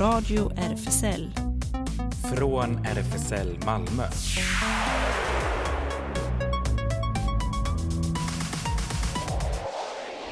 Radio 0.00 0.52
RFSL. 0.56 1.30
Från 2.36 2.86
RFSL 2.86 3.58
Malmö. 3.66 4.02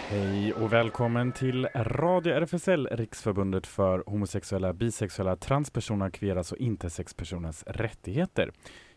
Hej 0.08 0.52
och 0.52 0.72
välkommen 0.72 1.32
till 1.32 1.68
Radio 1.74 2.34
RFSL, 2.34 2.88
Riksförbundet 2.90 3.66
för 3.66 4.02
homosexuella, 4.06 4.72
bisexuella, 4.72 5.36
transpersoner, 5.36 6.10
kveras 6.10 6.52
och 6.52 6.58
intersexpersoners 6.58 7.62
rättigheter. 7.66 8.52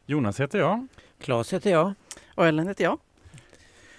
Jonas 0.06 0.40
heter 0.40 0.60
jag. 0.60 0.88
Klas 1.22 1.54
heter 1.54 1.72
jag. 1.72 1.94
Och 2.36 2.48
Ellen 2.48 2.68
heter 2.68 2.84
jag. 2.84 3.00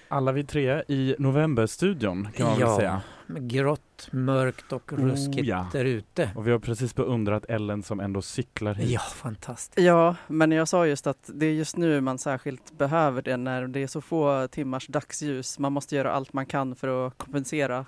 Alla 0.09 0.33
vi 0.33 0.45
tre 0.45 0.83
i 0.89 1.17
Novemberstudion 1.19 2.29
kan 2.37 2.47
man 2.47 2.59
ja, 2.59 2.67
väl 2.67 2.77
säga. 2.77 3.03
Grått, 3.41 4.09
mörkt 4.11 4.73
och 4.73 4.93
ruskigt 4.93 5.39
Oh, 5.41 5.49
ja. 5.49 5.67
där 5.73 5.85
ute. 5.85 6.31
Och 6.37 6.47
vi 6.47 6.51
har 6.51 6.59
precis 6.59 6.95
beundrat 6.95 7.45
Ellen 7.49 7.83
som 7.83 8.01
ändå 8.01 8.23
cyklar 8.23 8.75
hit. 8.75 8.91
Ja, 8.91 9.01
fantastiskt. 9.01 9.87
Ja, 9.87 10.17
men 10.29 10.53
jag 10.53 10.69
sa 10.69 10.87
just 10.87 11.07
att 11.07 11.31
det 11.35 11.47
är 11.47 11.53
just 11.53 11.77
nu 11.77 12.01
man 12.01 12.19
särskilt 12.19 12.73
behöver 12.79 13.23
det 13.23 13.37
när 13.37 13.67
det 13.67 13.83
är 13.83 13.87
så 13.87 14.01
få 14.01 14.49
timmars 14.49 14.87
dagsljus. 14.87 15.59
Man 15.59 15.73
måste 15.73 15.97
göra 15.97 16.13
allt 16.13 16.33
man 16.33 16.47
kan 16.47 16.75
för 16.77 17.07
att 17.07 17.19
kompensera, 17.19 17.85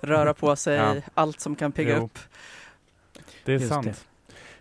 röra 0.00 0.34
på 0.34 0.56
sig, 0.56 0.76
Ja. 0.76 0.94
allt 1.14 1.40
som 1.40 1.56
kan 1.56 1.72
pigga 1.72 1.96
Jo. 1.96 2.04
upp. 2.04 2.18
Det 3.44 3.52
är 3.52 3.56
Just 3.58 3.68
sant. 3.68 3.86
det. 3.86 3.94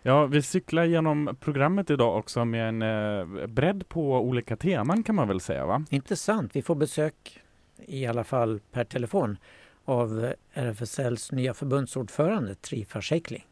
Ja, 0.03 0.25
vi 0.25 0.41
cyklar 0.41 0.84
genom 0.84 1.38
programmet 1.39 1.89
idag 1.89 2.17
också 2.17 2.45
med 2.45 2.70
en 2.70 2.81
eh, 2.81 3.48
bredd 3.48 3.89
på 3.89 4.20
olika 4.20 4.55
teman 4.55 5.03
kan 5.03 5.16
man 5.16 5.27
väl 5.27 5.39
säga 5.41 5.66
va? 5.66 5.84
Intressant. 5.89 6.55
Vi 6.55 6.61
får 6.61 6.75
besök, 6.75 7.41
i 7.86 8.05
alla 8.05 8.23
fall 8.23 8.59
per 8.72 8.84
telefon, 8.84 9.38
av 9.85 10.34
RFSLs 10.53 11.31
nya 11.31 11.53
förbundsordförande 11.53 12.55
Trifa 12.55 13.02
Sheikli. 13.02 13.44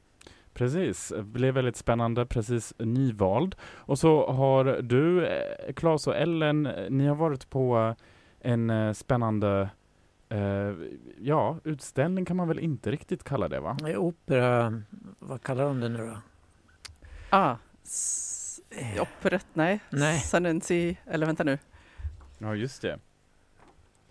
Precis, 0.54 1.14
det 1.16 1.24
blev 1.24 1.54
väldigt 1.54 1.78
spännande, 1.78 2.26
precis 2.26 2.74
nyvald. 2.78 3.56
Och 3.62 4.00
så 4.00 4.32
har 4.32 4.82
du, 4.82 5.28
eh, 5.28 5.74
Claes 5.74 6.08
och 6.08 6.16
Ellen, 6.16 6.66
eh, 6.66 6.90
ni 6.90 7.08
har 7.08 7.16
varit 7.16 7.50
på 7.50 7.96
en 8.40 8.70
eh, 8.70 8.94
spännande 8.94 9.70
eh, 10.30 10.74
ja, 11.20 11.58
utställning 11.64 12.26
kan 12.26 12.38
man 12.38 12.48
väl 12.48 12.60
inte 12.60 12.92
riktigt 12.92 13.24
kalla 13.24 13.48
det 13.48 13.60
va? 13.60 13.78
Opera, 13.98 14.82
vad 15.20 15.42
kallar 15.42 15.64
de 15.64 15.80
det 15.80 15.90
nu 15.90 15.98
då? 15.98 16.18
Ah, 17.30 17.56
operett, 19.02 19.48
nej. 19.54 19.80
Nej. 19.90 20.20
Sanensi, 20.20 20.98
eller 21.06 21.26
vänta 21.26 21.44
nu. 21.44 21.58
Ja, 22.38 22.56
just 22.56 22.82
det. 22.82 23.00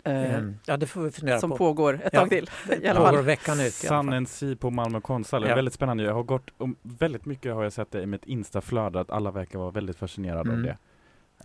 Eh, 0.03 0.35
Ehm, 0.35 0.55
ja, 0.65 0.77
det 0.77 0.87
får 0.87 1.01
vi 1.01 1.11
fundera 1.11 1.39
som 1.39 1.49
på. 1.49 1.57
pågår 1.57 1.93
ett 2.03 2.09
Ja. 2.13 2.19
tag 2.19 2.29
till. 2.29 2.49
I 2.81 2.87
alla 2.87 2.99
Pågår 2.99 3.11
fall. 3.13 3.25
veckan 3.25 3.59
ut 3.59 3.83
i 3.83 3.87
alla 3.87 3.97
Sun 4.01 4.05
fall. 4.05 4.13
and 4.17 4.29
Sea 4.29 4.55
på 4.55 4.69
Malmö 4.69 5.01
konsthall. 5.01 5.45
Ja. 5.47 5.55
Väldigt 5.55 5.73
spännande. 5.73 6.03
Jag 6.03 6.13
har 6.13 6.23
gått, 6.23 6.49
om, 6.57 6.75
väldigt 6.81 7.25
mycket 7.25 7.53
har 7.53 7.63
jag 7.63 7.73
sett 7.73 7.91
det 7.91 8.01
i 8.01 8.05
mitt 8.05 8.25
instaflöde 8.25 8.99
att 8.99 9.09
alla 9.11 9.31
verkar 9.31 9.59
vara 9.59 9.71
väldigt 9.71 9.97
fascinerade 9.97 10.49
Mm. 10.49 10.55
av 10.55 10.63
det. 10.63 10.77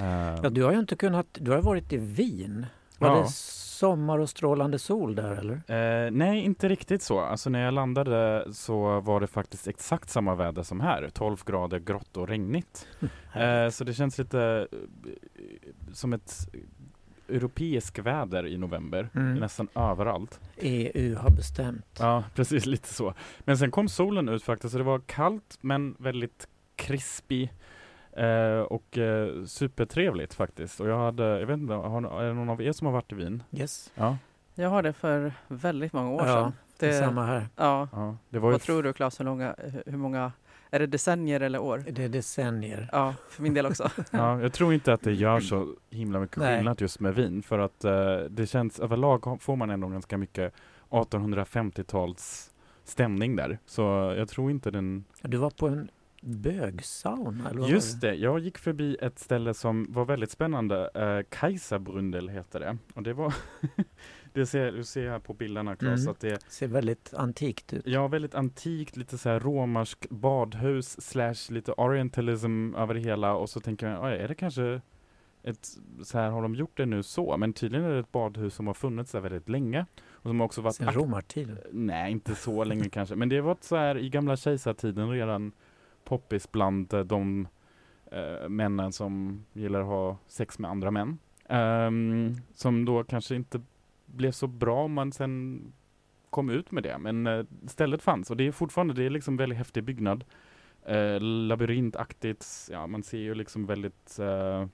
Eh, 0.05 0.41
Ja, 0.43 0.51
du 0.51 0.63
har 0.63 0.73
ju 0.73 0.79
inte 0.79 0.97
kunnat, 0.97 1.27
du 1.33 1.51
har 1.51 1.63
varit 1.63 1.93
i 1.93 1.97
Wien. 1.97 2.67
Var 2.99 3.09
Ja. 3.09 3.23
det 3.23 3.29
sommar 3.29 4.19
och 4.19 4.31
strålande 4.31 4.79
sol 4.79 5.15
där 5.15 5.31
eller? 5.37 5.55
Eh, 6.07 6.11
nej, 6.11 6.41
inte 6.41 6.69
riktigt 6.69 7.03
så. 7.03 7.21
Alltså 7.21 7.51
när 7.51 7.65
jag 7.65 7.75
landade 7.75 8.47
så 8.55 9.01
var 9.01 9.21
det 9.21 9.27
faktiskt 9.27 9.69
exakt 9.69 10.11
samma 10.11 10.35
väder 10.35 10.63
som 10.63 10.81
här. 10.81 11.11
12 11.13 11.37
grader, 11.47 11.79
grått 11.79 12.17
och 12.17 12.29
regnigt. 12.29 12.87
Eh, 13.37 13.69
så 13.71 13.85
det 13.85 13.95
känns 13.95 14.19
lite 14.19 14.69
som 15.93 16.13
ett 16.13 16.49
europeisk 17.29 17.99
väder 17.99 18.47
i 18.47 18.59
november. 18.59 19.09
Mm. 19.15 19.35
Nästan 19.35 19.69
överallt. 19.75 20.41
EU 20.57 21.17
har 21.17 21.31
bestämt. 21.31 21.97
Ja, 21.99 22.25
precis 22.35 22.67
lite 22.67 22.89
så. 22.89 23.15
Men 23.41 23.59
sen 23.59 23.71
kom 23.71 23.89
solen 23.89 24.29
ut 24.29 24.43
faktiskt 24.43 24.73
så 24.73 24.79
det 24.79 24.85
var 24.85 24.99
kallt 24.99 25.59
men 25.61 25.97
väldigt 25.99 26.49
krispig. 26.77 27.53
Eh, 28.17 28.59
och 28.59 28.99
eh, 28.99 29.45
supertrevligt 29.45 30.35
faktiskt. 30.35 30.81
Och 30.81 30.89
jag 30.89 30.99
hade, 30.99 31.25
jag 31.41 31.47
vet 31.47 31.59
inte, 31.59 31.75
har, 31.75 32.23
är 32.23 32.29
det 32.29 32.35
någon 32.35 32.49
av 32.49 32.63
er 32.63 32.73
som 32.73 32.87
har 32.87 32.93
varit 32.93 33.13
i 33.13 33.15
Wien? 33.15 33.43
Yes. 33.53 33.93
Ja. 33.95 34.17
Jag 34.55 34.69
har 34.69 34.83
det 34.83 34.93
för 34.93 35.33
väldigt 35.49 35.93
många 35.93 36.11
år 36.11 36.27
Ja, 36.27 36.35
sedan. 36.35 36.53
Det 36.79 36.93
samma 36.93 37.27
här. 37.27 37.49
ja. 37.57 37.89
ja 37.93 38.17
det 38.29 38.39
var 38.39 38.49
ju 38.49 38.53
Vad 38.53 38.61
tror 38.63 38.83
du 38.83 38.93
Claes, 38.93 39.21
hur, 39.21 39.25
långa, 39.25 39.55
hur 39.87 39.97
många, 39.97 40.33
är 40.75 40.79
det 40.79 40.87
decennier 40.87 41.41
eller 41.41 41.59
år? 41.59 41.85
Det 41.91 42.05
är 42.05 42.09
decennier. 42.09 42.89
Ja, 42.93 43.15
för 43.29 43.43
min 43.43 43.55
del 43.55 43.67
också. 43.67 43.91
Ja, 44.11 44.41
jag 44.41 44.53
tror 44.53 44.75
inte 44.75 44.93
att 44.93 45.03
det 45.03 45.13
gör 45.13 45.41
så 45.41 45.75
himla 45.91 46.21
mycket 46.21 46.37
Nej. 46.37 46.57
skillnad 46.57 46.81
just 46.81 47.01
med 47.01 47.15
vin 47.15 47.43
för 47.43 47.59
att 47.59 47.85
eh, 47.85 48.17
det 48.31 48.47
känns 48.47 48.81
överlag 48.81 49.43
får 49.43 49.57
man 49.57 49.71
ändå 49.71 49.89
ganska 49.89 50.19
mycket 50.19 50.55
1850-tals 50.91 52.51
stämning 52.85 53.37
där. 53.37 53.59
Så 53.67 53.83
jag 54.19 54.29
tror 54.29 54.51
inte 54.51 54.71
den... 54.71 55.05
Du 55.23 55.37
var 55.37 55.51
på 55.51 55.69
en 55.69 55.91
bögsauna? 56.21 57.51
Eller 57.51 57.69
Just 57.69 58.01
det, 58.01 58.15
jag 58.15 58.39
gick 58.39 58.59
förbi 58.59 58.97
ett 59.01 59.19
ställe 59.19 59.55
som 59.55 59.87
var 59.93 60.05
väldigt 60.05 60.31
spännande. 60.31 60.91
Eh, 60.95 61.39
Kajsabrundel 61.39 62.29
heter 62.29 62.61
det. 62.61 62.79
Och 62.95 63.03
det 63.03 63.13
var... 63.13 63.35
det 64.35 64.47
ser, 64.47 64.73
du 64.73 64.85
ser 64.85 65.11
här 65.11 65.19
på 65.19 65.35
bilderna 65.35 65.77
Claes 65.77 66.01
Mm. 66.01 66.13
att 66.13 66.21
det? 66.21 66.43
Ser 66.53 66.69
väldigt 66.69 67.15
antikt 67.15 67.73
ut. 67.73 67.87
Ja, 67.87 68.09
väldigt 68.09 68.35
antikt, 68.35 68.97
lite 68.97 69.19
så 69.19 69.29
här 69.29 69.41
romersk 69.41 70.11
badhus 70.11 71.01
slash 71.01 71.35
lite 71.53 71.73
orientalism 71.73 72.75
över 72.75 72.95
det 72.95 73.01
hela 73.01 73.35
och 73.35 73.51
så 73.51 73.61
tänker 73.61 73.89
jag, 73.89 74.05
"Oj, 74.05 74.13
är 74.13 74.29
det 74.29 74.35
kanske 74.35 74.81
ett, 75.43 75.67
så 76.03 76.19
här 76.19 76.31
har 76.31 76.43
de 76.43 76.55
gjort 76.55 76.77
det 76.77 76.87
nu 76.87 77.03
så, 77.03 77.37
men 77.37 77.53
tydligen 77.53 77.87
är 77.87 77.93
det 77.93 77.99
ett 77.99 78.13
badhus 78.13 78.55
som 78.55 78.67
har 78.67 78.75
funnits 78.75 79.13
där 79.13 79.21
väldigt 79.21 79.49
länge 79.49 79.87
och 80.07 80.23
som 80.31 80.41
också 80.41 80.61
varit 80.61 80.75
Sen 80.75 80.93
romartiden. 80.93 81.59
Nej, 81.73 82.13
inte 82.13 82.35
så 82.35 82.65
länge 82.71 82.89
kanske, 82.89 83.15
men 83.17 83.29
det 83.29 83.41
var 83.41 83.57
så 83.61 83.77
här 83.77 83.99
i 83.99 84.09
gamla 84.11 84.37
kejsartiden 84.37 85.11
redan 85.11 85.53
poppis 86.05 86.53
bland 86.53 86.95
eh, 86.95 87.01
de 87.01 87.49
eh, 88.13 88.49
männen 88.49 88.93
som 88.93 89.45
gillar 89.53 89.81
att 89.81 89.87
ha 89.87 90.19
sex 90.29 90.59
med 90.59 90.71
andra 90.71 90.91
män. 90.91 91.19
Ehm, 91.49 92.35
som 92.55 92.85
då 92.85 93.05
kanske 93.05 93.35
inte 93.35 93.61
blev 94.17 94.31
så 94.31 94.47
bra 94.47 94.85
om 94.85 94.93
man 94.93 95.13
sen 95.13 95.63
kom 96.31 96.51
ut 96.51 96.71
med 96.71 96.83
det. 96.83 96.99
Men 96.99 97.27
eh, 97.27 97.45
stället 97.67 98.03
fanns 98.03 98.31
och 98.31 98.37
det 98.37 98.47
är 98.47 98.53
fortfarande, 98.53 98.95
det 98.95 99.05
är 99.05 99.11
liksom 99.11 99.37
väldigt 99.37 99.59
häftig 99.59 99.85
byggnad. 99.85 100.25
Eh, 100.87 101.21
labyrintaktigt, 101.21 102.47
ja 102.71 102.87
man 102.87 103.03
ser 103.03 103.19
ju 103.19 103.35
liksom 103.35 103.67
väldigt, 103.67 104.19
eh, 104.19 104.67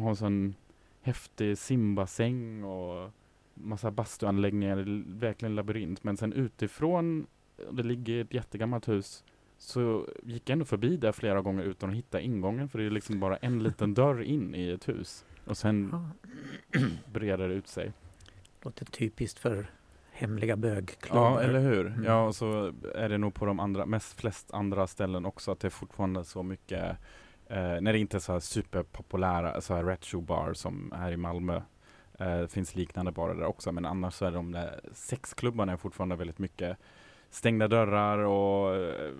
har 0.00 0.10
en 0.10 0.16
sån 0.16 0.54
häftig 1.02 1.58
simbassäng 1.58 2.64
och 2.64 3.10
massa 3.54 3.90
bastuanläggningar, 3.90 5.04
verkligen 5.18 5.54
labyrint. 5.54 6.04
Men 6.04 6.16
sen 6.16 6.32
utifrån, 6.32 7.26
det 7.70 7.82
ligger 7.82 8.24
ett 8.24 8.34
jättegammalt 8.34 8.88
hus, 8.88 9.24
så 9.58 10.06
gick 10.22 10.48
jag 10.48 10.52
ändå 10.52 10.64
förbi 10.64 10.96
där 10.96 11.12
flera 11.12 11.40
gånger 11.40 11.64
utan 11.64 11.90
att 11.90 11.96
hitta 11.96 12.20
ingången 12.20 12.68
för 12.68 12.78
det 12.78 12.84
är 12.84 12.90
liksom 12.90 13.20
bara 13.20 13.36
en 13.36 13.62
liten 13.62 13.94
dörr 13.94 14.22
in 14.22 14.54
i 14.54 14.70
ett 14.70 14.88
hus. 14.88 15.24
Och 15.44 15.56
sen 15.56 15.94
breder 17.12 17.48
det 17.48 17.54
ut 17.54 17.68
sig. 17.68 17.92
Låter 18.62 18.84
typiskt 18.84 19.38
för 19.38 19.70
hemliga 20.12 20.50
Ja, 20.52 20.56
bögklubbar. 20.56 21.40
eller 21.40 21.60
hur? 21.60 21.86
Mm. 21.86 22.04
Ja, 22.04 22.26
och 22.26 22.34
så 22.34 22.72
är 22.94 23.08
det 23.08 23.18
nog 23.18 23.34
på 23.34 23.46
de 23.46 23.60
andra, 23.60 23.86
mest 23.86 24.20
flest 24.20 24.54
andra 24.54 24.86
ställen 24.86 25.26
också 25.26 25.52
att 25.52 25.60
det 25.60 25.68
är 25.68 25.70
fortfarande 25.70 26.24
så 26.24 26.42
mycket 26.42 26.82
eh, 27.46 27.80
när 27.80 27.92
det 27.92 27.98
inte 27.98 28.16
är 28.16 28.18
så 28.18 28.32
här 28.32 28.40
superpopulära 28.40 29.60
så 29.60 29.74
här 29.74 29.84
retro 29.84 30.20
bar 30.20 30.52
som 30.54 30.92
här 30.96 31.12
i 31.12 31.16
Malmö. 31.16 31.60
Eh, 32.18 32.46
finns 32.46 32.74
liknande 32.74 33.12
barer 33.12 33.34
där 33.34 33.44
också, 33.44 33.72
men 33.72 33.84
annars 33.86 34.14
så 34.14 34.24
är 34.26 34.30
de 34.30 34.52
där 34.52 34.80
sexklubbarna 34.92 35.72
är 35.72 35.76
fortfarande 35.76 36.16
väldigt 36.16 36.38
mycket 36.38 36.76
stängda 37.30 37.68
dörrar 37.68 38.18
och 38.18 38.76
eh, 38.76 39.10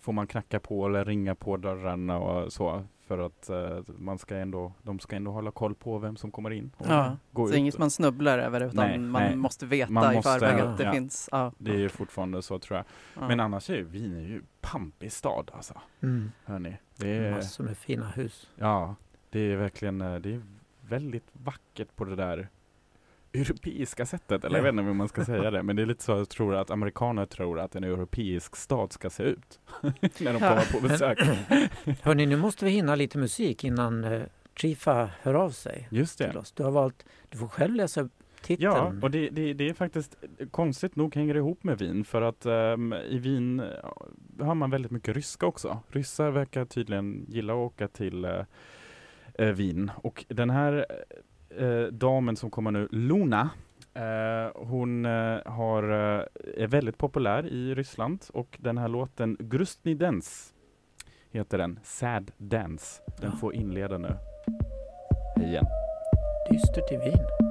får 0.00 0.12
man 0.12 0.26
knacka 0.26 0.60
på 0.60 0.86
eller 0.86 1.04
ringa 1.04 1.34
på 1.34 1.56
dörrarna 1.56 2.18
och 2.18 2.52
så 2.52 2.84
för 3.08 3.18
att 3.18 3.50
eh, 3.50 3.78
man 3.98 4.18
ska 4.18 4.36
ändå, 4.36 4.72
de 4.82 4.98
ska 4.98 5.16
ändå 5.16 5.30
hålla 5.30 5.50
koll 5.50 5.74
på 5.74 5.98
vem 5.98 6.16
som 6.16 6.30
kommer 6.30 6.50
in 6.50 6.70
och 6.76 6.86
Ja, 6.88 7.16
Så 7.34 7.48
ut. 7.48 7.54
inget 7.54 7.78
man 7.78 7.90
snubblar 7.90 8.38
över 8.38 8.60
utan 8.60 8.76
Nej, 8.86 8.98
man 8.98 9.22
nej. 9.22 9.36
måste 9.36 9.66
veta 9.66 9.92
Man 9.92 10.16
i 10.16 10.22
förväg 10.22 10.60
att 10.60 10.78
det 10.78 10.84
ja. 10.84 10.92
finns. 10.92 11.28
Ja, 11.32 11.52
Det 11.58 11.70
är 11.70 11.78
ju 11.78 11.88
fortfarande 11.88 12.42
så 12.42 12.58
tror 12.58 12.76
jag. 12.76 12.84
ja. 13.22 13.28
Men 13.28 13.40
annars 13.40 13.70
är 13.70 13.74
ju 13.74 13.84
Wien 13.84 14.16
är 14.16 14.20
ju 14.20 14.42
pampig 14.60 15.12
stad 15.12 15.50
alltså. 15.54 15.74
Mm. 16.00 16.32
Hörni. 16.44 16.76
Det 16.96 17.10
är, 17.16 17.30
Massor 17.30 17.64
med 17.64 17.78
fina 17.78 18.06
hus. 18.08 18.50
ja, 18.56 18.94
det 19.30 19.40
är 19.40 19.56
verkligen, 19.56 20.00
eh, 20.00 20.14
det 20.16 20.34
är 20.34 20.42
väldigt 20.88 21.26
vackert 21.32 21.96
på 21.96 22.04
det 22.04 22.16
där 22.16 22.48
europeiska 23.38 24.06
sättet. 24.06 24.44
Eller 24.44 24.56
jag 24.56 24.62
vet 24.62 24.72
inte 24.72 24.82
hur 24.82 24.94
man 24.94 25.08
ska 25.08 25.24
säga 25.24 25.50
det. 25.50 25.62
Men 25.62 25.76
det 25.76 25.82
är 25.82 25.86
lite 25.86 26.04
så 26.04 26.12
jag 26.12 26.28
tror 26.28 26.54
att 26.54 26.70
amerikaner 26.70 27.26
tror 27.26 27.60
att 27.60 27.76
en 27.76 27.84
europeisk 27.84 28.56
stad 28.56 28.92
ska 28.92 29.10
se 29.10 29.22
ut. 29.22 29.60
när 30.20 30.32
de 30.32 30.38
kommer 30.38 30.72
på 30.72 30.88
besök. 30.88 31.18
Hörni, 32.02 32.26
nu 32.26 32.36
måste 32.36 32.64
vi 32.64 32.70
hinna 32.70 32.94
lite 32.94 33.18
musik 33.18 33.64
innan 33.64 34.04
uh, 34.04 34.22
Trifa 34.60 35.10
hör 35.22 35.34
av 35.34 35.50
sig 35.50 35.88
Just 35.90 36.18
det. 36.18 36.28
till 36.28 36.38
oss. 36.38 36.52
Du 36.52 36.62
har 36.62 36.70
valt, 36.70 37.04
du 37.28 37.38
får 37.38 37.48
själv 37.48 37.74
läsa 37.74 38.08
titeln. 38.42 38.72
Ja, 38.72 38.92
och 39.02 39.10
det, 39.10 39.28
det, 39.28 39.52
det 39.52 39.68
är 39.68 39.74
faktiskt 39.74 40.16
konstigt 40.50 40.96
nog 40.96 41.14
hänger 41.14 41.34
det 41.34 41.38
ihop 41.38 41.64
med 41.64 41.78
Wien 41.78 42.04
för 42.04 42.22
att 42.22 42.46
ehm, 42.46 42.92
i 42.92 43.18
Wien 43.18 43.60
eh, 43.60 44.46
har 44.46 44.54
man 44.54 44.70
väldigt 44.70 44.90
mycket 44.90 45.16
ryska 45.16 45.46
också. 45.46 45.78
Ryssar 45.88 46.30
verkar 46.30 46.64
tydligen 46.64 47.26
gilla 47.28 47.52
att 47.52 47.56
åka 47.56 47.88
till 47.88 48.24
eh, 48.24 48.44
eh, 49.34 49.48
Wien 49.52 49.90
och 49.96 50.24
den 50.28 50.50
här 50.50 50.86
eh, 51.58 51.82
damen 51.92 52.36
som 52.36 52.50
kommer 52.50 52.70
nu, 52.70 52.88
Luna, 52.90 53.50
Eh, 53.94 54.50
hon 54.54 55.04
eh, 55.04 55.38
har, 55.46 55.82
eh, 55.82 56.24
är 56.56 56.66
väldigt 56.66 56.98
populär 56.98 57.46
i 57.46 57.74
Ryssland 57.74 58.24
och 58.32 58.58
den 58.60 58.78
här 58.78 58.88
låten 58.88 59.36
Grustny 59.40 59.94
Dance 59.94 60.54
heter 61.30 61.58
den. 61.58 61.80
Sad 61.82 62.30
Dance. 62.36 63.02
Den 63.20 63.30
Ja. 63.32 63.36
får 63.40 63.54
inleda 63.54 63.98
nu. 63.98 64.08
Hej 65.36 65.46
igen. 65.48 65.64
Dystert 66.50 66.92
i 66.92 66.96
Wien. 66.96 67.47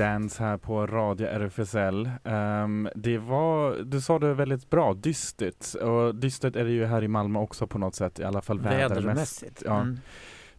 Dance 0.00 0.42
här 0.42 0.56
på 0.56 0.86
Radio 0.86 1.26
RFSL. 1.26 2.10
Ehm, 2.24 2.88
det 2.94 3.18
var, 3.18 3.76
du 3.84 4.00
sa 4.00 4.18
det 4.18 4.34
väldigt 4.34 4.70
bra, 4.70 4.94
dystert. 4.94 5.74
Och 5.74 6.14
dystert 6.14 6.56
är 6.56 6.64
det 6.64 6.70
ju 6.70 6.84
här 6.84 7.04
i 7.04 7.08
Malmö 7.08 7.38
också 7.38 7.66
på 7.66 7.78
något 7.78 7.94
sätt, 7.94 8.20
i 8.20 8.24
alla 8.24 8.42
fall 8.42 8.60
vädermässigt. 8.60 9.06
Vädermässigt. 9.06 9.62
Ja. 9.66 9.80
Mm. 9.80 9.98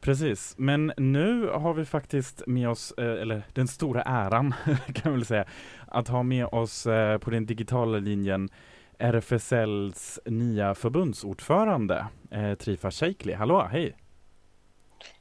Precis, 0.02 0.56
men 0.58 0.94
nu 0.98 1.48
har 1.48 1.74
vi 1.74 1.86
faktiskt 1.86 2.44
med 2.48 2.70
oss, 2.70 2.94
eh, 2.98 3.22
eller 3.22 3.44
den 3.54 3.68
stora 3.68 4.02
äran 4.02 4.54
kan 4.94 5.12
man 5.12 5.14
väl 5.14 5.26
säga, 5.26 5.46
att 5.88 6.08
ha 6.08 6.24
med 6.24 6.46
oss 6.46 6.88
eh, 6.88 7.18
på 7.18 7.30
den 7.30 7.46
digitala 7.46 7.98
linjen 7.98 8.50
RFSLs 8.98 10.20
nya 10.26 10.76
förbundsordförande 10.76 12.08
eh, 12.32 12.54
Trifa 12.54 12.92
Sheikli. 12.92 13.34
Hallå, 13.34 13.68
hej! 13.72 13.98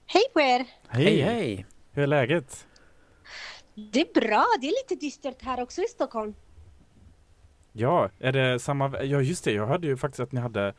Hej 0.06 0.22
på 0.32 0.40
er! 0.40 0.66
Hej 0.88 1.20
hej! 1.20 1.66
Hur 1.92 2.02
är 2.02 2.06
läget? 2.06 2.66
Det 3.92 4.00
är 4.00 4.20
bra, 4.20 4.46
det 4.60 4.66
är 4.66 4.82
lite 4.92 5.06
dystert 5.06 5.42
här 5.42 5.62
också 5.62 5.82
i 5.82 5.86
Stockholm. 5.88 6.34
Ja, 7.72 8.10
är 8.18 8.32
det 8.32 8.58
samma? 8.58 9.02
Ja, 9.02 9.20
just 9.20 9.44
det. 9.44 9.52
Jag 9.52 9.66
hörde 9.66 9.86
ju 9.86 9.96
faktiskt 9.96 10.20
att 10.20 10.32
ni 10.32 10.40
hade 10.40 10.74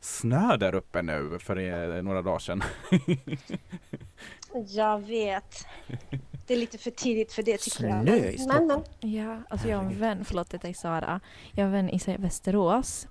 snö 0.00 0.56
där 0.56 0.74
uppe 0.74 1.02
nu 1.02 1.38
för 1.40 1.56
eh, 1.96 2.02
några 2.02 2.22
dagar 2.22 2.38
sedan. 2.38 2.62
Jag 4.68 5.06
vet. 5.06 5.66
Det 6.46 6.54
är 6.54 6.58
lite 6.58 6.78
för 6.78 6.90
tidigt 6.90 7.32
för 7.32 7.42
det 7.42 7.58
tycker 7.58 7.84
jag. 7.84 8.02
Snö 8.02 8.16
i 8.16 8.20
Men, 8.22 8.38
Stockholm. 8.38 8.82
men, 9.00 9.12
Ja, 9.12 9.38
alltså 9.50 9.68
jag 9.68 9.76
har 9.76 9.84
en 9.84 9.98
vän, 10.00 10.24
förlåt 10.24 10.54
att 10.54 10.64
jag 10.64 10.76
sa 10.76 11.00
det. 11.00 11.20
Jag 11.52 11.64
har 11.64 11.76
en 11.76 11.86
vän 11.86 11.90
i 11.90 12.16
Västerås. 12.18 13.08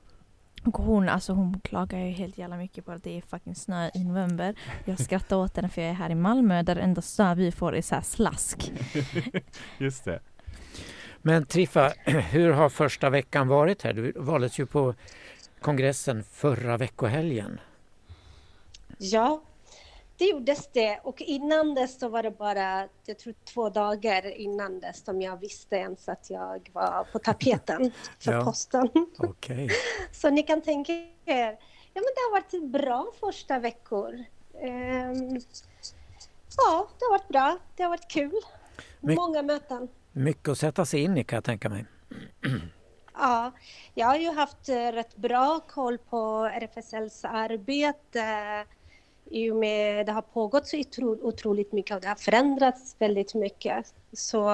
Och 0.66 0.78
hon, 0.78 1.10
alltså 1.10 1.34
hon 1.34 1.60
klagar 1.60 2.00
ju 2.00 2.12
helt 2.12 2.38
jävla 2.38 2.58
mycket 2.58 2.86
på 2.86 2.92
att 2.92 3.04
det 3.04 3.18
är 3.18 3.22
fucking 3.22 3.56
snö 3.56 3.90
i 3.94 4.04
november. 4.04 4.56
Jag 4.86 5.00
skrattar 5.00 5.38
åt 5.38 5.56
henne 5.56 5.70
för 5.70 5.82
jag 5.82 5.90
är 5.90 5.94
här 5.94 6.10
i 6.10 6.16
Malmö 6.16 6.64
där 6.64 6.76
det 6.76 6.82
enda 6.82 7.02
snö 7.02 7.36
vi 7.36 7.52
får 7.52 7.76
är 7.76 7.82
så 7.82 7.96
här 7.96 8.02
slask. 8.02 8.72
just 9.78 10.06
det. 10.06 10.20
Men 11.22 11.46
Triffa, 11.46 11.94
hur 12.06 12.52
har 12.52 12.70
första 12.70 13.10
veckan 13.10 13.48
varit 13.48 13.82
här? 13.82 13.94
Du 13.94 14.14
valdes 14.16 14.60
ju 14.60 14.66
på 14.66 14.94
kongressen 15.62 16.24
förra 16.24 16.78
veckohelgen. 16.78 17.60
ja, 18.98 19.42
det 20.18 20.26
gjordes 20.26 20.68
det. 20.74 21.00
Och 21.04 21.22
innan 21.22 21.76
dess 21.76 22.00
så 22.00 22.10
var 22.10 22.24
det 22.24 22.32
bara, 22.32 22.88
jag 23.06 23.20
tror 23.20 23.34
två 23.54 23.70
dagar 23.70 24.26
innan 24.38 24.80
dess 24.80 25.04
som 25.06 25.22
jag 25.22 25.38
visste 25.40 25.76
ens 25.76 26.10
att 26.10 26.30
jag 26.30 26.70
var 26.74 27.08
på 27.12 27.20
tapeten 27.20 27.92
för 28.20 28.32
Ja. 28.32 28.44
posten. 28.44 28.90
Okej. 29.18 29.70
Så 30.12 30.30
ni 30.30 30.44
kan 30.44 30.62
tänka 30.62 30.94
er, 30.94 31.58
ja 31.94 32.02
men 32.02 32.04
det 32.16 32.22
har 32.30 32.32
varit 32.32 32.64
bra 32.72 33.08
första 33.20 33.60
veckor. 33.60 34.24
Ehm, 34.62 35.40
ja, 36.58 36.88
det 37.00 37.06
har 37.06 37.10
varit 37.12 37.28
bra. 37.28 37.58
Det 37.76 37.84
har 37.84 37.90
varit 37.90 38.08
kul. 38.12 38.32
Men- 39.00 39.16
Många 39.16 39.42
möten. 39.42 39.88
Mycket 40.12 40.50
att 40.50 40.58
sätta 40.58 40.86
sig 40.86 41.04
in 41.04 41.18
i 41.18 41.24
kan 41.24 41.38
jag 41.38 41.44
tänka 41.44 41.70
mig. 41.70 41.86
Ja, 43.18 43.52
jag 43.94 44.08
har 44.08 44.16
ju 44.16 44.32
haft 44.32 44.70
eh, 44.70 44.76
rätt 44.92 45.16
bra 45.16 45.60
koll 45.68 45.98
på 45.98 46.46
RFSLs 46.54 47.26
arbete 47.26 48.66
i 49.32 49.52
och 49.52 49.56
med 49.56 50.06
det 50.06 50.12
har 50.12 50.22
pågått 50.22 50.68
så 50.68 50.80
otro, 50.80 51.28
otroligt 51.28 51.72
mycket 51.72 51.96
och 51.96 52.02
det 52.02 52.08
har 52.08 52.16
förändrats 52.16 52.96
väldigt 53.00 53.34
mycket. 53.34 53.94
Så 54.14 54.50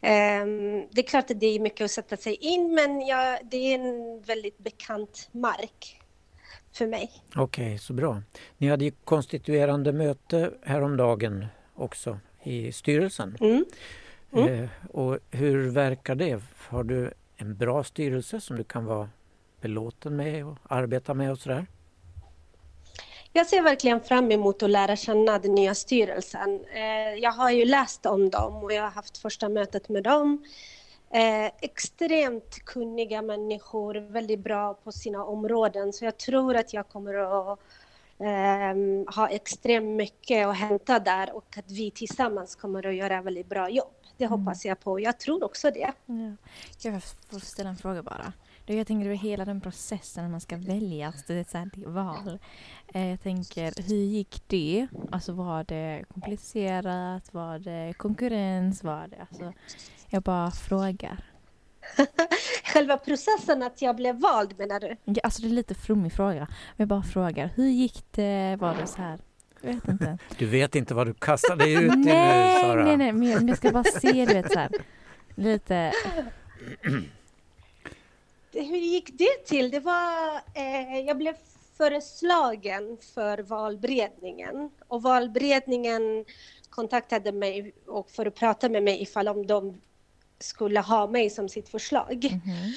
ehm, 0.00 0.86
det 0.90 1.00
är 1.00 1.06
klart 1.06 1.30
att 1.30 1.40
det 1.40 1.46
är 1.46 1.60
mycket 1.60 1.84
att 1.84 1.90
sätta 1.90 2.16
sig 2.16 2.34
in 2.34 2.74
men 2.74 3.06
jag, 3.06 3.38
det 3.50 3.56
är 3.56 3.74
en 3.74 4.20
väldigt 4.20 4.58
bekant 4.58 5.28
mark 5.32 6.00
för 6.72 6.86
mig. 6.86 7.10
Okej, 7.36 7.78
så 7.78 7.92
bra. 7.92 8.22
Ni 8.58 8.68
hade 8.68 8.84
ju 8.84 8.92
konstituerande 9.04 9.92
möte 9.92 10.50
häromdagen 10.62 11.46
också 11.74 12.18
i 12.42 12.72
styrelsen. 12.72 13.36
Mm. 13.40 13.64
Mm. 14.32 14.64
Eh, 14.64 14.70
och 14.90 15.18
hur 15.30 15.70
verkar 15.70 16.14
det? 16.14 16.42
Har 16.56 16.84
du 16.84 17.12
en 17.36 17.56
bra 17.56 17.84
styrelse 17.84 18.40
som 18.40 18.56
du 18.56 18.64
kan 18.64 18.84
vara 18.84 19.08
belåten 19.60 20.16
med 20.16 20.46
och 20.46 20.58
arbeta 20.68 21.14
med 21.14 21.30
och 21.30 21.38
sådär? 21.38 21.66
Jag 23.36 23.46
ser 23.46 23.62
verkligen 23.62 24.00
fram 24.00 24.32
emot 24.32 24.62
att 24.62 24.70
lära 24.70 24.96
känna 24.96 25.38
den 25.38 25.54
nya 25.54 25.74
styrelsen. 25.74 26.64
Eh, 26.74 27.14
Jag 27.22 27.32
har 27.32 27.50
ju 27.50 27.64
läst 27.64 28.06
om 28.06 28.30
dem 28.30 28.54
och 28.64 28.72
jag 28.72 28.82
har 28.82 28.90
haft 28.90 29.18
första 29.18 29.48
mötet 29.48 29.88
med 29.88 30.02
dem. 30.02 30.44
Eh, 31.10 31.46
extremt 31.60 32.64
kunniga 32.64 33.22
människor, 33.22 33.94
väldigt 33.94 34.40
bra 34.40 34.74
på 34.74 34.92
sina 34.92 35.24
områden. 35.24 35.92
Så 35.92 36.04
jag 36.04 36.16
tror 36.16 36.56
att 36.56 36.72
jag 36.72 36.88
kommer 36.88 37.14
att 37.14 37.58
ehm, 38.18 39.06
ha 39.16 39.28
extremt 39.28 39.96
mycket 39.96 40.46
att 40.46 40.56
hämta 40.56 40.98
där 40.98 41.36
och 41.36 41.58
att 41.58 41.70
vi 41.70 41.90
tillsammans 41.90 42.56
kommer 42.56 42.86
att 42.86 42.94
göra 42.94 43.22
väldigt 43.22 43.48
bra 43.48 43.70
jobb. 43.70 43.94
Det 44.16 44.26
hoppas 44.26 44.64
jag 44.64 44.80
på. 44.80 45.00
Jag 45.00 45.18
tror 45.18 45.44
också 45.44 45.70
det. 45.70 45.92
Ja. 46.06 46.36
Jag 46.82 47.02
får 47.30 47.38
ställa 47.38 47.68
en 47.68 47.76
fråga 47.76 48.02
bara. 48.02 48.32
Du, 48.66 48.74
Jag 48.74 48.86
tänker 48.86 49.06
över 49.06 49.16
hela 49.16 49.44
den 49.44 49.60
processen 49.60 50.24
när 50.24 50.30
man 50.30 50.40
ska 50.40 50.56
väljas, 50.56 51.24
det 51.26 51.34
är 51.54 51.62
ett 51.62 51.76
val. 51.86 52.38
Eh, 52.94 53.06
Jag 53.10 53.22
tänker, 53.22 53.88
hur 53.88 53.96
gick 54.04 54.42
det? 54.46 54.86
Alltså 55.12 55.32
var 55.32 55.64
det 55.64 56.04
komplicerat? 56.14 57.34
Var 57.34 57.58
det 57.58 57.94
konkurrens? 57.96 58.84
Var 58.84 59.08
det, 59.08 59.16
alltså, 59.20 59.52
jag 60.08 60.22
bara 60.22 60.50
frågar. 60.50 61.24
Själva 62.64 62.96
processen 62.96 63.62
att 63.62 63.82
jag 63.82 63.96
blev 63.96 64.20
vald 64.20 64.58
menar 64.58 64.80
du? 64.80 64.96
Ja, 65.04 65.20
Alltså 65.24 65.42
det 65.42 65.48
är 65.48 65.52
lite 65.52 65.74
flummig 65.74 66.12
fråga. 66.12 66.40
Men 66.40 66.48
jag 66.76 66.88
bara 66.88 67.02
frågar, 67.02 67.50
hur 67.54 67.68
gick 67.68 68.04
det? 68.10 68.56
Var 68.60 68.74
det 68.74 68.86
så 68.86 69.02
här? 69.02 69.18
Jag 69.60 69.72
vet 69.74 69.88
inte. 69.88 70.18
Du 70.38 70.46
vet 70.46 70.74
inte 70.74 70.94
vad 70.94 71.06
du 71.06 71.14
kastar 71.14 71.56
dig 71.56 71.72
ut 71.72 71.92
i 71.92 71.96
nu 71.96 72.04
nej, 72.04 72.62
Sara. 72.62 72.84
nej, 72.84 72.96
nej, 72.96 73.12
men 73.12 73.48
jag 73.48 73.56
ska 73.56 73.70
bara 73.72 73.84
se, 73.84 74.26
du 74.26 74.34
vet 74.34 74.52
så 74.52 74.58
här. 74.58 74.70
Lite, 75.34 75.92
Hur 78.56 78.76
gick 78.76 79.18
det 79.18 79.44
till? 79.46 79.70
Det 79.70 79.80
var, 79.80 80.34
eh, 80.54 81.00
jag 81.06 81.16
blev 81.16 81.34
föreslagen 81.76 82.98
för 83.14 83.38
valberedningen 83.38 84.70
och 84.88 85.02
valberedningen 85.02 86.24
kontaktade 86.70 87.32
mig 87.32 87.74
och 87.86 88.10
för 88.10 88.26
att 88.26 88.34
prata 88.34 88.68
med 88.68 88.82
mig 88.82 89.02
ifall 89.02 89.28
om 89.28 89.46
de 89.46 89.80
skulle 90.38 90.80
ha 90.80 91.06
mig 91.06 91.30
som 91.30 91.48
sitt 91.48 91.68
förslag. 91.68 92.28
mhm. 92.44 92.72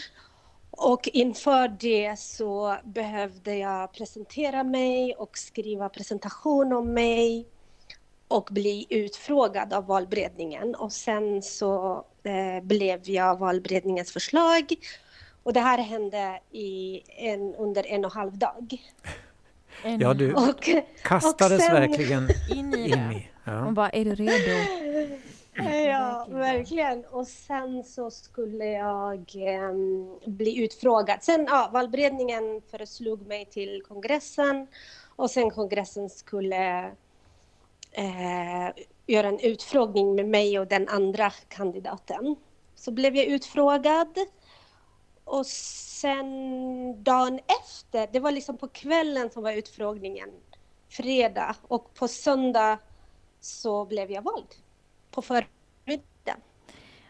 Och 0.72 1.10
inför 1.14 1.68
det 1.68 2.20
så 2.20 2.78
behövde 2.84 3.56
jag 3.56 3.94
presentera 3.94 4.64
mig 4.64 5.16
och 5.16 5.38
skriva 5.38 5.90
presentation 5.90 6.74
om 6.74 6.94
mig 6.94 7.48
och 8.28 8.50
bli 8.52 8.86
utfrågad 8.90 9.74
av 9.74 9.86
valberedningen. 9.86 10.76
Och 10.76 10.92
sen 10.92 11.42
så 11.42 12.06
eh, 12.24 12.64
blev 12.64 13.10
jag 13.10 13.40
valberedningens 13.40 14.12
förslag. 14.12 14.76
Och 15.44 15.54
det 15.54 15.60
här 15.60 15.78
hände 15.78 16.40
i 16.52 17.02
en, 17.18 17.56
under 17.56 17.88
en 17.88 18.06
och 18.06 18.12
en 18.16 18.20
halv 18.20 18.38
dag. 18.38 18.78
en, 19.84 20.00
Ja, 20.00 20.14
du 20.14 20.34
Och, 20.34 20.70
kastades 21.04 21.60
och 21.60 21.66
sen- 21.66 21.74
verkligen 21.76 22.28
in 22.52 22.74
i 22.74 22.84
in 22.84 22.92
det. 22.92 23.16
i. 23.16 23.28
Ja. 23.44 23.72
bara, 23.72 23.90
är 23.90 24.06
du 24.06 24.16
redo? 24.16 24.60
Ja, 25.90 26.28
Verkligen. 26.30 27.06
Och 27.06 27.28
sen 27.28 27.84
så 27.84 28.12
skulle 28.12 28.66
jag 28.66 29.32
ehm, 29.36 30.16
bli 30.26 30.64
utfrågad. 30.64 31.24
Sen, 31.24 31.46
ja, 31.50 31.70
valberedningen 31.74 32.62
föreslog 32.72 33.28
mig 33.28 33.46
till 33.46 33.84
kongressen 33.88 34.68
och 35.16 35.32
sen 35.32 35.50
kongressen 35.52 36.10
skulle 36.10 36.92
eh, 37.92 38.70
göra 39.08 39.28
en 39.28 39.40
utfrågning 39.40 40.16
med 40.16 40.26
mig 40.28 40.60
och 40.60 40.68
den 40.68 40.88
andra 40.90 41.32
kandidaten. 41.48 42.36
Så 42.76 42.92
blev 42.92 43.16
jag 43.16 43.26
utfrågad 43.26 44.18
och 45.30 45.46
sen 45.46 47.04
dagen 47.04 47.40
efter, 47.62 48.08
det 48.14 48.20
var 48.20 48.32
liksom 48.32 48.58
på 48.58 48.68
kvällen 48.68 49.30
som 49.30 49.44
var 49.44 49.52
utfrågningen, 49.52 50.30
fredag 50.90 51.56
och 51.68 51.94
på 51.94 52.08
söndag 52.08 52.80
så 53.40 53.86
blev 53.86 54.12
jag 54.12 54.22
vald 54.22 54.56
på 55.12 55.22
förmiddagen. 55.22 56.42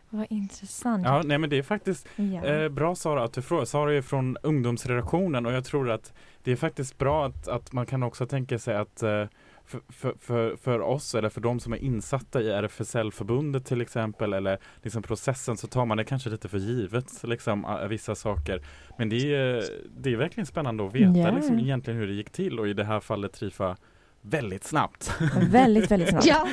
Vad 0.09 0.27
intressant. 0.29 1.05
Ja, 1.05 1.21
nej 1.25 1.37
men 1.37 1.49
det 1.49 1.57
är 1.57 1.63
faktiskt 1.63 2.07
Ja. 2.15 2.45
Eh, 2.45 2.69
bra 2.69 2.95
Sara 2.95 3.23
att 3.23 3.33
du 3.33 3.41
frågar. 3.41 3.65
Sara 3.65 3.93
är 3.93 4.01
från 4.01 4.37
ungdomsredaktionen 4.43 5.45
och 5.45 5.51
jag 5.51 5.65
tror 5.65 5.89
att 5.89 6.13
det 6.43 6.51
är 6.51 6.55
faktiskt 6.55 6.97
bra 6.97 7.25
att, 7.25 7.47
att 7.47 7.73
man 7.73 7.85
kan 7.85 8.03
också 8.03 8.25
tänka 8.25 8.59
sig 8.59 8.75
att 8.75 9.03
eh, 9.03 9.25
för, 9.69 9.81
för, 9.89 10.13
för, 10.19 10.55
för 10.55 10.79
oss 10.81 11.15
eller 11.15 11.29
för 11.29 11.41
de 11.41 11.59
som 11.59 11.73
är 11.73 11.77
insatta 11.77 12.41
i 12.41 12.49
RFSL-förbundet 12.51 13.65
till 13.65 13.81
exempel 13.81 14.33
eller 14.33 14.57
liksom 14.83 15.01
processen 15.03 15.57
så 15.57 15.67
tar 15.67 15.85
man 15.85 15.97
det 15.97 16.03
kanske 16.03 16.29
lite 16.29 16.49
för 16.49 16.57
givet 16.57 17.23
liksom 17.23 17.79
vissa 17.89 18.15
saker. 18.15 18.61
Men 18.97 19.09
det 19.09 19.35
är, 19.35 19.63
det 19.97 20.13
är 20.13 20.17
verkligen 20.17 20.45
spännande 20.45 20.85
att 20.87 20.95
veta 20.95 21.19
Ja. 21.19 21.31
liksom 21.31 21.59
egentligen 21.59 21.99
hur 21.99 22.07
det 22.07 22.13
gick 22.13 22.29
till 22.29 22.59
och 22.59 22.67
i 22.67 22.73
det 22.73 22.83
här 22.83 22.99
fallet 22.99 23.33
Trifa 23.33 23.77
väldigt 24.21 24.63
snabbt. 24.63 25.13
Väldigt, 25.51 25.91
väldigt 25.91 26.09
snabbt. 26.09 26.25
Ja, 26.25 26.47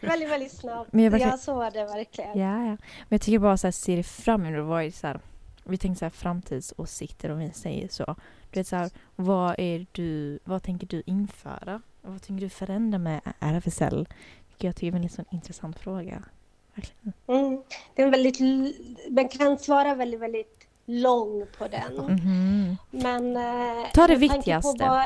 väldigt, 0.00 0.30
väldigt 0.30 0.52
snabbt. 0.52 0.92
Men 0.92 1.04
jag 1.04 1.10
verkligen- 1.10 1.30
Ja, 1.30 1.38
så 1.38 1.54
var 1.54 1.70
det 1.70 1.84
verkligen. 1.84 2.38
Ja, 2.38 2.58
ja. 2.64 2.66
Men 2.68 2.78
jag 3.08 3.20
tycker 3.20 3.38
bara 3.38 3.56
så 3.56 3.66
här, 3.66 3.72
se 3.72 3.96
det 3.96 4.02
fram 4.02 4.46
emot. 4.46 4.66
Vad 4.68 4.84
är 4.84 4.90
så 4.90 5.06
här, 5.06 5.20
vi 5.64 5.78
tänker 5.78 5.98
så 5.98 6.04
här 6.04 6.10
framtidsåsikter 6.10 7.30
om 7.30 7.38
vi 7.38 7.50
säger 7.50 7.88
så. 7.88 8.16
Du 8.50 8.60
vet 8.60 8.66
så 8.66 8.76
här, 8.76 8.90
vad 9.16 9.54
är 9.58 9.86
du, 9.92 10.38
vad 10.44 10.62
tänker 10.62 10.86
du 10.86 11.02
införa? 11.06 11.80
Vad 12.02 12.22
tänker 12.22 12.44
du 12.44 12.48
förändra 12.48 12.98
med 12.98 13.20
RFSL? 13.40 14.08
Vilket 14.48 14.64
jag 14.64 14.76
tycker 14.76 14.98
är 14.98 15.02
en 15.02 15.08
sån 15.08 15.24
intressant 15.30 15.78
fråga. 15.78 16.22
Verkligen. 16.74 17.12
Mm. 17.26 17.62
Det 17.94 18.02
är 18.02 18.06
en 18.06 18.12
väldigt, 18.12 18.40
man 19.10 19.28
kan 19.28 19.58
svara 19.58 19.94
väldigt, 19.94 20.20
väldigt 20.20 20.66
lång 20.86 21.46
på 21.58 21.68
den. 21.68 21.94
Mhm. 21.96 22.76
Men... 22.90 23.36
eh, 23.36 23.90
Ta 23.94 24.06
det 24.06 24.16
viktigaste. 24.16 24.84
Vad, 24.88 25.04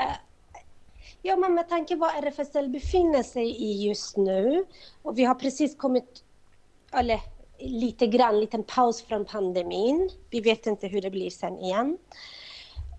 ja, 1.22 1.36
men 1.36 1.54
med 1.54 1.68
tanke 1.68 1.94
på 1.94 2.00
vad 2.00 2.24
RFSL 2.24 2.68
befinner 2.68 3.22
sig 3.22 3.62
i 3.62 3.86
just 3.86 4.16
nu 4.16 4.64
och 5.02 5.18
vi 5.18 5.24
har 5.24 5.34
precis 5.34 5.76
kommit, 5.76 6.24
eller 6.92 7.20
lite 7.58 8.06
grann, 8.06 8.40
liten 8.40 8.62
paus 8.62 9.02
från 9.02 9.24
pandemin. 9.24 10.10
Vi 10.30 10.40
vet 10.40 10.66
inte 10.66 10.86
hur 10.86 11.00
det 11.02 11.10
blir 11.10 11.30
sen 11.30 11.58
igen. 11.58 11.98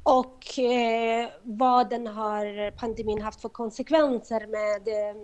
Och 0.10 0.60
eh, 0.60 1.30
vad 1.44 1.90
den 1.90 2.08
har, 2.08 2.72
pandemin 2.72 3.22
haft 3.22 3.42
för 3.42 3.50
konsekvenser 3.50 4.48
med, 4.48 4.88
eh, 4.88 5.16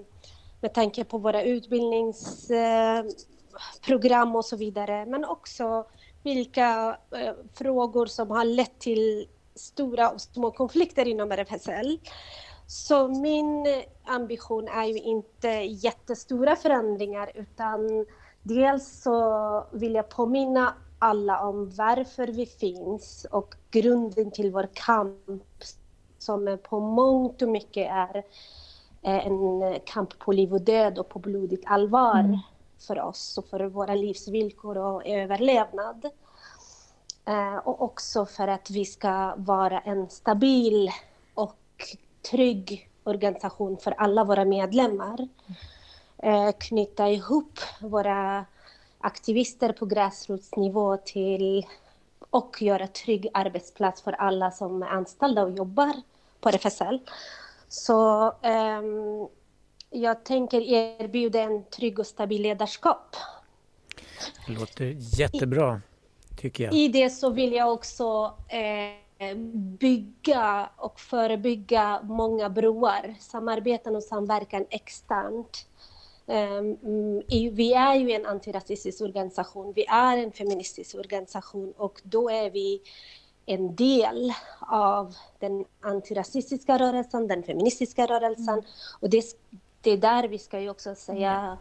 med 0.61 0.73
tanke 0.73 1.03
på 1.03 1.17
våra 1.17 1.43
utbildningsprogram 1.43 4.29
eh, 4.29 4.35
och 4.35 4.45
så 4.45 4.57
vidare. 4.57 5.05
Men 5.05 5.25
också 5.25 5.85
vilka 6.23 6.97
eh, 7.11 7.33
frågor 7.53 8.05
som 8.05 8.31
har 8.31 8.45
lett 8.45 8.79
till 8.79 9.27
stora 9.55 10.09
och 10.09 10.21
små 10.21 10.51
konflikter 10.51 11.07
inom 11.07 11.31
RFSL. 11.31 11.99
Så 12.67 13.07
min 13.07 13.67
ambition 14.05 14.67
är 14.67 14.85
ju 14.85 14.99
inte 14.99 15.49
jättestora 15.49 16.55
förändringar 16.55 17.31
utan 17.35 18.05
dels 18.41 19.01
så 19.01 19.67
vill 19.71 19.95
jag 19.95 20.09
påminna 20.09 20.73
alla 21.03 21.39
om 21.39 21.69
varför 21.69 22.27
vi 22.27 22.45
finns 22.45 23.25
och 23.31 23.55
grunden 23.71 24.31
till 24.31 24.51
vår 24.51 24.69
kamp 24.73 25.63
som 26.17 26.57
på 26.69 26.79
mångt 26.79 27.41
och 27.41 27.49
mycket 27.49 27.91
är 27.91 28.17
eh, 29.01 29.27
en 29.27 29.79
kamp 29.85 30.19
på 30.19 30.31
liv 30.31 30.53
och 30.53 30.61
död 30.61 30.99
och 30.99 31.09
på 31.09 31.19
blodigt 31.19 31.63
allvar 31.65 32.19
Mm. 32.19 32.37
för 32.87 33.01
oss 33.01 33.37
och 33.37 33.45
för 33.45 33.65
våra 33.65 33.95
livsvillkor 33.95 34.77
och 34.77 35.07
överlevnad. 35.07 36.05
Eh, 37.25 37.55
och 37.57 37.81
också 37.81 38.25
för 38.25 38.47
att 38.47 38.69
vi 38.69 38.85
ska 38.85 39.33
vara 39.37 39.79
en 39.79 40.09
stabil 40.09 40.89
och 41.33 41.57
trygg 42.31 42.89
organisation 43.03 43.77
för 43.77 43.91
alla 43.91 44.23
våra 44.23 44.45
medlemmar. 44.45 45.27
Eh, 46.17 46.51
knyta 46.59 47.09
ihop 47.09 47.59
våra 47.81 48.45
aktivister 49.03 49.71
på 49.71 49.85
gräsrotsnivå 49.85 50.97
till 50.97 51.65
och 52.29 52.61
göra 52.61 52.87
trygg 52.87 53.27
arbetsplats 53.33 54.01
för 54.01 54.11
alla 54.11 54.51
som 54.51 54.83
är 54.83 54.87
anställda 54.87 55.43
och 55.43 55.51
jobbar 55.51 55.93
på 56.39 56.49
RFSL. 56.49 56.99
Så 57.67 58.31
ehm, 58.41 59.27
jag 59.89 60.23
tänker 60.23 60.61
erbjuda 60.61 61.41
en 61.41 61.63
trygg 61.63 61.99
och 61.99 62.07
stabil 62.07 62.41
ledarskap. 62.41 63.15
Det 64.47 64.53
låter 64.53 64.95
jättebra, 65.19 65.81
tycker 66.37 66.63
jag. 66.63 66.73
I 66.73 66.87
det 66.87 67.09
så 67.09 67.29
vill 67.29 67.53
jag 67.53 67.73
också 67.73 68.33
eh, 68.47 69.35
bygga 69.79 70.69
och 70.75 70.99
förebygga 70.99 72.01
många 72.03 72.49
broar, 72.49 73.15
samarbeten 73.19 73.95
och 73.95 74.03
samverkan 74.03 74.65
externt. 74.69 75.67
Ehm, 76.27 76.77
mm, 76.83 77.21
vi 77.55 77.73
är 77.73 77.95
ju 77.95 78.11
en 78.11 78.25
antirasistisk 78.25 79.01
organisation, 79.01 79.73
vi 79.75 79.85
är 79.85 80.17
en 80.17 80.31
feministisk 80.31 80.95
organisation 80.95 81.73
och 81.77 82.01
då 82.03 82.29
är 82.29 82.49
vi 82.49 82.81
en 83.45 83.75
del 83.75 84.33
av 84.59 85.15
den 85.39 85.65
antirasistiska 85.81 86.77
rörelsen, 86.77 87.27
den 87.27 87.43
feministiska 87.43 88.05
rörelsen 88.05 88.61
och 88.99 89.09
det, 89.09 89.23
det 89.81 89.91
är 89.91 89.97
där 89.97 90.27
vi 90.27 90.37
ska 90.37 90.59
ju 90.59 90.69
också 90.69 90.95
säga, 90.95 91.57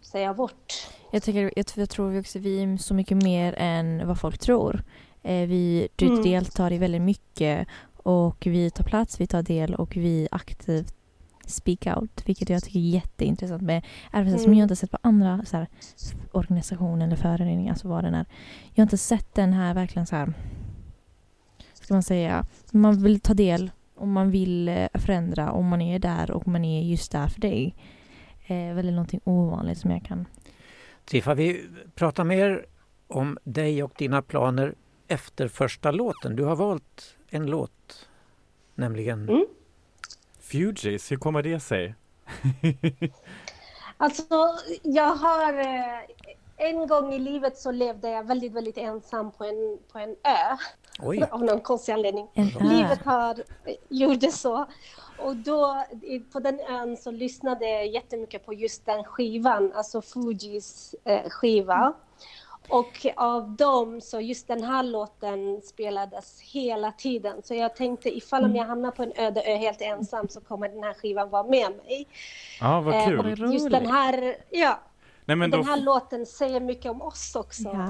säga 0.00 0.32
vårt. 0.32 0.88
Jag, 1.10 1.22
tycker, 1.22 1.42
jag, 1.56 1.64
jag 1.74 1.90
tror 1.90 2.08
vi 2.08 2.20
också 2.20 2.38
vi 2.38 2.62
är 2.62 2.76
så 2.76 2.94
mycket 2.94 3.22
mer 3.22 3.54
än 3.58 4.08
vad 4.08 4.20
folk 4.20 4.38
tror. 4.38 4.84
Eh, 5.22 5.48
vi 5.48 5.88
Mm. 6.02 6.22
deltar 6.22 6.72
i 6.72 6.78
väldigt 6.78 7.02
mycket 7.02 7.68
och 8.02 8.46
vi 8.46 8.70
tar 8.70 8.84
plats, 8.84 9.20
vi 9.20 9.26
tar 9.26 9.42
del 9.42 9.74
och 9.74 9.96
vi 9.96 10.28
aktivt 10.30 10.94
speak 11.46 11.86
out, 11.96 12.22
vilket 12.24 12.48
jag 12.50 12.62
tycker 12.64 12.78
är 12.78 12.82
jätteintressant 12.82 13.62
med 13.62 13.84
RFSL 14.12 14.38
som 14.38 14.46
Mm. 14.46 14.58
jag 14.58 14.64
inte 14.64 14.76
sett 14.76 14.90
på 14.90 14.98
andra 15.02 15.44
så 15.44 15.56
här, 15.56 15.66
organisationer 16.32 17.06
eller 17.06 17.16
föreningar, 17.16 17.72
alltså 17.72 17.88
vad 17.88 18.04
den 18.04 18.14
är. 18.14 18.26
Jag 18.74 18.82
har 18.82 18.86
inte 18.86 18.98
sett 18.98 19.34
den 19.34 19.52
här 19.52 19.74
verkligen 19.74 20.06
så 20.06 20.16
här, 20.16 20.32
ska 21.74 21.94
man 21.94 22.02
säga, 22.02 22.46
man 22.72 23.02
vill 23.02 23.20
ta 23.20 23.34
del 23.34 23.70
och 23.94 24.08
man 24.08 24.30
vill 24.30 24.68
eh, 24.68 24.86
förändra 24.94 25.50
och 25.50 25.64
man 25.64 25.80
är 25.80 25.98
där 25.98 26.30
och 26.30 26.48
man 26.48 26.64
är 26.64 26.82
just 26.82 27.12
där 27.12 27.28
för 27.28 27.40
dig. 27.40 27.74
Eh, 28.46 28.74
väldigt 28.74 28.94
någonting 28.94 29.20
ovanligt 29.24 29.78
som 29.78 29.90
jag 29.90 30.04
kan 30.04 30.26
Triffa, 31.04 31.34
vi 31.34 31.68
pratar 31.94 32.24
mer 32.24 32.66
om 33.08 33.38
dig 33.44 33.82
och 33.82 33.92
dina 33.98 34.22
planer 34.22 34.74
efter 35.08 35.48
första 35.48 35.90
låten. 35.90 36.36
Du 36.36 36.44
har 36.44 36.56
valt 36.56 37.16
en 37.30 37.46
låt, 37.46 38.08
nämligen 38.74 39.28
Mm. 39.28 39.46
Fugees, 40.50 41.12
hur 41.12 41.16
kommer 41.16 41.42
det 41.42 41.60
sig? 41.60 41.94
Alltså, 43.98 44.24
jag 44.82 45.14
har... 45.14 45.58
eh, 45.58 46.00
En 46.58 46.86
gång 46.86 47.12
i 47.12 47.18
livet 47.18 47.58
så 47.58 47.70
levde 47.70 48.10
jag 48.10 48.24
väldigt, 48.26 48.52
väldigt 48.52 48.78
ensam 48.78 49.30
på 49.32 49.44
en, 49.44 49.78
på 49.92 49.98
en 49.98 50.10
ö 50.10 50.56
Oj, 51.00 51.22
av 51.30 51.44
någon 51.44 51.60
konstig 51.60 51.92
anledning. 51.92 52.28
Livet 52.60 53.02
har, 53.04 53.36
gjorde 53.88 54.32
så. 54.32 54.66
Och 55.18 55.36
då, 55.36 55.84
på 56.32 56.40
den 56.40 56.60
ön 56.60 56.96
så 56.96 57.10
lyssnade 57.10 57.68
jag 57.68 57.86
jättemycket 57.86 58.46
på 58.46 58.54
just 58.54 58.86
den 58.86 59.04
skivan, 59.04 59.72
alltså 59.74 60.02
Fugees 60.02 60.94
eh, 61.04 61.28
skiva. 61.30 61.92
Och 62.68 63.06
av 63.16 63.50
dem 63.56 64.00
så 64.00 64.20
just 64.20 64.48
den 64.48 64.62
här 64.64 64.82
låten 64.82 65.60
spelades 65.64 66.40
hela 66.40 66.92
tiden. 66.92 67.42
Så 67.44 67.54
jag 67.54 67.76
tänkte 67.76 68.16
ifall 68.16 68.44
om 68.44 68.56
jag 68.56 68.64
hamnar 68.64 68.90
på 68.90 69.02
en 69.02 69.12
öde 69.16 69.42
ö 69.42 69.56
helt 69.56 69.80
ensam 69.80 70.28
så 70.28 70.40
kommer 70.40 70.68
den 70.68 70.82
här 70.82 70.94
skivan 70.94 71.30
vara 71.30 71.42
med 71.42 71.70
mig. 71.84 72.06
Ja, 72.60 72.80
vad 72.80 72.94
Eh, 72.94 73.06
kul. 73.06 73.18
och 73.20 73.52
just 73.52 73.70
den 73.70 73.86
här, 73.86 74.36
ja, 74.50 74.80
Nej, 75.28 75.36
men 75.36 75.50
då, 75.50 75.56
den 75.56 75.66
här 75.66 75.80
låten 75.80 76.26
säger 76.26 76.60
mycket 76.60 76.90
om 76.90 77.02
oss 77.02 77.36
också. 77.36 77.62
Ja. 77.62 77.88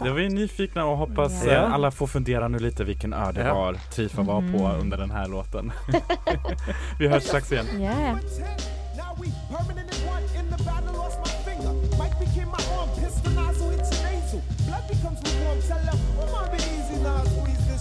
Ja, 0.00 0.04
det 0.04 0.10
var 0.10 0.18
ju 0.18 0.28
nyfikna 0.28 0.86
och 0.86 0.96
hoppas 0.96 1.44
Ja. 1.46 1.52
eh, 1.52 1.74
alla 1.74 1.90
får 1.90 2.06
fundera 2.06 2.48
nu 2.48 2.58
lite 2.58 2.84
vilken 2.84 3.12
ö 3.12 3.32
det 3.32 3.40
Ja. 3.40 3.54
var 3.54 3.74
Trifa 3.94 4.22
var 4.22 4.40
på 4.58 4.64
Mm. 4.64 4.80
under 4.80 4.96
den 4.96 5.10
här 5.10 5.28
låten. 5.28 5.72
Vi 6.98 7.08
hörs 7.08 7.22
strax 7.22 7.52
igen. 7.52 7.66
Ja, 7.82 8.18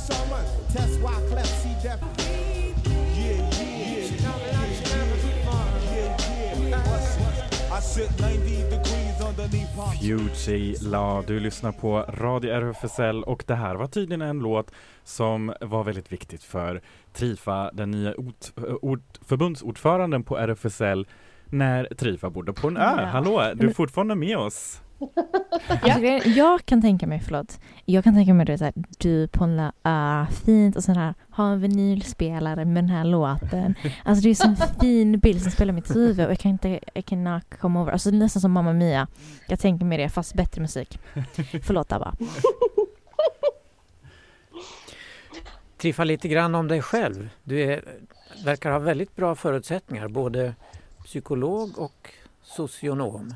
shaman. 0.08 0.46
Test 0.74 1.00
why 1.02 1.16
cleft, 1.30 1.64
see 1.64 1.76
death. 1.84 2.02
Yeah, 2.18 2.38
yeah, 3.18 3.60
yeah, 3.60 3.84
yeah, 3.90 4.20
yeah. 6.70 7.78
I 7.78 7.82
sit 7.82 8.10
90 8.20 8.70
degrees 8.70 9.22
underneath 9.30 9.76
her. 9.76 10.30
Fuji 10.36 10.76
La, 10.82 11.24
du 11.28 11.40
lyssnar 11.40 11.72
på 11.72 12.02
Radio 12.02 12.52
RFSL 12.52 13.24
och 13.24 13.44
det 13.48 13.56
här 13.56 13.76
var 13.76 13.88
tydligen 13.88 14.22
en 14.22 14.40
låt 14.40 14.72
som 15.04 15.54
var 15.62 15.84
väldigt 15.84 16.12
viktigt 16.12 16.44
för 16.44 16.82
Trifa, 17.14 17.72
den 17.74 17.92
nya 17.92 18.14
ort, 18.16 18.52
ort, 18.82 19.20
förbundsordföranden 19.26 20.24
på 20.24 20.38
RFSL 20.38 21.08
när 21.46 21.86
Trifa 21.86 22.30
bodde 22.30 22.54
på 22.54 22.68
en 22.68 22.78
ö. 22.78 22.96
Ja. 22.98 23.06
Hallå, 23.06 23.52
du 23.56 23.70
är 23.70 23.74
fortfarande 23.74 24.16
med 24.16 24.38
oss? 24.38 24.82
Alltså, 25.82 26.30
jag 26.30 26.66
kan 26.66 26.82
tänka 26.82 27.08
mig, 27.08 27.20
förlåt, 27.26 27.60
jag 27.86 28.04
kan 28.04 28.14
tänka 28.14 28.34
mig 28.34 28.46
det 28.46 28.58
så 28.58 28.64
här, 28.64 28.74
du 28.98 29.28
på 29.28 29.44
en 29.44 29.56
la- 29.58 29.72
ah, 29.82 30.26
fint 30.46 30.76
och 30.76 30.84
sån 30.84 30.96
här, 30.96 31.14
ha 31.30 31.52
en 31.52 31.60
vinylspelare 31.60 32.66
med 32.66 32.84
den 32.84 32.90
här 32.90 33.04
låten. 33.06 33.76
Alltså 34.06 34.24
det 34.24 34.30
är 34.30 34.36
så 34.36 34.48
en 34.48 34.56
fin 34.82 35.20
bild 35.20 35.42
som 35.42 35.52
spelar 35.52 35.74
i 35.74 35.76
mitt 35.76 35.96
huvud 35.96 36.26
och 36.26 36.32
jag 36.32 36.40
kan 36.40 36.52
inte, 36.52 36.80
jag 36.94 37.06
kan 37.06 37.42
come 37.60 37.80
over. 37.80 37.92
Alltså 37.92 38.10
nästan 38.12 38.42
som 38.42 38.52
Mamma 38.52 38.74
Mia. 38.74 39.08
Jag 39.48 39.60
tänker 39.60 39.86
mig 39.86 39.98
det 39.98 40.10
fast 40.10 40.34
bättre 40.34 40.62
musik. 40.62 41.00
Förlåt 41.64 41.92
Abba. 41.92 42.14
Triffa 45.78 46.04
lite 46.04 46.28
grann 46.28 46.56
om 46.56 46.68
dig 46.68 46.82
själv. 46.82 47.30
Du 47.44 47.62
är, 47.62 47.84
verkar 48.46 48.72
ha 48.72 48.80
väldigt 48.80 49.16
bra 49.16 49.36
förutsättningar, 49.36 50.08
både 50.08 50.56
psykolog 51.06 51.80
och 51.80 52.10
socionom. 52.44 53.34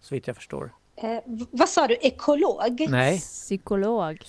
Så 0.00 0.14
vitt 0.14 0.26
jag 0.26 0.36
förstår. 0.36 0.70
Eh, 0.96 1.18
vad 1.50 1.68
sa 1.68 1.86
du, 1.86 1.96
ekolog? 2.00 2.86
Nej, 2.88 3.18
Psykolog. 3.18 4.18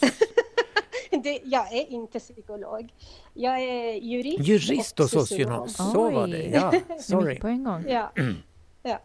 Det, 1.24 1.40
jag 1.44 1.74
är 1.74 1.92
inte 1.92 2.20
psykolog. 2.20 2.94
Jag 3.34 3.60
är 3.60 3.94
jurist, 3.94 4.48
jurist 4.48 5.00
och 5.00 5.10
socionom. 5.10 5.70
Så 5.70 6.10
var 6.10 6.28
det, 6.28 6.44
ja. 6.44 6.74
Sorry. 7.00 7.26
mycket 7.26 7.42
på 7.42 7.48
en 7.48 7.64
gång. 7.64 7.86
Ja. 7.88 8.12
ja. 8.84 9.00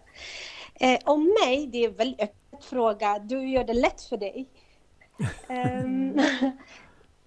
Eh, 0.74 0.98
om 1.04 1.34
mig, 1.44 1.66
det 1.66 1.84
är 1.84 1.88
en 1.88 1.94
väldigt 1.96 2.20
öppen 2.20 2.60
fråga. 2.60 3.18
Du 3.18 3.48
gör 3.48 3.64
det 3.64 3.72
lätt 3.72 4.02
för 4.02 4.16
dig. 4.16 4.48
Ehm, 5.48 6.20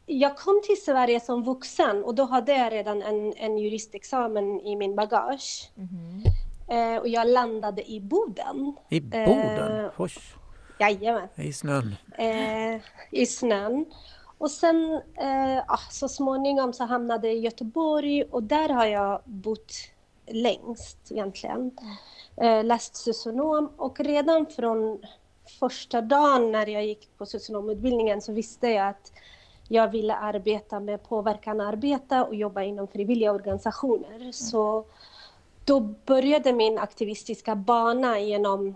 jag 0.05 0.37
kom 0.37 0.61
till 0.65 0.83
Sverige 0.83 1.19
som 1.19 1.43
vuxen 1.43 2.03
och 2.03 2.15
då 2.15 2.23
hade 2.23 2.51
jag 2.57 2.73
redan 2.73 3.01
en, 3.01 3.33
en 3.37 3.57
juristexamen 3.57 4.61
i 4.61 4.75
min 4.75 4.95
bagage. 4.95 5.71
Mhm. 5.75 6.23
Eh, 6.67 6.97
och 6.97 7.07
jag 7.07 7.27
landade 7.27 7.91
i 7.91 7.99
Boden. 8.01 8.75
I 8.89 9.01
Boden? 9.01 9.85
Eh, 9.85 9.91
Oj, 9.97 10.11
Jajamän. 10.79 11.27
i 11.35 11.53
snön. 11.53 11.95
eh, 12.17 12.81
i 13.11 13.25
snön. 13.25 13.85
Och 14.37 14.51
sen 14.51 15.01
eh, 15.17 15.57
ah, 15.67 15.79
så 15.91 16.07
småningom 16.09 16.73
så 16.73 16.83
hamnade 16.83 17.27
jag 17.27 17.35
i 17.37 17.39
Göteborg 17.39 18.23
och 18.23 18.43
där 18.43 18.69
har 18.69 18.85
jag 18.85 19.21
bott 19.25 19.73
längst 20.27 20.97
egentligen. 21.11 21.71
Eh, 22.37 22.63
läst 22.63 22.95
socionom 22.95 23.71
och 23.77 23.99
redan 23.99 24.45
från 24.45 25.01
första 25.59 26.01
dagen 26.01 26.51
när 26.51 26.67
jag 26.67 26.85
gick 26.85 27.17
på 27.17 27.25
socionomutbildningen 27.25 28.21
så 28.21 28.33
visste 28.33 28.67
jag 28.69 28.87
att 28.87 29.11
jag 29.67 29.91
ville 29.91 30.15
arbeta 30.15 30.79
med 30.79 31.03
påverkan 31.03 31.61
arbeta 31.61 32.25
och 32.25 32.35
jobba 32.35 32.61
inom 32.63 32.87
frivilliga 32.87 33.31
organisationer. 33.31 34.31
Så 34.31 34.85
då 35.65 35.79
började 35.79 36.53
min 36.53 36.77
aktivistiska 36.77 37.55
bana 37.55 38.19
genom 38.19 38.75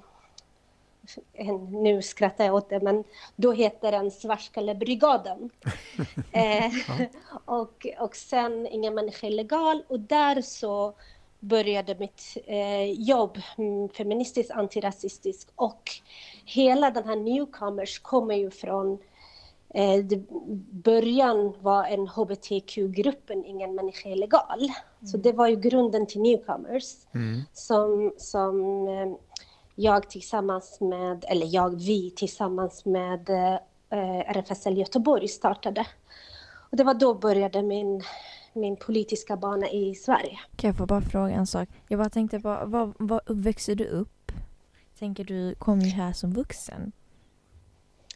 nu 1.70 2.02
skrattar 2.02 2.46
jag 2.46 2.56
åt 2.56 2.70
det, 2.70 2.80
men 2.80 3.04
då 3.36 3.52
heter 3.52 3.92
den 3.92 4.12
Svartskallebrigaden. 4.12 5.50
eh, 6.32 6.72
och, 7.46 7.88
och 8.00 8.16
sen 8.16 8.68
Ingen 8.68 8.94
människa 8.94 9.28
är 9.28 9.32
legal 9.32 9.84
och 9.88 10.00
där 10.00 10.42
så 10.42 10.94
började 11.40 11.96
mitt 11.96 12.38
eh, 12.46 12.92
jobb, 12.92 13.38
mm, 13.58 13.90
feministiskt, 13.90 14.52
antirasistiskt 14.52 15.52
och 15.56 15.92
hela 16.46 16.92
den 16.92 17.08
här 17.08 17.16
newcomers 17.16 18.00
kommer 18.00 18.36
ju 18.36 18.52
från 18.52 18.98
eh, 19.74 20.06
det, 20.06 20.24
början 20.72 21.54
var 21.62 21.84
en 21.84 22.08
hbtq-gruppen 22.08 23.46
Ingen 23.46 23.76
människa 23.76 24.10
är 24.10 24.16
legal. 24.16 24.70
Så 25.06 25.18
det 25.18 25.32
var 25.32 25.48
ju 25.48 25.56
grunden 25.56 26.08
till 26.08 26.22
newcomers 26.22 26.96
Mm. 27.14 27.42
som, 27.54 28.14
som 28.18 28.88
eh, 28.88 29.18
jag 29.76 30.10
tillsammans 30.10 30.78
med, 30.82 31.26
eller 31.28 31.48
jag, 31.50 31.70
vi 31.70 32.12
tillsammans 32.12 32.86
med 32.86 33.30
eh, 33.30 34.38
RFSL 34.38 34.78
Göteborg 34.78 35.28
startade. 35.28 35.86
Och 36.72 36.78
det 36.78 36.84
var 36.84 36.94
då 36.94 37.14
började 37.14 37.62
min, 37.62 38.04
min 38.54 38.76
politiska 38.76 39.38
bana 39.38 39.70
i 39.70 39.96
Sverige. 39.96 40.40
Kan 40.56 40.68
jag 40.68 40.78
få 40.78 40.86
bara 40.86 41.02
fråga 41.02 41.30
en 41.30 41.48
sak? 41.48 41.70
Jag 41.88 42.00
bara 42.00 42.10
tänkte 42.10 42.40
på, 42.40 42.50
var, 42.66 42.94
var 43.00 43.22
växer 43.26 43.76
du 43.76 43.86
upp? 43.86 44.32
Tänker 45.00 45.24
du 45.24 45.56
kom 45.56 45.80
ju 45.80 45.90
här 45.90 46.14
som 46.14 46.34
vuxen. 46.34 46.92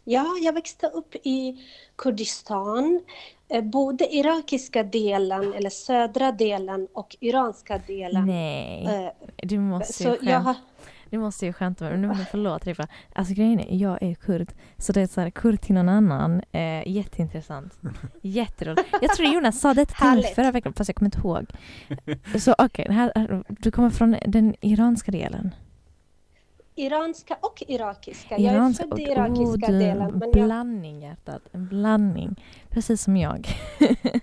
Ja, 0.03 0.25
jag 0.41 0.53
växte 0.53 0.87
upp 0.87 1.15
i 1.23 1.57
Kurdistan, 1.95 3.01
eh, 3.49 3.63
både 3.63 4.15
irakiska 4.15 4.83
delen, 4.83 5.53
eller 5.53 5.69
södra 5.69 6.31
delen 6.31 6.87
och 6.93 7.15
iranska 7.19 7.81
delen. 7.87 8.25
Nej, 8.25 8.85
Eh, 8.85 9.47
du 9.47 9.59
måste 9.59 9.93
Så 9.93 10.03
ju 10.03 10.09
jag 10.09 10.19
skämta. 10.19 10.39
har, 10.39 10.55
Du 11.09 11.17
måste 11.17 11.45
ju 11.45 11.53
skämta 11.53 11.83
med 11.83 11.99
mig. 11.99 12.07
Men 12.07 12.25
förlåt 12.31 12.65
Riffa. 12.65 12.87
Alltså 13.15 13.33
grejen 13.33 13.59
är, 13.59 13.75
jag 13.77 14.03
är 14.03 14.13
kurd. 14.15 14.51
Så 14.77 14.93
det 14.93 15.01
är 15.01 15.07
så 15.07 15.21
här, 15.21 15.29
kurd 15.29 15.61
till 15.61 15.75
någon 15.75 15.89
annan. 15.89 16.41
Eh, 16.51 16.87
jätteintressant. 16.87 17.73
Jätteroligt. 18.21 18.87
Jag 19.01 19.15
tror 19.15 19.27
Jonas 19.33 19.59
sa 19.61 19.73
det 19.73 19.85
till 19.85 20.05
mig 20.07 20.23
förra 20.23 20.51
veckan, 20.51 20.73
fast 20.73 20.89
jag 20.89 20.95
kommer 20.95 21.07
inte 21.07 21.17
ihåg. 21.19 21.45
Så 22.41 22.55
okej, 22.57 22.87
här- 22.89 23.43
du 23.49 23.71
kommer 23.71 23.89
från 23.89 24.15
den 24.27 24.55
iranska 24.61 25.11
delen? 25.11 25.55
Iranska 26.75 27.37
och 27.41 27.63
irakiska. 27.67 28.37
Jag 28.37 28.53
är 28.53 28.57
Iranska 28.57 28.87
född 28.89 28.99
i 28.99 29.03
irakiska 29.03 29.67
oh, 29.67 29.71
du, 29.71 29.79
delen. 29.79 30.01
En 30.01 30.19
Men 30.19 30.29
jag, 30.33 30.45
blandning 30.45 31.01
hjärtat. 31.01 31.41
En 31.51 31.67
blandning. 31.67 32.43
Precis 32.69 33.03
som 33.03 33.17
jag. 33.17 33.47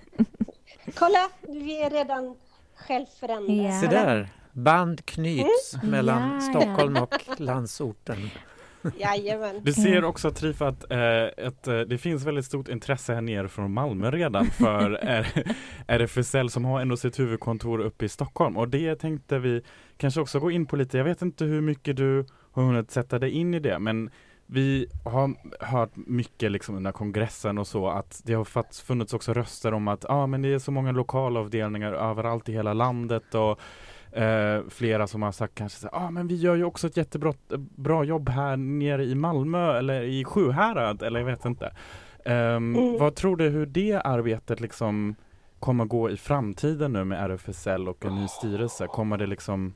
kolla, 0.95 1.29
vi 1.49 1.83
är 1.83 1.91
redan 1.91 2.37
självförändrade. 2.75 3.63
Ja. 3.63 3.81
Se 3.81 3.87
där, 3.87 4.29
band 4.53 5.07
knyts 5.07 5.77
mellan 5.83 6.23
Ja, 6.23 6.35
ja. 6.35 6.41
Stockholm 6.41 6.97
och 6.97 7.41
landsorten. 7.41 8.31
Jajamän. 8.99 9.61
Du 9.63 9.73
ser 9.73 10.05
också 10.05 10.31
Trifa 10.31 10.69
att, 10.69 10.93
eh, 10.93 11.47
att 11.47 11.69
eh, 11.69 11.81
det 11.81 11.99
finns 11.99 12.25
väldigt 12.25 12.45
stort 12.45 12.69
intresse 12.69 13.15
här 13.15 13.21
nere 13.21 13.49
från 13.49 13.73
Malmö 13.73 14.11
redan 14.11 14.47
för 14.47 14.91
RFSL 15.87 16.51
som 16.51 16.65
har 16.65 16.81
ändå 16.81 16.97
sitt 16.97 17.19
huvudkontor 17.19 17.81
uppe 17.81 18.05
i 18.05 18.09
Stockholm 18.09 18.57
och 18.57 18.69
det 18.69 18.97
tänkte 18.97 19.39
vi 19.39 19.63
kanske 19.97 20.21
också 20.21 20.41
gå 20.41 20.51
in 20.51 20.67
på 20.67 20.77
lite. 20.77 20.99
Jag 20.99 21.05
vet 21.05 21.23
inte 21.23 21.45
hur 21.45 21.61
mycket 21.61 21.97
du 21.97 22.27
har 22.53 22.63
hunnit 22.63 22.91
sätta 22.91 23.19
dig 23.19 23.31
in 23.31 23.55
i 23.55 23.61
det 23.61 23.79
men 23.79 24.11
vi 24.51 24.87
har 25.05 25.35
hört 25.61 25.91
mycket 25.95 26.53
liksom 26.53 26.77
under 26.77 26.93
kongressen 26.93 27.59
och 27.59 27.67
så 27.67 27.89
att 27.89 28.21
det 28.25 28.35
har 28.35 28.75
funnits 28.85 29.15
också 29.15 29.33
röster 29.33 29.75
om 29.75 29.89
att 29.89 30.05
ah, 30.09 30.27
men 30.27 30.43
det 30.43 30.49
är 30.49 30.59
så 30.59 30.71
många 30.71 30.93
lokalavdelningar 30.93 31.93
överallt 31.93 32.49
i 32.49 32.53
hela 32.53 32.73
landet 32.73 33.35
och 33.35 33.61
Eh, 34.13 34.61
flera 34.69 35.07
som 35.07 35.23
har 35.23 35.33
sagt 35.33 35.55
kanske 35.55 35.81
så 35.81 35.89
ah, 35.93 36.11
men 36.11 36.29
vi 36.29 36.35
gör 36.35 36.55
ju 36.55 36.65
också 36.65 36.87
ett 36.87 36.97
jättebra 36.97 37.33
bra 37.77 38.05
jobb 38.05 38.29
här 38.29 38.57
nere 38.57 39.05
i 39.05 39.15
Malmö 39.15 39.79
eller 39.79 40.03
i 40.03 40.25
Sjuhärad 40.25 41.03
eller 41.03 41.21
jag 41.21 41.27
vet 41.27 41.45
inte. 41.45 41.73
Ehm, 42.25 42.77
Mm. 42.77 42.99
Vad 42.99 43.15
tror 43.15 43.37
du 43.37 43.49
hur 43.49 43.67
det 43.67 44.01
arbetet 44.05 44.61
liksom 44.61 45.15
kommer 45.61 45.85
gå 45.85 46.11
i 46.11 46.17
framtiden 46.17 46.93
nu 46.93 47.05
med 47.05 47.31
RFSL 47.31 47.89
och 47.89 48.05
en 48.05 48.15
ny 48.15 48.29
styrelse? 48.29 48.87
Kommer 48.87 49.19
det 49.19 49.27
liksom 49.27 49.75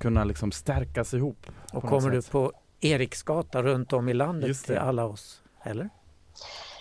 kunna 0.00 0.24
liksom 0.24 0.52
stärkas 0.52 1.14
ihop? 1.14 1.46
Och 1.72 1.82
kommer 1.82 2.10
du 2.10 2.22
på 2.22 2.52
Eriksgata 2.80 3.62
runt 3.62 3.92
om 3.92 4.08
i 4.08 4.14
landet 4.14 4.64
till 4.64 4.78
alla 4.78 5.04
oss? 5.04 5.42
Eller? 5.62 5.88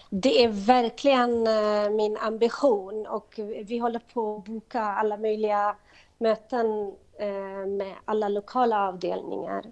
Det 0.09 0.43
är 0.43 0.49
verkligen 0.49 1.47
eh, 1.47 1.89
min 1.95 2.17
ambition 2.17 3.07
och 3.07 3.39
vi 3.65 3.77
håller 3.77 4.01
på 4.13 4.37
att 4.37 4.45
boka 4.45 4.81
alla 4.81 5.17
möjliga 5.17 5.75
möten 6.17 6.91
eh, 7.19 7.67
med 7.67 7.95
alla 8.05 8.29
lokala 8.29 8.87
avdelningar. 8.87 9.63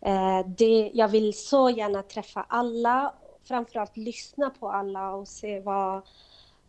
Eh, 0.00 0.46
det, 0.46 0.90
jag 0.94 1.08
vill 1.08 1.34
så 1.34 1.70
gärna 1.70 2.02
träffa 2.02 2.46
alla, 2.48 3.14
framförallt 3.44 3.96
lyssna 3.96 4.50
på 4.50 4.68
alla 4.70 5.10
och 5.10 5.28
se 5.28 5.60
vad 5.60 6.02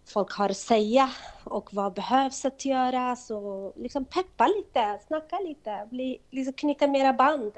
folk 0.06 0.32
har 0.32 0.50
att 0.50 0.58
säga 0.58 1.10
och 1.44 1.74
vad 1.74 1.94
behövs 1.94 2.46
att 2.46 2.66
göra. 2.66 3.16
Så 3.16 3.74
liksom 3.76 4.06
peppa 4.06 4.48
lite, 4.48 5.00
snacka 5.08 5.40
lite, 5.40 5.88
bli, 5.90 6.22
liksom 6.30 6.54
knyta 6.54 6.88
mera 6.88 7.14
band. 7.14 7.54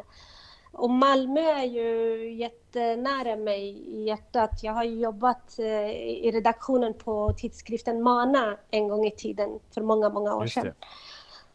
Och 0.73 0.89
Malmö 0.89 1.41
är 1.41 1.65
ju 1.65 2.33
jättenära 2.33 3.35
mig 3.35 3.69
i 3.69 4.03
hjärtat. 4.03 4.63
Jag 4.63 4.73
har 4.73 4.83
jobbat 4.83 5.59
eh, 5.59 5.91
i 5.91 6.31
redaktionen 6.33 6.93
på 6.93 7.33
tidskriften 7.37 8.01
Mana 8.01 8.57
en 8.71 8.87
gång 8.87 9.05
i 9.05 9.11
tiden 9.11 9.59
för 9.73 9.81
många, 9.81 10.09
många 10.09 10.35
år 10.35 10.47
sedan. 10.47 10.73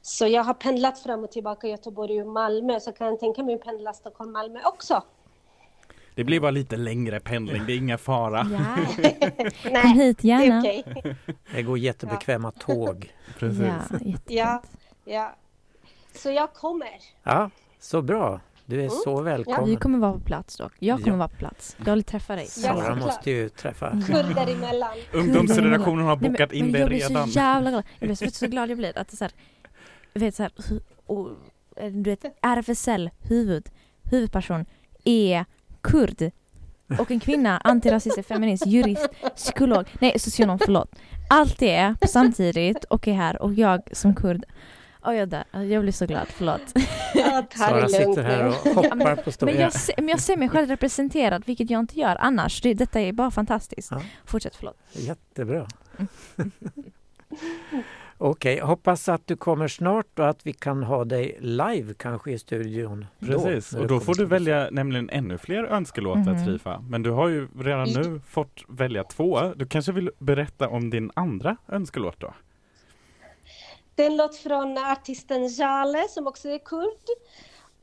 Det. 0.07 0.11
Så 0.11 0.27
jag 0.27 0.45
har 0.45 0.55
pendlat 0.55 0.99
fram 0.99 1.25
och 1.25 1.31
tillbaka 1.31 1.66
Göteborg 1.69 2.21
och 2.23 2.27
Malmö 2.29 2.81
så 2.81 2.92
kan 2.92 3.07
jag 3.07 3.21
tänka 3.21 3.42
mig 3.42 3.55
att 3.55 3.64
pendla 3.64 3.92
Stockholm-Malmö 3.92 4.59
också. 4.64 5.03
Det 6.14 6.25
blir 6.25 6.40
bara 6.40 6.51
lite 6.51 6.77
längre 6.77 7.21
pendling, 7.21 7.62
det 7.66 7.73
är 7.73 7.77
inga 7.77 7.99
fara. 7.99 8.47
Ja. 8.53 8.77
Kom 9.62 9.73
Nej, 9.73 9.87
hit 9.92 10.19
det 10.23 10.31
är 10.31 10.40
gärna. 10.42 10.59
okej. 10.61 10.85
Det 11.55 11.62
går 11.62 11.79
jättebekväma 11.79 12.51
tåg. 12.51 13.12
Precis. 13.38 13.61
Ja. 13.61 13.83
Ja, 14.27 14.62
ja. 15.05 15.35
Så 16.14 16.31
jag 16.31 16.53
kommer. 16.53 16.88
Ja, 17.23 17.51
så 17.81 18.03
bra. 18.03 18.40
Du 18.69 18.85
är 18.85 18.88
så 18.88 19.16
Vi 19.21 19.25
välkommen. 19.25 19.77
kommer 19.77 19.99
vara 19.99 20.12
på 20.12 20.21
plats 20.21 20.57
dock. 20.57 20.73
Jag 20.79 20.99
kommer 20.99 21.11
Ja. 21.12 21.16
vara 21.19 21.29
på 21.29 21.37
plats. 21.37 21.77
Jag 21.87 21.95
vill 21.95 22.05
träffa 22.05 22.35
dig. 22.37 22.45
Ja, 22.45 22.75
Sara 22.75 22.95
måste 22.95 23.31
ju 23.31 23.49
träffa. 23.49 23.90
Kurder 24.07 24.53
emellan. 24.53 24.90
Ungdomsredaktionen 25.12 26.05
har 26.05 26.16
Nej, 26.16 26.23
men- 26.23 26.33
bokat 26.33 26.53
in 26.53 26.64
men 26.64 26.73
dig 26.73 26.81
jag 26.81 26.88
blir 26.88 26.99
redan. 27.09 27.29
så 27.29 27.38
jävla 27.38 27.71
glad. 27.71 27.85
Jag 27.99 28.09
blir 28.09 28.16
så, 28.16 28.31
så 28.31 28.47
glad 28.47 28.71
jag 28.71 28.79
blir 28.79 28.99
att 28.99 29.09
det 29.09 29.14
är 29.14 29.16
så 29.16 29.25
här, 29.25 29.33
vet 30.18 30.35
så 30.35 30.42
här, 30.42 30.52
och, 31.07 31.31
eh, 31.76 31.92
du 31.92 32.11
vet 32.11 32.24
RFSL, 32.42 33.11
huvud, 33.22 33.68
huvudperson 34.11 34.64
är 35.05 35.44
kurd 35.81 36.31
och 36.98 37.11
en 37.11 37.20
kvinna, 37.20 37.59
antirasistisk 37.64 38.29
feminist, 38.29 38.66
jurist, 38.66 39.09
psykolog, 39.37 39.87
nej 40.00 40.18
socionom, 40.18 40.59
förlåt. 40.59 40.90
Allt 41.31 41.59
det 41.59 41.94
samtidigt 42.09 42.85
och 42.85 43.09
är 43.09 43.12
här 43.12 43.42
och 43.42 43.55
jag 43.55 43.81
som 43.92 44.14
kurd, 44.14 44.44
oh, 45.05 45.16
jag 45.16 45.29
dör, 45.29 45.44
jag 45.52 45.83
blir 45.83 45.92
så 45.92 46.07
glad, 46.07 46.26
förlåt. 46.29 46.62
Ja, 47.14 47.46
Sara 47.55 47.88
sitter 47.88 48.22
här 48.22 48.46
och 48.46 48.55
hoppar 48.55 49.16
på 49.16 49.33
stolen. 49.33 49.55
Men 49.55 49.62
jag, 49.62 49.72
se- 49.72 49.94
men 49.96 50.09
jag 50.09 50.20
ser 50.20 50.37
mig 50.37 50.48
själv 50.48 50.68
representerad, 50.68 51.42
vilket 51.46 51.70
jag 51.70 51.81
inte 51.81 51.98
gör 52.00 52.16
annars. 52.20 52.61
Det, 52.61 52.74
detta 52.74 53.00
är 53.00 53.12
bara 53.12 53.31
fantastiskt. 53.31 53.90
Ja. 53.90 54.02
Fortsätt, 54.24 54.57
förlåt. 54.57 54.76
Jättebra. 54.92 55.66
Okej, 58.18 58.61
hoppas 58.61 59.09
att 59.09 59.26
du 59.26 59.37
kommer 59.37 59.68
snart 59.68 60.18
och 60.18 60.29
att 60.29 60.46
vi 60.46 60.52
kan 60.52 60.83
ha 60.83 61.05
dig 61.05 61.37
live 61.40 61.94
kanske 61.94 62.31
i 62.33 62.38
studion. 62.38 63.07
då, 63.18 63.26
Precis, 63.26 63.72
när 63.72 63.81
och 63.81 63.87
då 63.88 64.00
får 64.00 64.14
du 64.14 64.24
välja 64.24 64.68
nämligen 64.72 65.11
ännu 65.11 65.38
fler 65.38 65.64
önskelåtar 65.64 66.33
Mhm. 66.33 66.44
Trifa. 66.44 66.81
Men 66.88 67.02
du 67.02 67.11
har 67.11 67.29
ju 67.29 67.48
redan 67.59 67.88
nu 67.88 68.20
fått 68.29 68.61
välja 68.68 69.05
två. 69.05 69.40
Du 69.57 69.66
kanske 69.66 69.92
vill 69.92 70.11
berätta 70.18 70.68
om 70.68 70.90
din 70.90 71.11
andra 71.14 71.57
önskelåt 71.68 72.20
då? 72.20 72.35
Det 73.94 74.02
är 74.02 74.07
en 74.07 74.16
låt 74.16 74.37
från 74.37 74.79
artisten 74.79 75.48
Jale 75.48 76.09
som 76.09 76.26
också 76.26 76.48
är 76.48 76.59
kurd. 76.59 77.07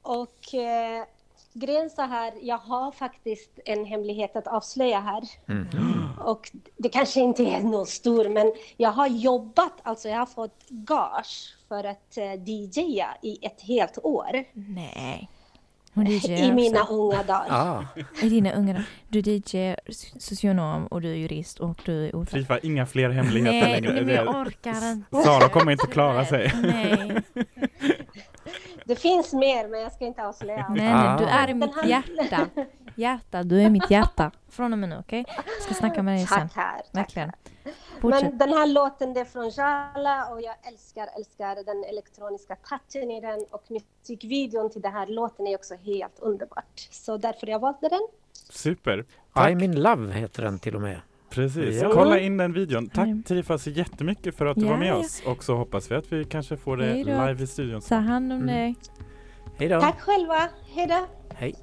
Och 0.01 0.53
eh, 0.53 1.05
grejen 1.53 1.89
så 1.89 2.01
här, 2.01 2.33
jag 2.41 2.57
har 2.57 2.91
faktiskt 2.91 3.59
en 3.65 3.85
hemlighet 3.85 4.35
att 4.35 4.47
avslöja 4.47 4.99
här. 4.99 5.23
Mm. 5.47 6.09
Och 6.19 6.51
det 6.77 6.89
kanske 6.89 7.19
inte 7.19 7.43
är 7.43 7.59
någon 7.59 7.85
stor, 7.85 8.29
men 8.29 8.53
jag 8.77 8.89
har 8.91 9.07
jobbat, 9.07 9.73
alltså 9.83 10.09
jag 10.09 10.17
har 10.19 10.25
fått 10.25 10.65
gage 10.69 11.55
för 11.67 11.83
att 11.83 12.17
eh, 12.17 12.33
DJa 12.43 13.07
i 13.21 13.45
ett 13.45 13.61
helt 13.61 13.97
år. 14.03 14.43
Nej. 14.53 15.29
Hon 15.95 16.05
DJ 16.07 16.31
I 16.33 16.51
mina 16.53 16.81
också. 16.81 16.93
unga 16.93 17.23
dagar. 17.23 17.45
Ah, 17.49 17.85
I 18.21 18.29
dina 18.29 18.51
unga 18.53 18.83
Du 19.09 19.19
är 19.19 19.23
DJ, 19.27 19.75
socionom 20.19 20.87
och 20.87 21.01
du 21.01 21.11
är 21.11 21.15
jurist 21.15 21.59
och 21.59 21.81
du 21.85 22.05
är 22.07 22.15
ordförande. 22.15 22.47
Trifa, 22.47 22.59
inga 22.59 22.85
fler 22.85 23.09
hemligheter 23.09 23.67
Nej, 23.67 23.81
längre. 23.81 24.01
nej, 24.05 24.15
jag 24.15 24.35
orkar 24.35 24.91
inte. 24.91 25.23
Sara 25.23 25.49
kommer 25.49 25.71
inte 25.71 25.87
klara 25.87 26.25
sig. 26.25 26.51
Nej, 26.63 27.21
Det 28.85 28.95
finns 28.95 29.33
mer, 29.33 29.67
men 29.67 29.79
jag 29.81 29.91
ska 29.91 30.05
inte 30.05 30.25
avslöja. 30.27 30.65
nej, 30.69 30.93
nej, 30.93 31.17
du 31.17 31.25
Ah. 31.25 31.29
är 31.29 31.49
i 31.49 31.53
mitt 31.53 31.85
hjärta. 31.85 32.47
Hjärta, 32.95 33.43
du 33.43 33.61
är 33.61 33.69
mitt 33.69 33.91
hjärta. 33.91 34.31
Från 34.49 34.73
och 34.73 34.79
med 34.79 34.89
nu, 34.89 34.97
okej? 34.99 35.25
Jag 35.27 35.61
ska 35.63 35.73
snacka 35.73 36.03
med 36.03 36.17
dig 36.17 36.27
sen. 36.27 36.49
Tack 36.49 36.55
här. 36.55 36.81
Verkligen. 36.91 37.31
Men 38.01 38.37
den 38.37 38.49
här 38.53 38.67
låten 38.67 39.13
det 39.13 39.19
är 39.19 39.25
från 39.25 39.49
Jala 39.49 40.25
och 40.27 40.41
jag 40.41 40.55
älskar, 40.67 41.07
älskar 41.17 41.55
den 41.55 41.83
elektroniska 41.83 42.55
touchen 42.55 43.11
i 43.11 43.21
den 43.21 43.45
och 43.51 43.63
musikvideon 43.69 44.69
till 44.69 44.81
den 44.81 44.91
här 44.93 45.07
låten 45.07 45.47
är 45.47 45.55
också 45.55 45.75
helt 45.75 46.19
underbart. 46.19 46.87
Så 46.91 47.17
därför 47.17 47.47
jag 47.47 47.59
valde 47.59 47.89
den. 47.89 48.01
Super. 48.49 49.05
Tack. 49.33 49.49
I'm 49.49 49.63
in 49.63 49.81
love 49.81 50.13
heter 50.13 50.43
den 50.43 50.59
till 50.59 50.75
och 50.75 50.81
med. 50.81 51.01
Precis, 51.33 51.81
Ja. 51.81 51.89
kolla 51.93 52.19
in 52.19 52.37
den 52.37 52.53
videon. 52.53 52.89
Tack 52.89 53.05
Mm. 53.07 53.23
Trifa 53.23 53.57
så 53.57 53.69
jättemycket 53.69 54.35
för 54.35 54.45
att 54.45 54.55
du 54.57 54.63
Ja, 54.65 54.69
var 54.69 54.77
med 54.77 54.87
ja. 54.87 54.95
oss 54.95 55.23
och 55.25 55.43
så 55.43 55.55
hoppas 55.55 55.91
vi 55.91 55.95
att 55.95 56.11
vi 56.13 56.23
kanske 56.25 56.57
får 56.57 56.77
då. 56.77 56.83
live 56.83 57.43
i 57.43 57.47
studion. 57.47 57.81
Ta 57.81 57.95
hand 57.95 58.31
om 58.33 58.41
Mm. 58.41 58.47
dig. 58.55 58.75
Hej 59.57 59.69
då! 59.69 59.81
Tack 59.81 59.99
själva. 60.01 60.49
Hej 60.75 60.87
då. 60.87 61.07
Hej! 61.35 61.55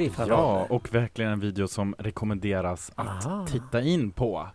Trifa 0.00 0.28
Ja, 0.28 0.66
och 0.70 0.94
verkligen 0.94 1.30
en 1.30 1.40
video 1.40 1.68
som 1.68 1.94
rekommenderas 1.98 2.92
att 2.94 3.26
Aha. 3.26 3.46
titta 3.46 3.82
in 3.82 4.10
på. 4.10 4.48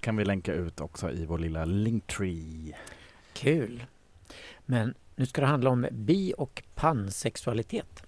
Kan 0.00 0.16
vi 0.16 0.24
länka 0.24 0.52
ut 0.52 0.80
också 0.80 1.10
i 1.10 1.26
vår 1.26 1.38
lilla 1.38 1.64
Linktree. 1.64 2.76
Kul! 3.32 3.84
Men 4.66 4.94
nu 5.16 5.26
ska 5.26 5.40
det 5.40 5.46
handla 5.46 5.70
om 5.70 5.86
bi 5.90 6.34
och 6.38 6.62
pansexualitet. 6.74 8.02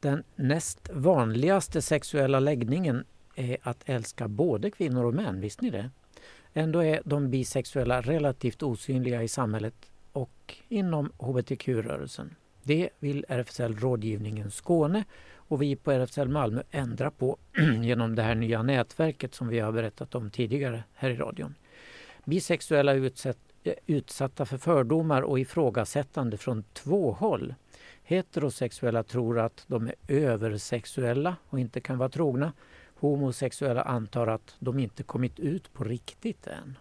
Den 0.00 0.22
näst 0.36 0.90
vanligaste 0.92 1.82
sexuella 1.82 2.40
läggningen 2.40 3.04
är 3.34 3.56
att 3.62 3.82
älska 3.86 4.28
både 4.28 4.70
kvinnor 4.70 5.04
och 5.04 5.14
män, 5.14 5.40
visste 5.40 5.64
ni 5.64 5.70
det? 5.70 5.90
Ändå 6.54 6.84
är 6.84 7.02
de 7.04 7.30
bisexuella 7.30 8.00
relativt 8.00 8.62
osynliga 8.62 9.22
i 9.22 9.28
samhället 9.28 9.90
och 10.12 10.54
inom 10.68 11.12
hbtq-rörelsen. 11.18 12.34
Det 12.62 12.88
vill 12.98 13.24
RFSL 13.28 13.76
Rådgivningen 13.76 14.50
Skåne 14.50 15.04
och 15.48 15.62
vi 15.62 15.76
på 15.76 15.92
RFSL 15.92 16.28
Malmö 16.28 16.62
ändra 16.70 17.10
på 17.10 17.38
genom 17.82 18.14
det 18.14 18.22
här 18.22 18.34
nya 18.34 18.62
nätverket 18.62 19.34
som 19.34 19.48
vi 19.48 19.58
har 19.58 19.72
berättat 19.72 20.14
om 20.14 20.30
tidigare 20.30 20.84
här 20.94 21.10
i 21.10 21.16
radion. 21.16 21.54
Bisexuella 22.24 22.92
är 22.92 22.96
utsatt, 22.96 23.38
eh, 23.64 23.74
utsatta 23.86 24.46
för 24.46 24.58
fördomar 24.58 25.22
och 25.22 25.38
ifrågasättande 25.40 26.36
från 26.36 26.64
två 26.72 27.12
håll. 27.12 27.54
Heterosexuella 28.02 29.02
tror 29.02 29.38
att 29.38 29.64
de 29.66 29.86
är 29.86 29.94
översexuella 30.08 31.36
och 31.48 31.60
inte 31.60 31.80
kan 31.80 31.98
vara 31.98 32.08
trogna. 32.08 32.52
Homosexuella 32.94 33.82
antar 33.82 34.26
att 34.26 34.54
de 34.58 34.78
inte 34.78 35.02
kommit 35.02 35.38
ut 35.38 35.72
på 35.72 35.84
riktigt 35.84 36.46
än. 36.46 36.78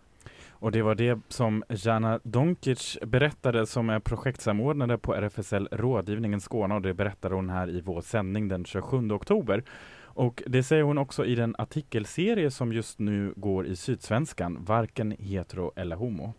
Och 0.66 0.72
det 0.72 0.82
var 0.82 0.96
det 0.96 1.20
som 1.28 1.64
Jana 1.70 2.20
Donkic 2.24 2.98
berättade 3.02 3.66
som 3.66 3.90
är 3.90 4.00
projektsamordnare 4.00 4.98
på 4.98 5.16
RFSL 5.16 5.68
Rådgivningen 5.72 6.42
Skåne 6.42 6.76
och 6.76 6.82
det 6.82 6.94
berättade 6.94 7.36
hon 7.36 7.50
här 7.50 7.70
i 7.70 7.82
vår 7.82 8.02
sändning 8.02 8.48
den 8.48 8.66
27 8.66 9.12
oktober. 9.12 9.64
Och 10.04 10.44
det 10.48 10.64
säger 10.64 10.84
hon 10.84 10.98
också 10.98 11.26
i 11.26 11.36
den 11.36 11.56
artikelserie 11.58 12.52
som 12.52 12.74
just 12.74 13.00
nu 13.00 13.34
går 13.36 13.68
i 13.68 13.76
Sydsvenskan, 13.76 14.64
Varken 14.64 15.12
hetero 15.12 15.72
eller 15.76 15.96
homo. 15.96 16.34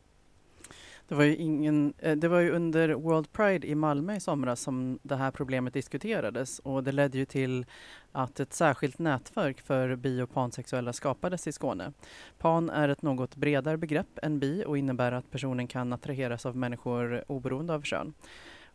Det 1.09 1.15
var, 1.15 1.25
ju 1.25 1.37
ingen, 1.37 1.95
eh, 1.99 2.17
det 2.17 2.29
var 2.29 2.41
ju 2.41 2.51
under 2.51 2.89
World 2.89 3.33
Pride 3.33 3.67
i 3.67 3.75
Malmö 3.75 4.17
i 4.17 4.21
somras 4.21 4.61
som 4.61 4.99
det 5.03 5.17
här 5.17 5.31
problemet 5.31 5.75
diskuterades 5.75 6.59
och 6.59 6.85
det 6.85 6.93
ledde 6.93 7.19
ju 7.19 7.25
till 7.25 7.67
att 8.13 8.41
ett 8.41 8.53
särskilt 8.53 8.99
nätverk 8.99 9.61
för 9.61 9.97
bi 9.97 10.23
och 10.23 10.31
pansexuella 10.31 10.93
skapades 10.93 11.47
i 11.47 11.53
Skåne. 11.53 11.93
Pan 12.39 12.71
är 12.71 12.89
ett 12.89 13.03
något 13.03 13.37
bredare 13.37 13.77
begrepp 13.77 14.19
än 14.23 14.39
bi 14.39 14.65
och 14.67 14.79
innebär 14.79 15.13
att 15.13 15.31
personen 15.31 15.67
kan 15.67 15.93
attraheras 15.93 16.47
av 16.47 16.57
människor 16.57 17.25
oberoende 17.29 17.75
av 17.75 17.83
kön. 17.83 18.15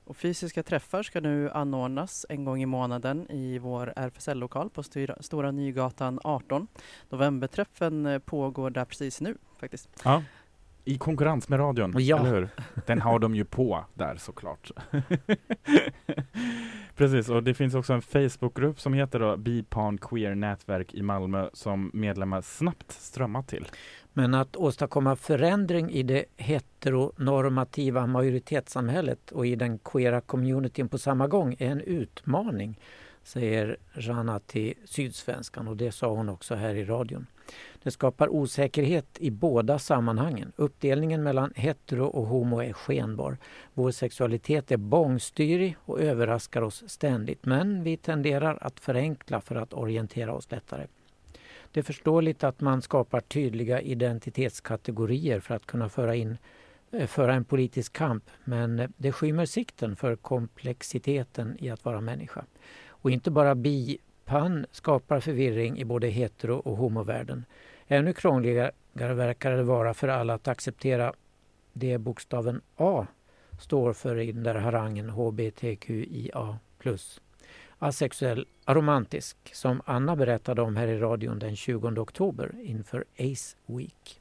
Och 0.04 0.18
fysiska 0.18 0.64
träffar 0.64 1.04
ska 1.04 1.22
nu 1.22 1.50
anordnas 1.50 2.26
en 2.30 2.46
gång 2.46 2.62
i 2.62 2.66
månaden 2.66 3.32
i 3.32 3.60
vår 3.60 3.94
RFSL-lokal 3.96 4.70
på 4.70 4.84
Styra, 4.84 5.18
Stora 5.20 5.52
Nygatan 5.52 6.20
18. 6.24 6.68
Novemberträffen 7.10 8.06
eh, 8.06 8.20
pågår 8.20 8.70
där 8.70 8.86
precis 8.86 9.22
nu 9.22 9.38
faktiskt. 9.60 9.90
Ja. 10.04 10.24
I 10.86 10.98
konkurrens 10.98 11.50
med 11.50 11.60
radion, 11.60 11.94
Ja. 11.98 12.20
eller 12.20 12.30
hur? 12.32 12.50
Den 12.86 13.02
har 13.02 13.20
de 13.20 13.36
ju 13.36 13.46
på 13.46 13.86
där 13.94 14.16
såklart. 14.16 14.72
Precis, 16.96 17.30
och 17.30 17.44
det 17.44 17.54
finns 17.54 17.76
också 17.76 17.94
en 17.94 18.02
Facebookgrupp 18.02 18.80
som 18.80 18.94
heter 18.94 19.20
då 19.20 19.38
Bipan 19.38 19.98
Queer 19.98 20.36
Nätverk 20.36 20.94
i 20.94 21.02
Malmö 21.02 21.50
som 21.54 21.92
medlemmar 21.94 22.42
snabbt 22.42 22.92
strömmar 22.92 23.42
till. 23.44 23.68
Men 24.14 24.34
att 24.34 24.56
åstadkomma 24.56 25.16
förändring 25.16 25.92
i 25.92 26.04
det 26.04 26.26
heteronormativa 26.38 28.08
majoritetssamhället 28.08 29.32
och 29.32 29.46
i 29.48 29.56
den 29.56 29.80
queera 29.80 30.22
communityn 30.22 30.90
på 30.90 30.98
samma 30.98 31.28
gång 31.28 31.56
är 31.60 31.70
en 31.72 31.82
utmaning, 31.82 32.80
säger 33.24 33.78
Rana 33.94 34.40
till 34.40 34.74
Sydsvenskan 34.86 35.68
och 35.68 35.78
det 35.78 35.92
sa 35.92 36.08
hon 36.16 36.30
också 36.30 36.56
här 36.56 36.76
i 36.76 36.84
radion. 36.86 37.26
Det 37.84 37.92
skapar 37.92 38.30
osäkerhet 38.30 39.06
i 39.20 39.32
båda 39.32 39.80
sammanhangen. 39.80 40.52
Uppdelningen 40.56 41.24
mellan 41.24 41.54
hetero 41.56 42.06
och 42.06 42.26
homo 42.26 42.62
är 42.62 42.74
skenbar. 42.74 43.38
Vår 43.74 43.92
sexualitet 43.92 44.72
är 44.72 44.78
bångstyrig 44.78 45.76
och 45.86 46.02
överraskar 46.02 46.62
oss 46.62 46.84
ständigt 46.88 47.46
men 47.46 47.84
vi 47.84 47.98
tenderar 47.98 48.58
att 48.62 48.80
förenkla 48.80 49.42
för 49.42 49.56
att 49.56 49.74
orientera 49.74 50.34
oss 50.34 50.52
lättare. 50.52 50.88
Det 51.72 51.80
är 51.80 51.84
förståeligt 51.84 52.44
att 52.44 52.62
man 52.62 52.82
skapar 52.82 53.22
tydliga 53.22 53.82
identitetskategorier 53.82 55.40
för 55.40 55.56
att 55.56 55.66
kunna 55.66 55.90
föra, 55.90 56.16
in, 56.16 56.38
eh, 56.92 57.08
föra 57.08 57.34
en 57.34 57.46
politisk 57.46 57.94
kamp 57.94 58.24
men 58.44 58.80
eh, 58.80 58.90
det 58.98 59.12
skymmer 59.12 59.46
sikten 59.46 59.96
för 59.96 60.16
komplexiteten 60.16 61.58
i 61.60 61.70
att 61.70 61.86
vara 61.86 62.02
människa. 62.02 62.46
Och 62.88 63.12
inte 63.12 63.32
bara 63.32 63.56
bi 63.56 63.98
bi-pan 64.32 64.66
skapar 64.72 65.20
förvirring 65.20 65.80
i 65.80 65.86
både 65.86 66.08
hetero 66.08 66.56
och 66.56 66.78
homovärlden. 66.78 67.46
Ännu 67.88 68.14
krångligare 68.14 68.72
verkar 68.94 69.52
det 69.52 69.64
vara 69.64 69.94
för 69.94 70.08
alla 70.08 70.34
att 70.34 70.48
acceptera 70.48 71.14
det 71.74 71.98
bokstaven 71.98 72.62
A 72.76 73.08
står 73.60 73.94
för 73.94 74.16
i 74.20 74.32
den 74.32 74.44
där 74.44 74.56
harangen 74.56 75.10
HBTQIA+. 75.10 76.60
asexuell, 77.80 78.48
aromantisk 78.66 79.38
som 79.54 79.82
Anna 79.86 80.16
berättade 80.16 80.62
om 80.62 80.76
här 80.76 80.88
i 80.88 81.00
radion 81.00 81.40
den 81.40 81.56
20 81.56 81.88
oktober 81.88 82.52
inför 82.64 83.06
Ace 83.20 83.58
Week. 83.66 84.21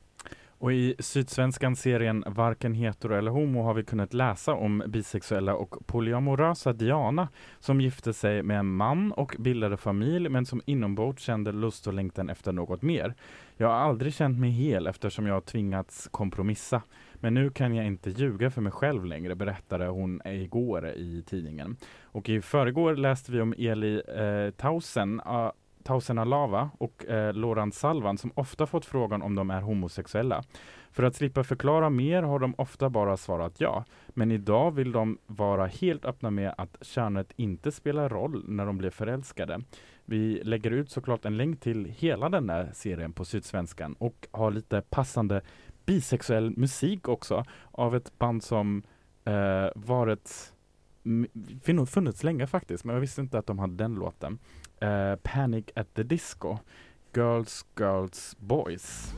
Och 0.60 0.72
i 0.72 0.94
Sydsvenskan-serien 0.98 2.24
Varken 2.26 2.74
hetero 2.74 3.14
eller 3.14 3.30
homo 3.30 3.62
har 3.62 3.74
vi 3.74 3.84
kunnat 3.84 4.14
läsa 4.14 4.54
om 4.54 4.82
bisexuella 4.86 5.54
och 5.54 5.86
polyamorösa 5.86 6.72
Diana 6.72 7.28
som 7.60 7.80
gifte 7.80 8.12
sig 8.12 8.42
med 8.42 8.58
en 8.58 8.66
man 8.66 9.12
och 9.12 9.36
bildade 9.38 9.76
familj 9.76 10.28
men 10.28 10.46
som 10.46 10.62
inombords 10.66 11.22
kände 11.22 11.52
lust 11.52 11.86
och 11.86 11.94
längtan 11.94 12.30
efter 12.30 12.52
något 12.52 12.82
mer. 12.82 13.14
Jag 13.56 13.68
har 13.68 13.74
aldrig 13.74 14.14
känt 14.14 14.38
mig 14.38 14.50
hel 14.50 14.86
eftersom 14.86 15.26
jag 15.26 15.34
har 15.34 15.40
tvingats 15.40 16.08
kompromissa. 16.10 16.82
Men 17.14 17.34
nu 17.34 17.50
kan 17.50 17.74
jag 17.74 17.86
inte 17.86 18.10
ljuga 18.10 18.50
för 18.50 18.60
mig 18.60 18.72
själv 18.72 19.04
längre, 19.04 19.34
berättade 19.34 19.86
hon 19.86 20.20
igår 20.24 20.88
i 20.88 21.22
tidningen. 21.26 21.76
Och 22.02 22.28
i 22.28 22.40
förrgår 22.42 22.96
läste 22.96 23.32
vi 23.32 23.40
om 23.40 23.54
Eli 23.58 24.02
eh, 24.08 24.50
Tausen, 24.50 25.20
ah, 25.24 25.52
Tausena 25.82 26.24
Lava 26.24 26.70
och 26.78 27.06
eh, 27.06 27.34
Loran 27.34 27.72
Salvan 27.72 28.18
som 28.18 28.32
ofta 28.34 28.66
fått 28.66 28.84
frågan 28.84 29.22
om 29.22 29.34
de 29.34 29.50
är 29.50 29.60
homosexuella. 29.60 30.42
För 30.92 31.02
att 31.02 31.14
slippa 31.14 31.44
förklara 31.44 31.90
mer 31.90 32.22
har 32.22 32.38
de 32.38 32.54
ofta 32.58 32.90
bara 32.90 33.16
svarat 33.16 33.60
ja. 33.60 33.84
Men 34.08 34.30
idag 34.30 34.70
vill 34.70 34.92
de 34.92 35.18
vara 35.26 35.66
helt 35.66 36.04
öppna 36.04 36.30
med 36.30 36.54
att 36.58 36.76
könet 36.80 37.32
inte 37.36 37.72
spelar 37.72 38.08
roll 38.08 38.44
när 38.48 38.66
de 38.66 38.78
blir 38.78 38.90
förälskade. 38.90 39.60
Vi 40.04 40.42
lägger 40.44 40.70
ut 40.70 40.90
såklart 40.90 41.24
en 41.24 41.36
länk 41.36 41.60
till 41.60 41.84
hela 41.84 42.28
den 42.28 42.46
där 42.46 42.70
serien 42.74 43.12
på 43.12 43.24
Sydsvenskan 43.24 43.94
och 43.98 44.28
har 44.30 44.50
lite 44.50 44.82
passande 44.90 45.40
bisexuell 45.86 46.50
musik 46.56 47.08
också 47.08 47.44
av 47.70 47.96
ett 47.96 48.18
band 48.18 48.42
som 48.42 48.82
eh, 49.24 49.68
varit 49.74 50.52
funnits 51.86 52.22
länge 52.22 52.46
faktiskt, 52.46 52.84
men 52.84 52.94
jag 52.94 53.00
visste 53.00 53.20
inte 53.20 53.38
att 53.38 53.46
de 53.46 53.58
hade 53.58 53.74
den 53.74 53.94
låten. 53.94 54.38
Uh, 54.82 55.16
Panic 55.22 55.64
at 55.74 55.94
the 55.94 56.02
Disco, 56.02 56.58
Girls, 57.14 57.66
Girls, 57.78 58.36
Boys. 58.38 59.14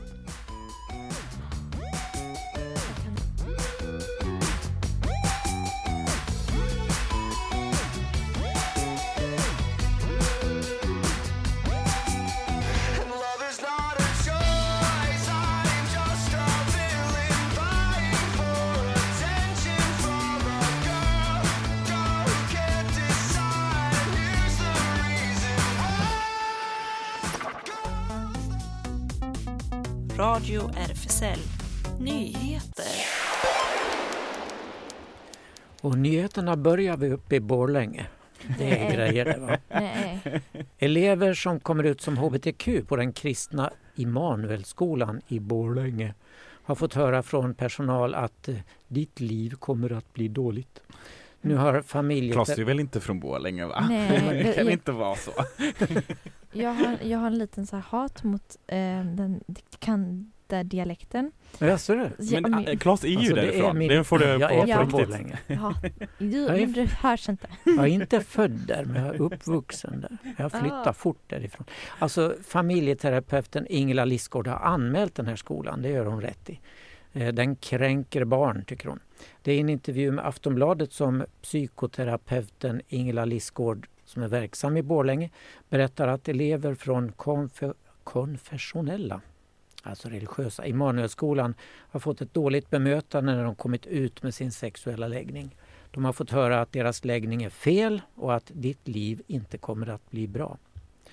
Radio 30.62 30.78
RFSL 30.78 31.38
Nyheter. 32.00 32.86
Och 35.80 35.98
nyheterna 35.98 36.56
börjar 36.56 36.96
vi 36.96 37.08
uppe 37.10 37.36
i 37.36 37.40
Borlänge. 37.40 38.06
Det 38.58 38.78
är 38.78 38.94
grejer 38.94 39.24
det 39.24 39.38
va? 39.38 39.58
Nej. 39.68 40.40
Elever 40.78 41.34
som 41.34 41.60
kommer 41.60 41.84
ut 41.84 42.00
som 42.00 42.16
hbtq 42.16 42.68
på 42.88 42.96
den 42.96 43.12
kristna 43.12 43.70
Immanuelskolan 43.94 45.20
i 45.28 45.40
Borlänge 45.40 46.14
har 46.64 46.74
fått 46.74 46.94
höra 46.94 47.22
från 47.22 47.54
personal 47.54 48.14
att 48.14 48.48
eh, 48.48 48.56
ditt 48.88 49.20
liv 49.20 49.54
kommer 49.54 49.92
att 49.92 50.12
bli 50.12 50.28
dåligt. 50.28 50.80
Nu 51.40 51.56
har 51.56 51.82
familjer... 51.82 52.32
Klas 52.32 52.48
är 52.58 52.64
väl 52.64 52.80
inte 52.80 53.00
från 53.00 53.20
Borlänge 53.20 53.66
va? 53.66 53.86
Nej, 53.88 54.42
det 54.44 54.52
kan 54.52 54.66
det- 54.66 54.72
inte 54.72 54.92
vara 54.92 55.16
så. 55.16 55.32
Jag 56.52 56.70
har, 56.74 56.98
jag 57.02 57.18
har 57.18 57.26
en 57.26 57.38
liten 57.38 57.66
så 57.66 57.76
här 57.76 57.82
hat 57.82 58.22
mot 58.24 58.56
eh, 58.66 59.04
den 59.04 59.44
Kanda-dialekten. 60.56 61.32
Jaså 61.58 61.94
du? 61.94 62.10
Ja, 62.18 62.40
Men 62.40 62.50
men- 62.50 62.66
äh, 62.68 62.78
Klas 62.78 63.04
är 63.04 63.08
ju 63.08 63.16
Alltså, 63.16 63.34
det 63.34 63.40
är 63.40 63.46
därifrån, 63.46 63.78
min- 63.78 63.88
det 63.88 64.04
får 64.04 64.18
du 64.18 64.24
Jag 64.24 64.40
på, 64.40 64.46
är 64.46 64.86
på 64.86 64.98
riktigt. 64.98 65.38
Ja, 65.46 65.74
du, 66.18 66.26
Jag 66.42 66.56
är- 66.60 66.66
men 66.66 66.72
det 66.72 66.84
hörs 66.90 67.28
inte. 67.28 67.48
Jag 67.64 67.78
är 67.78 67.86
inte 67.86 68.20
född 68.20 68.50
där 68.66 68.84
men 68.84 69.04
jag 69.04 69.14
är 69.14 69.20
uppvuxen 69.22 70.00
där. 70.00 70.18
Jag 70.38 70.52
flyttade 70.52 70.90
Ah. 70.90 70.92
fort 70.92 71.22
därifrån. 71.26 71.66
Alltså 71.98 72.34
familjeterapeuten 72.44 73.66
Ingela 73.70 74.04
Lissgård 74.04 74.46
har 74.46 74.56
anmält 74.58 75.14
den 75.14 75.26
här 75.26 75.36
skolan, 75.36 75.82
det 75.82 75.88
gör 75.88 76.04
hon 76.06 76.20
rätt 76.20 76.50
i. 76.50 76.60
Eh, 77.12 77.28
Den 77.34 77.56
kränker 77.56 78.24
barn, 78.24 78.64
tycker 78.66 78.88
hon. 78.88 79.00
Det 79.42 79.52
är 79.52 79.60
en 79.60 79.68
intervju 79.68 80.10
med 80.12 80.26
Aftonbladet 80.26 80.92
som 80.92 81.24
psykoterapeuten 81.42 82.80
Ingela 82.88 83.24
Lissgård, 83.24 83.86
som 84.04 84.22
är 84.22 84.28
verksam 84.28 84.76
i 84.76 84.82
Borlänge, 84.82 85.30
berättar 85.68 86.08
att 86.08 86.28
elever 86.28 86.74
från 86.74 87.12
konfe- 87.12 87.74
konfessionella, 88.04 89.20
alltså 89.82 90.08
religiösa, 90.08 90.66
Immanuelskolan 90.66 91.54
har 91.64 92.00
fått 92.00 92.20
ett 92.20 92.34
dåligt 92.34 92.70
bemötande 92.70 93.34
när 93.34 93.44
de 93.44 93.54
kommit 93.54 93.86
ut 93.86 94.22
med 94.22 94.34
sin 94.34 94.52
sexuella 94.52 95.08
läggning. 95.08 95.56
De 95.90 96.04
har 96.04 96.12
fått 96.12 96.30
höra 96.30 96.60
att 96.60 96.72
deras 96.72 97.04
läggning 97.04 97.42
är 97.42 97.50
fel 97.50 98.02
och 98.14 98.34
att 98.34 98.50
ditt 98.54 98.88
liv 98.88 99.22
inte 99.26 99.58
kommer 99.58 99.86
att 99.86 100.10
bli 100.10 100.28
bra. 100.28 100.58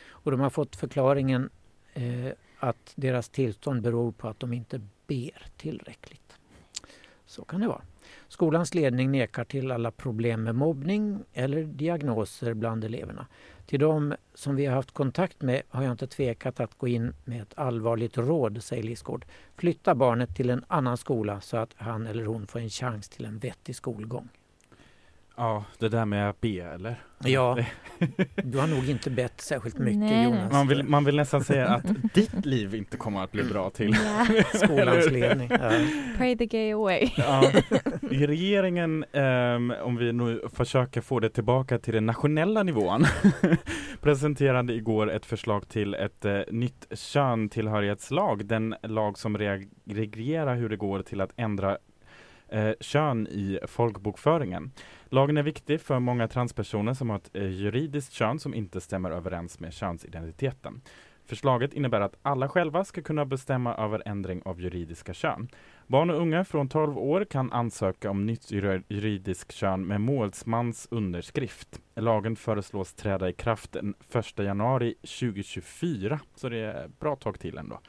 Och 0.09 0.31
de 0.31 0.39
har 0.39 0.49
fått 0.49 0.75
förklaringen 0.75 1.49
eh, 1.93 2.31
att 2.59 2.93
deras 2.95 3.29
tillstånd 3.29 3.81
beror 3.81 4.11
på 4.11 4.27
att 4.27 4.39
de 4.39 4.53
inte 4.53 4.81
ber 5.07 5.45
tillräckligt. 5.57 6.37
Så 7.25 7.45
kan 7.45 7.61
det 7.61 7.67
vara. 7.67 7.81
Skolans 8.27 8.73
ledning 8.73 9.11
nekar 9.11 9.43
till 9.43 9.71
alla 9.71 9.91
problem 9.91 10.43
med 10.43 10.55
mobbning 10.55 11.19
eller 11.33 11.63
diagnoser 11.63 12.53
bland 12.53 12.83
eleverna. 12.83 13.27
Till 13.69 13.79
de 13.79 14.15
som 14.33 14.55
vi 14.55 14.65
har 14.65 14.75
haft 14.75 14.91
kontakt 14.91 15.41
med 15.41 15.61
har 15.69 15.83
jag 15.83 15.91
inte 15.91 16.07
tvekat 16.07 16.59
att 16.59 16.77
gå 16.77 16.87
in 16.87 17.13
med 17.25 17.41
ett 17.41 17.53
allvarligt 17.55 18.17
råd, 18.17 18.63
säger 18.63 18.83
Lisgård. 18.83 19.25
Flytta 19.55 19.95
barnet 19.95 20.35
till 20.35 20.49
en 20.49 20.65
annan 20.67 20.97
skola 20.97 21.41
så 21.41 21.57
att 21.57 21.73
han 21.77 22.07
eller 22.07 22.25
hon 22.25 22.47
får 22.47 22.59
en 22.59 22.69
chans 22.69 23.09
till 23.09 23.25
en 23.25 23.39
vettig 23.39 23.75
skolgång. 23.75 24.29
Ja, 25.41 25.63
det 25.77 25.89
där 25.89 26.05
med 26.05 26.29
att 26.29 26.41
be 26.41 26.49
eller? 26.49 26.95
Ja, 27.23 27.57
du 28.43 28.57
har 28.57 28.67
nog 28.67 28.89
inte 28.89 29.09
bett 29.09 29.41
särskilt 29.41 29.77
mycket 29.77 29.99
Nej. 29.99 30.23
Jonas. 30.23 30.51
Man 30.53 30.67
vill, 30.67 30.83
man 30.83 31.05
vill 31.05 31.15
nästan 31.15 31.43
säga 31.43 31.67
att 31.67 32.13
ditt 32.13 32.45
liv 32.45 32.75
inte 32.75 32.97
kommer 32.97 33.23
att 33.23 33.31
bli 33.31 33.43
bra 33.43 33.69
till. 33.69 33.95
Ja. 34.05 34.25
Skolans 34.53 35.11
ledning. 35.11 35.47
Ja. 35.51 35.71
Pray 36.17 36.37
the 36.37 36.45
gay 36.45 36.71
away. 36.73 37.09
Ja. 37.17 37.51
I 38.11 38.27
regeringen, 38.27 39.05
ehm, 39.13 39.73
om 39.83 39.95
vi 39.95 40.13
nu 40.13 40.41
försöker 40.53 41.01
få 41.01 41.19
det 41.19 41.29
tillbaka 41.29 41.79
till 41.79 41.93
den 41.93 42.05
nationella 42.05 42.63
nivån, 42.63 43.05
presenterade 44.01 44.73
igår 44.73 45.11
ett 45.11 45.25
förslag 45.25 45.67
till 45.69 45.93
ett 45.93 46.25
eh, 46.25 46.39
nytt 46.51 46.87
köntillhörighetslag, 46.93 48.45
den 48.45 48.75
lag 48.83 49.17
som 49.17 49.37
reg- 49.37 49.69
reglerar 49.85 50.55
hur 50.55 50.69
det 50.69 50.77
går 50.77 51.01
till 51.01 51.21
att 51.21 51.31
ändra 51.37 51.77
eh, 52.51 52.71
kön 52.79 53.27
i 53.27 53.59
folkbokföringen. 53.67 54.71
Lagen 55.09 55.37
är 55.37 55.43
viktig 55.43 55.81
för 55.81 55.99
många 55.99 56.27
transpersoner 56.27 56.93
som 56.93 57.09
har 57.09 57.17
ett 57.17 57.35
eh, 57.35 57.47
juridiskt 57.47 58.13
kön 58.13 58.39
som 58.39 58.53
inte 58.53 58.81
stämmer 58.81 59.11
överens 59.11 59.59
med 59.59 59.73
könsidentiteten. 59.73 60.81
Förslaget 61.29 61.73
innebär 61.73 62.01
att 62.01 62.15
alla 62.21 62.49
själva 62.49 62.85
ska 62.85 63.01
kunna 63.01 63.25
bestämma 63.25 63.75
över 63.75 64.03
ändring 64.05 64.41
av 64.45 64.61
juridiska 64.61 65.13
kön. 65.13 65.47
Barn 65.87 66.09
och 66.09 66.21
unga 66.21 66.45
från 66.45 66.69
12 66.69 66.97
år 66.97 67.25
kan 67.25 67.51
ansöka 67.51 68.09
om 68.09 68.25
nytt 68.25 68.51
juridiskt 68.51 69.51
kön 69.51 69.87
med 69.87 70.01
målsmans 70.01 70.87
underskrift. 70.91 71.81
Lagen 71.95 72.35
föreslås 72.35 72.93
träda 72.93 73.29
i 73.29 73.33
kraft 73.33 73.71
den 73.71 73.93
1 74.13 74.39
januari 74.39 74.93
2024, 74.93 76.19
så 76.35 76.49
det 76.49 76.57
är 76.57 76.85
ett 76.85 76.99
bra 76.99 77.15
tag 77.15 77.39
till 77.39 77.57
ändå. 77.57 77.79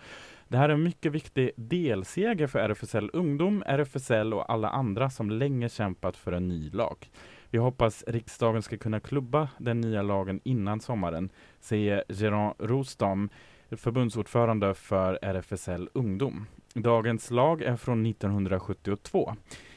Det 0.50 0.58
här 0.58 0.68
är 0.68 0.72
en 0.72 0.82
mycket 0.82 1.12
viktig 1.12 1.50
delseger 1.56 2.46
för 2.46 2.58
RFSL 2.58 3.10
Ungdom, 3.12 3.62
RFSL 3.66 4.34
och 4.34 4.52
alla 4.52 4.68
andra 4.68 5.10
som 5.10 5.30
länge 5.30 5.68
kämpat 5.68 6.16
för 6.16 6.32
en 6.32 6.48
ny 6.48 6.70
lag. 6.70 7.10
Vi 7.50 7.58
hoppas 7.58 8.04
riksdagen 8.06 8.62
ska 8.62 8.76
kunna 8.76 9.00
klubba 9.00 9.48
den 9.58 9.80
nya 9.80 10.02
lagen 10.02 10.40
innan 10.44 10.80
sommaren, 10.80 11.30
säger 11.60 12.04
Geron 12.08 12.54
Rostam, 12.58 13.30
förbundsordförande 13.70 14.74
för 14.74 15.18
RFSL 15.22 15.88
Ungdom. 15.92 16.46
Dagens 16.74 17.30
lag 17.30 17.62
är 17.62 17.76
från 17.76 18.06
1972. 18.06 19.36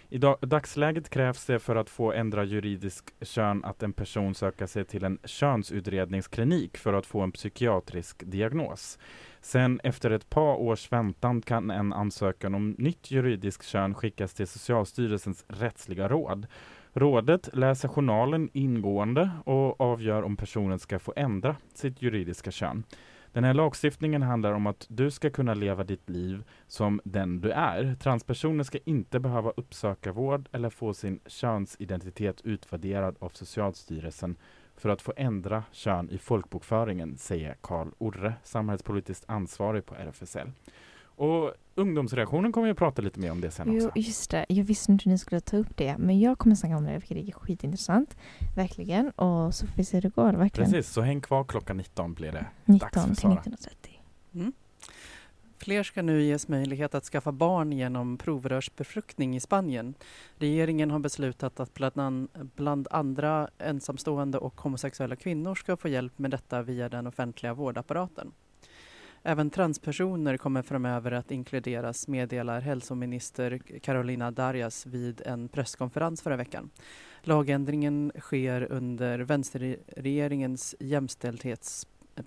I 0.10 0.18
dag, 0.18 0.38
dagsläget 0.42 1.10
krävs 1.10 1.46
det 1.46 1.60
för 1.60 1.76
att 1.76 1.90
få 1.90 2.14
ändra 2.14 2.44
juridisk 2.44 3.06
kön 3.22 3.64
att 3.64 3.84
en 3.84 3.94
person 3.94 4.36
söker 4.36 4.66
sig 4.66 4.86
till 4.86 5.04
en 5.04 5.20
könsutredningsklinik 5.24 6.78
för 6.78 6.94
att 6.94 7.06
få 7.06 7.22
en 7.22 7.32
psykiatrisk 7.32 8.24
diagnos. 8.26 9.00
Sen 9.44 9.80
efter 9.84 10.12
ett 10.12 10.30
par 10.30 10.56
års 10.56 10.92
väntan 10.92 11.42
kan 11.42 11.72
en 11.72 11.94
ansökan 11.94 12.56
om 12.56 12.76
nytt 12.78 13.12
juridiskt 13.12 13.66
kön 13.66 13.94
skickas 13.94 14.34
till 14.34 14.48
Socialstyrelsens 14.48 15.46
rättsliga 15.48 16.08
råd. 16.08 16.48
Rådet 16.94 17.50
läser 17.54 17.88
journalen 17.88 18.50
ingående 18.54 19.30
och 19.46 19.82
avgör 19.82 20.24
om 20.24 20.38
personen 20.38 20.80
ska 20.80 21.00
få 21.00 21.14
ändra 21.16 21.56
sitt 21.74 22.02
juridiska 22.02 22.52
kön. 22.52 22.84
Den 23.32 23.44
här 23.44 23.54
lagstiftningen 23.54 24.22
handlar 24.22 24.54
om 24.54 24.68
att 24.68 24.86
du 24.90 25.12
ska 25.12 25.30
kunna 25.30 25.54
leva 25.54 25.84
ditt 25.84 26.10
liv 26.10 26.44
som 26.68 27.02
den 27.04 27.42
du 27.42 27.52
är. 27.52 27.96
Transpersoner 27.96 28.64
ska 28.64 28.78
inte 28.86 29.20
behöva 29.20 29.50
uppsöka 29.58 30.12
vård 30.12 30.50
eller 30.52 30.70
få 30.70 30.94
sin 30.94 31.20
könsidentitet 31.26 32.42
utvärderad 32.42 33.16
av 33.20 33.30
Socialstyrelsen 33.30 34.36
för 34.78 34.90
att 34.90 35.02
få 35.02 35.14
ändra 35.18 35.64
kön 35.72 36.10
i 36.10 36.18
folkbokföringen, 36.18 37.18
säger 37.18 37.56
Karl 37.62 37.88
Orre, 37.98 38.34
samhällspolitiskt 38.44 39.26
ansvarig 39.28 39.86
på 39.86 39.96
RFSL. 39.96 40.52
Och 41.16 41.54
ungdomsreaktionen 41.76 42.52
kommer 42.52 42.68
jag 42.68 42.78
prata 42.78 43.02
lite 43.02 43.20
mer 43.20 43.32
om 43.32 43.42
det 43.42 43.52
sen 43.52 43.68
Jo, 43.74 43.88
också. 43.88 44.00
just 44.00 44.32
det. 44.32 44.46
Jag 44.50 44.64
visste 44.64 44.92
inte 44.92 45.10
ni 45.10 45.18
skulle 45.18 45.42
ta 45.42 45.58
upp 45.58 45.78
det. 45.78 45.98
Men 45.98 46.20
jag 46.20 46.38
kommer 46.38 46.56
snacka 46.56 46.78
om 46.78 46.84
det, 46.84 47.02
för 47.02 47.16
det 47.16 47.22
är 47.30 47.32
skitintressant. 47.32 48.18
Verkligen. 48.56 49.10
Och 49.10 49.56
så 49.56 49.68
får 49.68 49.76
vi 49.76 49.84
se 49.84 49.98
hur 49.98 50.02
det 50.02 50.10
går. 50.16 50.34
Verkligen. 50.34 50.72
Precis, 50.72 50.94
så 50.94 51.02
häng 51.02 51.22
kvar 51.22 51.44
klockan 51.44 51.78
19 51.78 52.14
blir 52.14 52.32
det. 52.32 52.46
19 52.66 52.90
Dags 52.94 53.06
för 53.06 53.16
till 53.16 53.22
Sara. 53.22 53.32
19.30. 53.34 53.90
Mm. 54.34 54.54
Fler 55.64 55.84
ska 55.84 56.02
nu 56.02 56.22
ges 56.22 56.48
möjlighet 56.48 56.96
att 56.96 57.04
skaffa 57.04 57.32
barn 57.32 57.72
genom 57.72 58.18
provrörsbefruktning 58.18 59.36
i 59.36 59.40
Spanien. 59.40 59.94
Regeringen 60.38 60.92
har 60.92 61.00
beslutat 61.00 61.60
att 61.60 61.74
bland, 61.74 62.00
an, 62.00 62.28
bland 62.34 62.88
andra 62.92 63.50
ensamstående 63.58 64.38
och 64.38 64.62
homosexuella 64.62 65.16
kvinnor 65.16 65.56
ska 65.56 65.78
få 65.78 65.88
hjälp 65.88 66.20
med 66.20 66.32
detta 66.32 66.62
via 66.62 66.90
den 66.90 67.08
offentliga 67.08 67.54
vårdapparaten. 67.54 68.32
Även 69.24 69.50
transpersoner 69.50 70.38
kommer 70.38 70.62
framöver 70.62 71.12
att 71.12 71.32
inkluderas, 71.32 72.08
meddelar 72.08 72.62
hälsominister 72.62 73.62
Carolina 73.82 74.32
Darias 74.32 74.86
vid 74.86 75.22
en 75.26 75.48
presskonferens 75.48 76.22
förra 76.22 76.38
veckan. 76.38 76.70
Lagändringen 77.22 78.12
sker 78.20 78.72
under 78.72 79.20
vänsterregeringens 79.20 80.76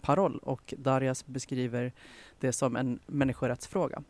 paroll 0.02 0.38
och 0.38 0.74
Darias 0.76 1.26
beskriver 1.26 1.92
det 2.40 2.52
som 2.52 2.76
en 2.76 2.98
människorättsfråga. 3.06 4.02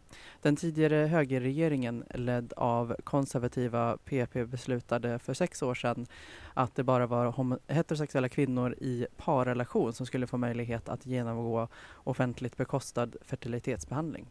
Den 0.43 0.57
tidigare 0.57 0.95
högerregeringen 0.95 2.05
ledd 2.15 2.53
av 2.57 2.97
konservativa 3.05 3.97
PP 3.97 4.45
beslutade 4.45 5.19
för 5.19 5.35
sex 5.35 5.63
år 5.63 5.75
sedan 5.75 6.07
att 6.55 6.75
det 6.75 6.85
bara 6.85 7.07
var 7.07 7.59
heterosexuella 7.73 8.29
kvinnor 8.29 8.75
i 8.79 9.07
parrelation 9.17 9.93
som 9.93 10.07
skulle 10.07 10.27
få 10.27 10.37
möjlighet 10.37 10.89
att 10.89 11.07
genomgå 11.07 11.69
offentligt 11.95 12.57
bekostad 12.57 13.09
fertilitetsbehandling. 13.23 14.27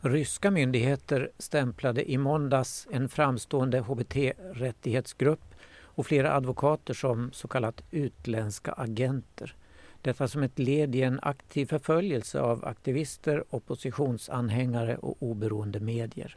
Ryska 0.00 0.50
myndigheter 0.50 1.30
stämplade 1.38 2.10
i 2.10 2.18
måndags 2.18 2.88
en 2.90 3.08
framstående 3.08 3.80
HBT-rättighetsgrupp 3.80 5.54
och 5.98 6.06
flera 6.06 6.34
advokater 6.34 6.94
som 6.94 7.32
så 7.32 7.48
kallat 7.48 7.82
utländska 7.90 8.72
agenter. 8.72 9.54
Detta 10.02 10.28
som 10.28 10.42
ett 10.42 10.58
led 10.58 10.94
i 10.94 11.02
en 11.02 11.18
aktiv 11.22 11.66
förföljelse 11.66 12.40
av 12.40 12.64
aktivister, 12.64 13.44
oppositionsanhängare 13.50 14.96
och 14.96 15.16
oberoende 15.20 15.80
medier. 15.80 16.36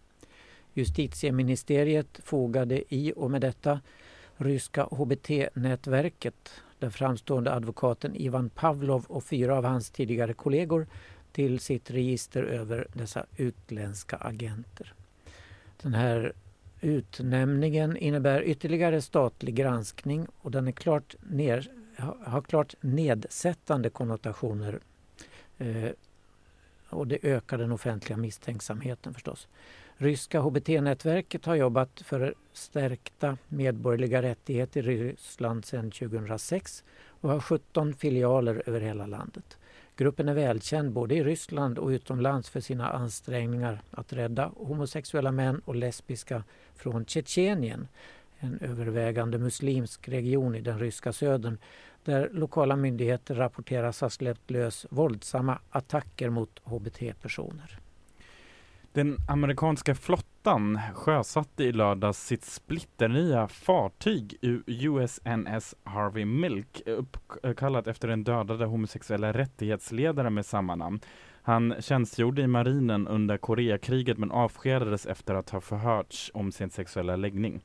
Justitieministeriet 0.73 2.19
fogade 2.23 2.93
i 2.95 3.13
och 3.15 3.31
med 3.31 3.41
detta 3.41 3.81
ryska 4.37 4.83
HBT-nätverket, 4.83 6.51
den 6.79 6.91
framstående 6.91 7.53
advokaten 7.53 8.15
Ivan 8.15 8.49
Pavlov 8.49 9.05
och 9.07 9.23
fyra 9.23 9.57
av 9.57 9.65
hans 9.65 9.89
tidigare 9.89 10.33
kollegor 10.33 10.87
till 11.31 11.59
sitt 11.59 11.91
register 11.91 12.43
över 12.43 12.87
dessa 12.93 13.25
utländska 13.37 14.17
agenter. 14.17 14.93
Den 15.81 15.93
här 15.93 16.33
utnämningen 16.81 17.97
innebär 17.97 18.43
ytterligare 18.43 19.01
statlig 19.01 19.55
granskning 19.55 20.27
och 20.37 20.51
den 20.51 20.67
är 20.67 20.71
klart 20.71 21.15
ner, 21.29 21.71
har 22.25 22.41
klart 22.41 22.75
nedsättande 22.81 23.89
konnotationer 23.89 24.79
eh, 25.57 25.91
och 26.89 27.07
det 27.07 27.25
ökar 27.25 27.57
den 27.57 27.71
offentliga 27.71 28.17
misstänksamheten 28.17 29.13
förstås. 29.13 29.47
Ryska 29.97 30.39
HBT-nätverket 30.39 31.45
har 31.45 31.55
jobbat 31.55 32.01
för 32.05 32.35
stärkta 32.53 33.37
medborgerliga 33.47 34.21
rättigheter 34.21 34.89
i 34.89 35.03
Ryssland 35.03 35.65
sedan 35.65 35.91
2006 35.91 36.83
och 37.07 37.29
har 37.29 37.39
17 37.39 37.93
filialer 37.93 38.63
över 38.65 38.81
hela 38.81 39.05
landet. 39.05 39.57
Gruppen 39.95 40.29
är 40.29 40.33
välkänd 40.33 40.91
både 40.91 41.15
i 41.15 41.23
Ryssland 41.23 41.77
och 41.77 41.87
utomlands 41.87 42.49
för 42.49 42.59
sina 42.59 42.89
ansträngningar 42.89 43.81
att 43.91 44.13
rädda 44.13 44.51
homosexuella 44.55 45.31
män 45.31 45.61
och 45.65 45.75
lesbiska 45.75 46.43
från 46.75 47.05
Tjetjenien, 47.05 47.87
en 48.39 48.59
övervägande 48.61 49.37
muslimsk 49.37 50.07
region 50.07 50.55
i 50.55 50.61
den 50.61 50.79
ryska 50.79 51.13
södern 51.13 51.57
där 52.03 52.29
lokala 52.33 52.75
myndigheter 52.75 53.35
rapporteras 53.35 54.01
ha 54.01 54.09
släppt 54.09 54.51
lös 54.51 54.85
våldsamma 54.89 55.59
attacker 55.69 56.29
mot 56.29 56.61
hbt-personer. 56.63 57.79
Den 58.93 59.17
amerikanska 59.27 59.95
flottan 59.95 60.79
sjösatte 60.93 61.63
i 61.63 61.71
lördags 61.71 62.25
sitt 62.27 62.43
splitternya 62.43 63.47
fartyg 63.47 64.37
USNS 64.67 65.75
Harvey 65.83 66.25
Milk 66.25 66.81
uppkallat 66.85 67.87
efter 67.87 68.07
den 68.07 68.23
dödade 68.23 68.65
homosexuella 68.65 69.33
rättighetsledaren 69.33 70.33
med 70.33 70.45
samma 70.45 70.75
namn. 70.75 70.99
Han 71.43 71.75
tjänstgjorde 71.79 72.41
i 72.41 72.47
marinen 72.47 73.07
under 73.07 73.37
Koreakriget 73.37 74.17
men 74.17 74.31
avskedades 74.31 75.05
efter 75.05 75.35
att 75.35 75.49
ha 75.49 75.61
förhörts 75.61 76.31
om 76.33 76.51
sin 76.51 76.69
sexuella 76.69 77.15
läggning. 77.15 77.61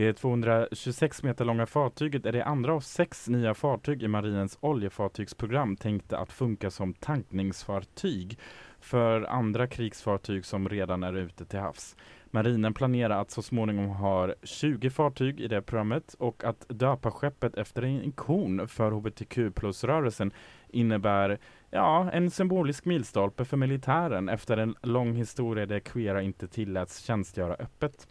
Det 0.00 0.12
226 0.12 1.22
meter 1.22 1.44
långa 1.44 1.66
fartyget 1.66 2.26
är 2.26 2.32
det 2.32 2.44
andra 2.44 2.74
av 2.74 2.80
sex 2.80 3.28
nya 3.28 3.54
fartyg 3.54 4.02
i 4.02 4.08
marinens 4.08 4.58
oljefartygsprogram 4.60 5.76
tänkte 5.76 6.18
att 6.18 6.32
funka 6.32 6.70
som 6.70 6.94
tankningsfartyg 6.94 8.38
för 8.80 9.22
andra 9.22 9.66
krigsfartyg 9.66 10.44
som 10.44 10.68
redan 10.68 11.02
är 11.02 11.16
ute 11.16 11.44
till 11.44 11.58
havs. 11.58 11.96
Marinen 12.30 12.74
planerar 12.74 13.20
att 13.20 13.30
så 13.30 13.42
småningom 13.42 13.88
ha 13.88 14.34
20 14.42 14.90
fartyg 14.90 15.40
i 15.40 15.48
det 15.48 15.62
programmet 15.62 16.14
och 16.18 16.44
att 16.44 16.66
döpa 16.68 17.10
skeppet 17.10 17.54
efter 17.54 17.82
en 17.82 18.04
ikon 18.04 18.68
för 18.68 18.90
hbtq 18.90 19.54
plus-rörelsen 19.54 20.32
innebär 20.68 21.38
ja, 21.70 22.10
en 22.10 22.30
symbolisk 22.30 22.84
milstolpe 22.84 23.44
för 23.44 23.56
militären 23.56 24.28
efter 24.28 24.56
en 24.56 24.74
lång 24.82 25.14
historia 25.14 25.66
där 25.66 25.80
queera 25.80 26.22
inte 26.22 26.48
tilläts 26.48 26.98
tjänstgöra 27.04 27.54
öppet. 27.54 28.06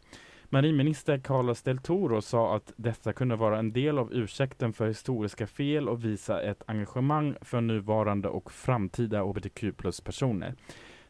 Marinminister 0.52 1.20
Carlos 1.20 1.62
del 1.62 1.78
Toro 1.78 2.22
sa 2.22 2.56
att 2.56 2.74
detta 2.76 3.14
kunde 3.14 3.36
vara 3.36 3.60
en 3.60 3.74
del 3.74 3.98
av 3.98 4.14
ursäkten 4.14 4.74
för 4.74 4.88
historiska 4.88 5.48
fel 5.48 5.90
och 5.90 6.06
visa 6.06 6.42
ett 6.42 6.64
engagemang 6.68 7.36
för 7.42 7.62
nuvarande 7.62 8.28
och 8.28 8.52
framtida 8.52 9.22
hbtq 9.22 9.78
plus-personer. 9.78 10.56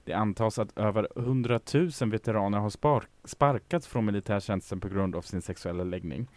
Det 0.04 0.14
antas 0.14 0.60
att 0.60 0.78
över 0.78 1.08
100 1.16 1.60
000 1.74 1.90
veteraner 2.12 2.58
har 2.58 2.70
spark 2.70 3.08
sparkats 3.24 3.88
från 3.88 4.06
militärtjänsten 4.06 4.80
på 4.80 4.88
grund 4.88 5.16
av 5.16 5.22
sin 5.22 5.42
sexuella 5.42 5.84
läggning. 5.84 6.28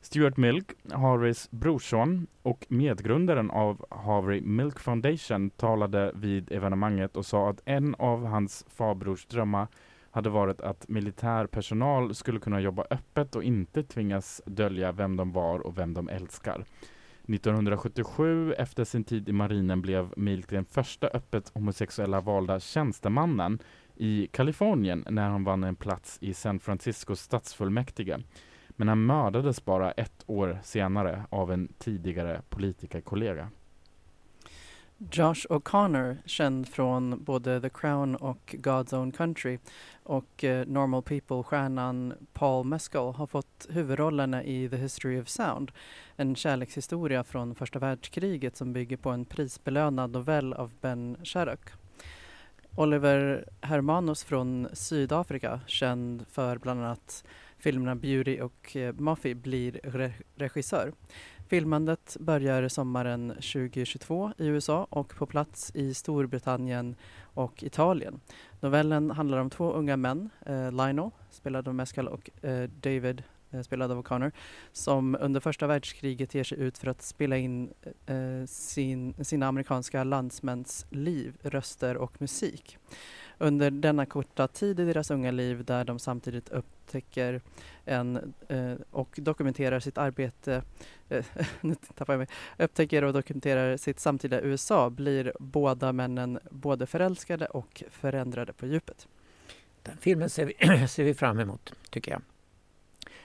Stuart 0.00 0.36
Milk, 0.36 0.72
Harveys 0.92 1.50
brorson 1.50 2.26
och 2.42 2.66
medgrundaren 2.68 3.50
av 3.50 3.86
Harvey 3.90 4.40
Milk 4.40 4.78
Foundation 4.80 5.50
talade 5.50 6.12
vid 6.14 6.52
evenemanget 6.52 7.16
och 7.16 7.26
sa 7.26 7.50
att 7.50 7.60
en 7.64 7.94
av 7.94 8.26
hans 8.26 8.64
farbrors 8.68 9.26
drömmar 9.26 9.68
hade 10.14 10.30
varit 10.30 10.60
att 10.60 10.88
militär 10.88 11.46
personal 11.46 12.14
skulle 12.14 12.40
kunna 12.40 12.60
jobba 12.60 12.84
öppet 12.90 13.36
och 13.36 13.44
inte 13.44 13.82
tvingas 13.82 14.42
dölja 14.46 14.92
vem 14.92 15.16
de 15.16 15.32
var 15.32 15.58
och 15.58 15.78
vem 15.78 15.94
de 15.94 16.08
älskar. 16.08 16.64
1977, 17.28 18.52
efter 18.52 18.84
sin 18.84 19.04
tid 19.04 19.28
i 19.28 19.32
marinen, 19.32 19.82
blev 19.82 20.12
Milk 20.16 20.50
den 20.50 20.64
första 20.64 21.06
öppet 21.06 21.50
homosexuella 21.54 22.20
valda 22.20 22.60
tjänstemannen 22.60 23.58
i 23.96 24.26
Kalifornien 24.26 25.04
när 25.10 25.28
han 25.28 25.44
vann 25.44 25.64
en 25.64 25.76
plats 25.76 26.18
i 26.20 26.34
San 26.34 26.60
Franciscos 26.60 27.20
stadsfullmäktige. 27.20 28.18
Men 28.68 28.88
han 28.88 29.06
mördades 29.06 29.64
bara 29.64 29.92
ett 29.92 30.24
år 30.26 30.58
senare 30.62 31.24
av 31.30 31.52
en 31.52 31.68
tidigare 31.78 32.42
politikerkollega. 32.48 33.48
Josh 34.98 35.46
O'Connor, 35.50 36.16
känd 36.26 36.68
från 36.68 37.24
både 37.24 37.60
The 37.60 37.68
Crown 37.68 38.16
och 38.16 38.54
God's 38.58 38.94
Own 38.94 39.12
Country 39.12 39.58
och 40.02 40.44
eh, 40.44 40.66
Normal 40.66 41.02
People-stjärnan 41.02 42.14
Paul 42.32 42.66
Mescal 42.66 43.14
har 43.14 43.26
fått 43.26 43.66
huvudrollerna 43.70 44.44
i 44.44 44.68
The 44.68 44.76
History 44.76 45.20
of 45.20 45.28
Sound, 45.28 45.72
en 46.16 46.36
kärlekshistoria 46.36 47.24
från 47.24 47.54
första 47.54 47.78
världskriget 47.78 48.56
som 48.56 48.72
bygger 48.72 48.96
på 48.96 49.10
en 49.10 49.24
prisbelönad 49.24 50.10
novell 50.10 50.52
av 50.52 50.72
Ben 50.80 51.16
Sherrock. 51.24 51.70
Oliver 52.76 53.48
Hermanos 53.60 54.24
från 54.24 54.68
Sydafrika, 54.72 55.60
känd 55.66 56.24
för 56.30 56.58
bland 56.58 56.84
annat 56.84 57.24
filmerna 57.58 57.94
Beauty 57.94 58.40
och 58.40 58.76
eh, 58.76 58.92
Muffy, 58.92 59.34
blir 59.34 59.72
re- 59.72 60.22
regissör. 60.34 60.92
Filmandet 61.46 62.16
börjar 62.20 62.68
sommaren 62.68 63.28
2022 63.28 64.32
i 64.38 64.46
USA 64.46 64.86
och 64.90 65.16
på 65.16 65.26
plats 65.26 65.72
i 65.74 65.94
Storbritannien 65.94 66.96
och 67.22 67.62
Italien. 67.62 68.20
Novellen 68.60 69.10
handlar 69.10 69.38
om 69.38 69.50
två 69.50 69.72
unga 69.72 69.96
män, 69.96 70.30
eh, 70.46 70.72
Lionel, 70.72 71.10
spelad 71.30 71.68
av 71.68 71.74
Mescal, 71.74 72.08
och 72.08 72.44
eh, 72.44 72.68
David 72.80 73.22
eh, 73.50 73.62
spelad 73.62 73.90
av 73.90 74.02
O'Connor, 74.02 74.32
som 74.72 75.16
under 75.20 75.40
första 75.40 75.66
världskriget 75.66 76.34
ger 76.34 76.44
sig 76.44 76.58
ut 76.58 76.78
för 76.78 76.86
att 76.86 77.02
spela 77.02 77.36
in 77.36 77.72
eh, 78.06 78.46
sin, 78.46 79.24
sina 79.24 79.46
amerikanska 79.46 80.04
landsmäns 80.04 80.86
liv, 80.90 81.36
röster 81.42 81.96
och 81.96 82.20
musik. 82.20 82.78
Under 83.38 83.70
denna 83.70 84.06
korta 84.06 84.48
tid 84.48 84.80
i 84.80 84.84
deras 84.84 85.10
unga 85.10 85.30
liv 85.30 85.64
där 85.64 85.84
de 85.84 85.98
samtidigt 85.98 86.48
upptäcker 86.48 87.40
en, 87.84 88.34
eh, 88.48 88.74
och 88.90 89.18
dokumenterar 89.22 89.80
sitt 89.80 89.98
arbete, 89.98 90.62
eh, 91.08 91.24
nu 91.60 91.74
tappar 91.94 92.12
jag 92.12 92.18
mig, 92.18 92.28
upptäcker 92.58 93.04
och 93.04 93.12
dokumenterar 93.12 93.76
sitt 93.76 94.00
samtida 94.00 94.40
USA 94.40 94.90
blir 94.90 95.32
båda 95.38 95.92
männen 95.92 96.38
både 96.50 96.86
förälskade 96.86 97.46
och 97.46 97.84
förändrade 97.90 98.52
på 98.52 98.66
djupet. 98.66 99.08
Den 99.82 99.96
filmen 99.96 100.30
ser 100.30 100.44
vi, 100.46 100.88
ser 100.88 101.04
vi 101.04 101.14
fram 101.14 101.38
emot, 101.38 101.74
tycker 101.90 102.12
jag. 102.12 102.22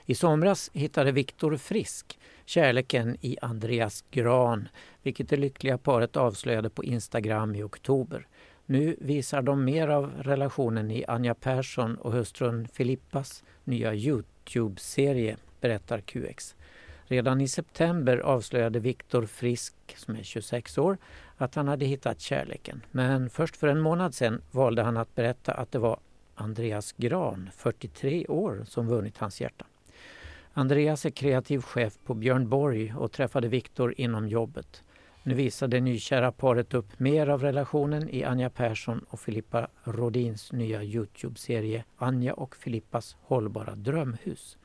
I 0.06 0.14
somras 0.14 0.70
hittade 0.74 1.12
Viktor 1.12 1.56
Frisk 1.56 2.18
kärleken 2.44 3.16
i 3.20 3.36
Andreas 3.42 4.04
Gran, 4.10 4.68
vilket 5.02 5.28
det 5.28 5.36
lyckliga 5.36 5.78
paret 5.78 6.16
avslöjade 6.16 6.70
på 6.70 6.84
Instagram 6.84 7.54
i 7.54 7.62
oktober. 7.62 8.26
Nu 8.70 8.96
visar 9.00 9.42
de 9.42 9.64
mer 9.64 9.88
av 9.88 10.12
relationen 10.18 10.90
i 10.90 11.04
Anja 11.08 11.34
Persson 11.34 11.96
och 11.96 12.12
hustrun 12.12 12.68
Filippas 12.68 13.44
nya 13.64 13.94
Youtube-serie, 13.94 15.36
berättar 15.60 16.00
QX. 16.00 16.56
Redan 17.04 17.40
i 17.40 17.48
september 17.48 18.18
avslöjade 18.18 18.80
Viktor 18.80 19.26
Frisk, 19.26 19.74
som 19.96 20.16
är 20.16 20.22
26 20.22 20.78
år, 20.78 20.98
att 21.36 21.54
han 21.54 21.68
hade 21.68 21.84
hittat 21.84 22.20
kärleken. 22.20 22.82
Men 22.90 23.30
först 23.30 23.56
för 23.56 23.68
en 23.68 23.80
månad 23.80 24.14
sedan 24.14 24.42
valde 24.50 24.82
han 24.82 24.96
att 24.96 25.14
berätta 25.14 25.52
att 25.52 25.72
det 25.72 25.78
var 25.78 25.98
Andreas 26.34 26.92
Gran, 26.92 27.50
43 27.56 28.26
år, 28.26 28.64
som 28.66 28.86
vunnit 28.86 29.18
hans 29.18 29.40
hjärta. 29.40 29.66
Andreas 30.52 31.06
är 31.06 31.10
kreativ 31.10 31.60
chef 31.60 31.98
på 32.04 32.14
Björn 32.14 32.48
Borg 32.48 32.94
och 32.96 33.12
träffade 33.12 33.48
Viktor 33.48 33.94
inom 33.96 34.28
jobbet. 34.28 34.82
Nu 35.22 35.34
visar 35.34 35.68
det 35.68 35.80
nykära 35.80 36.32
paret 36.32 36.74
upp 36.74 36.98
mer 36.98 37.26
av 37.26 37.42
relationen 37.42 38.08
i 38.08 38.24
Anja 38.24 38.50
Persson 38.50 39.04
och 39.08 39.20
Filippa 39.20 39.68
Rodins 39.84 40.52
nya 40.52 40.82
Youtube-serie 40.82 41.84
Anja 41.96 42.34
och 42.34 42.56
Filippas 42.56 43.16
hållbara 43.20 43.74
drömhus. 43.74 44.58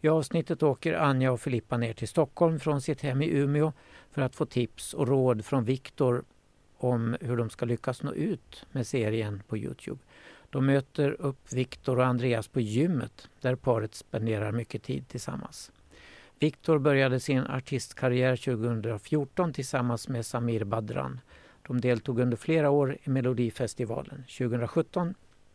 I 0.00 0.08
avsnittet 0.08 0.62
åker 0.62 0.94
Anja 0.94 1.32
och 1.32 1.40
Filippa 1.40 1.76
ner 1.76 1.92
till 1.92 2.08
Stockholm 2.08 2.60
från 2.60 2.80
sitt 2.80 3.00
hem 3.00 3.22
i 3.22 3.30
Umeå 3.30 3.72
för 4.10 4.22
att 4.22 4.36
få 4.36 4.46
tips 4.46 4.94
och 4.94 5.08
råd 5.08 5.44
från 5.44 5.64
Viktor 5.64 6.24
om 6.76 7.16
hur 7.20 7.36
de 7.36 7.50
ska 7.50 7.66
lyckas 7.66 8.02
nå 8.02 8.12
ut 8.12 8.66
med 8.72 8.86
serien 8.86 9.42
på 9.48 9.58
Youtube. 9.58 10.00
De 10.50 10.66
möter 10.66 11.10
upp 11.20 11.52
Viktor 11.52 11.98
och 11.98 12.06
Andreas 12.06 12.48
på 12.48 12.60
gymmet 12.60 13.28
där 13.40 13.54
paret 13.54 13.94
spenderar 13.94 14.52
mycket 14.52 14.82
tid 14.82 15.08
tillsammans. 15.08 15.72
Viktor 16.42 16.78
började 16.78 17.20
sin 17.20 17.46
artistkarriär 17.46 18.36
2014 18.36 19.52
tillsammans 19.52 20.08
med 20.08 20.26
Samir 20.26 20.64
Badran. 20.64 21.20
De 21.66 21.80
deltog 21.80 22.20
under 22.20 22.36
flera 22.36 22.70
år 22.70 22.96
i 23.02 23.10
Melodifestivalen. 23.10 24.24
2017 24.38 25.14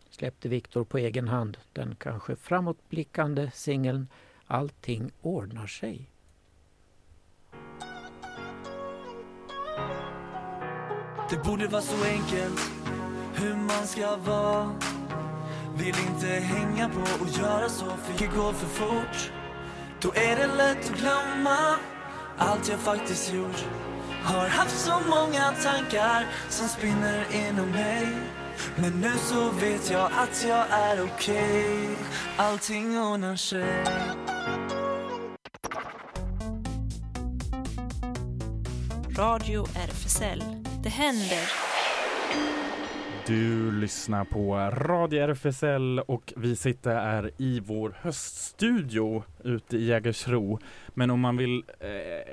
släppte 0.10 0.50
Viktor 0.50 0.84
på 0.84 0.98
egen 0.98 1.28
hand 1.28 1.58
den 1.74 1.96
kanske 1.96 2.36
framåtblickande 2.36 3.52
singeln 3.54 4.08
Allting 4.48 5.12
ordnar 5.22 5.68
sig. 5.68 6.10
Det 11.30 11.44
borde 11.46 11.68
vara 11.68 11.82
så 11.82 12.04
enkelt 12.06 12.60
hur 13.36 13.56
man 13.56 13.88
ska 13.88 14.16
vara 14.16 14.80
Vill 15.78 15.96
inte 16.08 16.28
hänga 16.28 16.90
på 16.90 17.24
och 17.24 17.30
göra 17.30 17.70
så 17.70 17.86
för 17.86 18.20
det 18.20 18.36
går 18.36 18.54
för 18.54 18.68
fort 18.68 19.32
då 20.02 20.12
är 20.16 20.36
det 20.36 20.48
lätt 20.56 20.91
att 20.91 21.00
glömma 21.00 21.58
allt 22.38 22.70
jag 22.70 22.80
faktiskt 22.80 23.34
gjort 23.34 23.66
Har 24.24 24.48
haft 24.48 24.80
så 24.80 25.00
många 25.10 25.52
tankar 25.64 26.26
som 26.50 26.68
spinner 26.68 27.26
inom 27.32 27.70
mig 27.72 28.08
Men 28.76 29.02
nu 29.02 29.12
så 29.18 29.50
vet 29.50 29.91
jag 29.91 30.12
att 30.18 30.46
jag 30.48 30.66
är 30.70 31.04
okej 31.04 31.89
Allting 32.38 32.98
ordnar 33.00 33.36
sig 33.36 33.86
Radio 39.18 39.66
RFSL. 39.76 40.43
Det 40.84 40.89
händer. 40.89 41.75
Du 43.28 43.72
lyssnar 43.72 44.26
på 44.26 44.56
Radio 44.56 45.24
RFSL 45.24 46.00
och 46.00 46.34
vi 46.38 46.56
sitter 46.56 46.96
här 46.96 47.32
i 47.38 47.60
vår 47.60 47.96
höststudio 48.02 49.24
ute 49.44 49.78
i 49.78 49.86
Jägersro. 49.86 50.60
Men 50.88 51.12
om 51.12 51.20
man 51.20 51.38
vill 51.38 51.64
eh, 51.80 51.90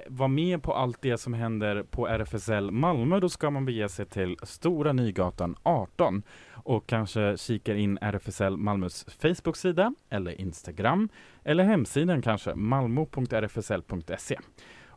vara 0.09 0.28
med 0.28 0.62
på 0.62 0.74
allt 0.74 1.03
det 1.03 1.18
som 1.18 1.34
händer 1.34 1.82
på 1.82 2.09
RFSL 2.09 2.70
Malmö 2.70 3.20
då 3.20 3.28
ska 3.28 3.51
man 3.51 3.64
bege 3.64 3.88
sig 3.88 4.07
till 4.07 4.36
Stora 4.43 4.93
Nygatan 4.93 5.57
18 5.62 6.22
och 6.53 6.86
kanske 6.86 7.36
kika 7.36 7.74
in 7.76 7.99
RFSL 8.01 8.57
Malmös 8.57 9.07
Facebook-sida 9.22 9.95
eller 10.11 10.40
Instagram 10.40 11.09
eller 11.45 11.64
hemsidan 11.64 12.22
kanske 12.22 12.55
malmo.rfsl.se. 12.55 14.38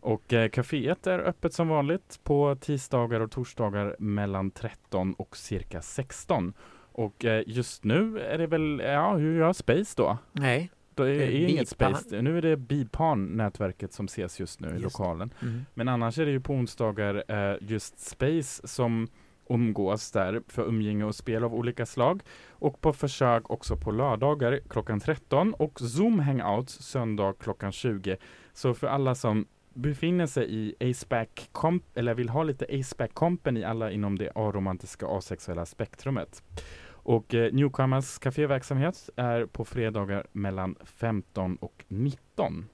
Och 0.05 0.33
eh, 0.33 0.49
kaféet 0.49 1.07
är 1.07 1.19
öppet 1.19 1.53
som 1.53 1.67
vanligt 1.67 2.19
på 2.23 2.55
tisdagar 2.61 3.19
och 3.19 3.31
torsdagar 3.31 3.95
mellan 3.99 4.51
13 4.51 5.13
och 5.13 5.37
cirka 5.37 5.81
16. 5.81 6.53
Och 6.91 7.25
eh, 7.25 7.43
just 7.47 7.83
nu 7.83 8.19
är 8.19 8.37
det 8.37 8.47
väl, 8.47 8.81
ja 8.85 9.15
hur 9.15 9.37
gör 9.39 9.53
Space 9.53 9.93
då? 9.97 10.17
Nej, 10.31 10.71
Det 10.95 11.03
är, 11.03 11.07
Det 11.07 11.25
är 11.25 11.47
inget 11.47 11.69
Bipan. 11.77 11.95
Space, 11.95 12.21
nu 12.21 12.37
är 12.37 12.41
det 12.41 12.57
Bipan-nätverket 12.57 13.93
som 13.93 14.05
ses 14.05 14.39
just 14.39 14.59
nu 14.59 14.67
i 14.67 14.71
Just 14.71 14.79
det. 14.81 14.83
lokalen. 15.03 15.33
mm. 15.41 15.65
Men 15.73 15.87
annars 15.87 16.19
är 16.19 16.25
det 16.25 16.31
ju 16.31 16.39
på 16.41 16.53
onsdagar 16.53 17.23
eh, 17.27 17.57
just 17.61 17.99
Space 17.99 18.67
som 18.67 19.07
umgås 19.49 20.11
där 20.11 20.41
för 20.47 20.63
umgänge 20.67 21.03
och 21.05 21.15
spel 21.15 21.43
av 21.43 21.53
olika 21.55 21.85
slag. 21.85 22.21
Och 22.49 22.81
på 22.81 22.93
försök 22.93 23.49
också 23.49 23.77
på 23.77 23.91
lördagar 23.91 24.59
klockan 24.69 24.99
13 24.99 25.53
och 25.53 25.79
Zoom 25.79 26.19
Hangouts 26.19 26.73
söndag 26.73 27.33
klockan 27.39 27.71
20. 27.71 28.17
Så 28.53 28.73
för 28.73 28.87
alla 28.87 29.15
som 29.15 29.45
befinner 29.75 30.25
sig 30.25 30.45
i 30.49 30.89
aceback 30.89 31.49
comp 31.51 31.83
eller 31.97 32.13
vill 32.13 32.29
ha 32.29 32.43
lite 32.43 32.65
aceback 32.69 33.13
company 33.13 33.63
alla 33.63 33.91
inom 33.91 34.17
det 34.17 34.31
aromantiska 34.35 35.07
asexuella 35.07 35.65
spektrumet. 35.65 36.43
Och 36.87 37.33
eh, 37.33 37.53
Newcomers 37.53 38.19
kaféverksamhet 38.19 39.09
är 39.15 39.45
på 39.45 39.65
fredagar 39.65 40.27
mellan 40.31 40.75
15 40.83 41.55
och 41.55 41.85
19. 41.87 42.65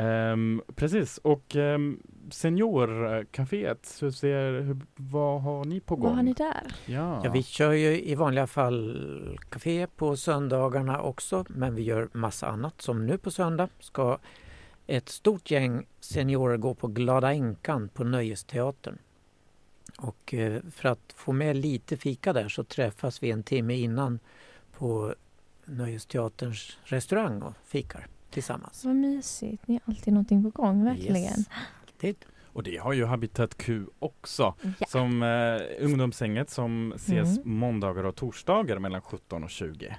Ehm, 0.00 0.62
precis, 0.74 1.18
och 1.18 1.54
um, 1.54 2.02
Seniorcaféet, 2.30 3.98
hur 4.00 4.10
ser, 4.10 4.60
hur, 4.60 4.76
vad 4.96 5.42
har 5.42 5.64
ni 5.64 5.80
på 5.80 5.96
gång? 5.96 6.04
Vad 6.04 6.16
har 6.16 6.22
ni 6.22 6.32
där? 6.32 6.74
Ja. 6.86 7.20
Ja, 7.24 7.30
vi 7.30 7.42
kör 7.42 7.72
ju 7.72 8.02
i 8.02 8.14
vanliga 8.14 8.46
fall 8.46 9.38
café 9.48 9.86
på 9.86 10.16
söndagarna 10.16 11.02
också, 11.02 11.44
men 11.48 11.74
vi 11.74 11.82
gör 11.82 12.08
massa 12.12 12.48
annat. 12.48 12.80
Som 12.80 13.06
nu 13.06 13.18
på 13.18 13.30
söndag 13.30 13.68
ska 13.78 14.18
ett 14.96 15.08
stort 15.08 15.50
gäng 15.50 15.86
seniorer 16.00 16.56
gå 16.56 16.74
på 16.74 16.86
Glada 16.88 17.32
Änkan 17.32 17.88
på 17.88 18.04
Nöjesteatern. 18.04 18.98
Och 19.98 20.34
eh, 20.34 20.60
för 20.70 20.88
att 20.88 21.12
få 21.16 21.32
med 21.32 21.56
lite 21.56 21.96
fika 21.96 22.32
där 22.32 22.48
så 22.48 22.64
träffas 22.64 23.22
vi 23.22 23.30
en 23.30 23.42
timme 23.42 23.74
innan 23.74 24.18
på 24.78 25.14
Nöjesteaterns 25.64 26.78
restaurang 26.84 27.42
och 27.42 27.54
fikar 27.64 28.06
tillsammans. 28.30 28.84
Vad 28.84 28.94
mysigt. 28.96 29.68
Ni 29.68 29.74
har 29.74 29.92
alltid 29.94 30.12
någonting 30.12 30.42
på 30.42 30.62
gång, 30.62 30.84
verkligen. 30.84 31.16
Yes. 31.16 31.48
Det, 32.00 32.16
Och 32.52 32.62
det 32.62 32.76
har 32.76 32.92
ju 32.92 33.04
Habitat 33.04 33.56
Q 33.56 33.86
också, 33.98 34.54
Ja. 34.78 34.86
som 34.88 35.22
eh, 35.22 35.84
ungdomshänget 35.84 36.50
som 36.50 36.92
ses 36.96 37.38
Mm. 37.38 37.50
måndagar 37.58 38.04
och 38.04 38.16
torsdagar 38.16 38.78
mellan 38.78 39.02
17 39.02 39.44
och 39.44 39.50
20. 39.50 39.96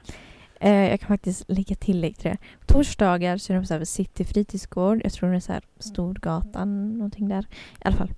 Eh, 0.64 0.90
jag 0.90 1.00
kan 1.00 1.08
faktiskt 1.08 1.44
lägga 1.48 1.76
tillägg 1.76 2.18
till 2.18 2.32
det. 2.32 2.38
Torsdagar 2.66 3.38
så 3.38 3.54
är 3.54 3.58
de 3.58 3.66
så 3.66 3.74
här 3.74 3.86
City 3.86 4.24
fritidsgård. 4.26 5.02
Jag 5.04 5.14
tror 5.14 5.30
det 5.30 5.36
är 5.36 5.40
så 5.40 5.54
här 5.54 5.64
Storgatan, 5.80 6.94
någonting 6.94 7.30
där. 7.30 7.42
I 7.52 7.82
alla 7.86 7.96
fall. 7.98 8.12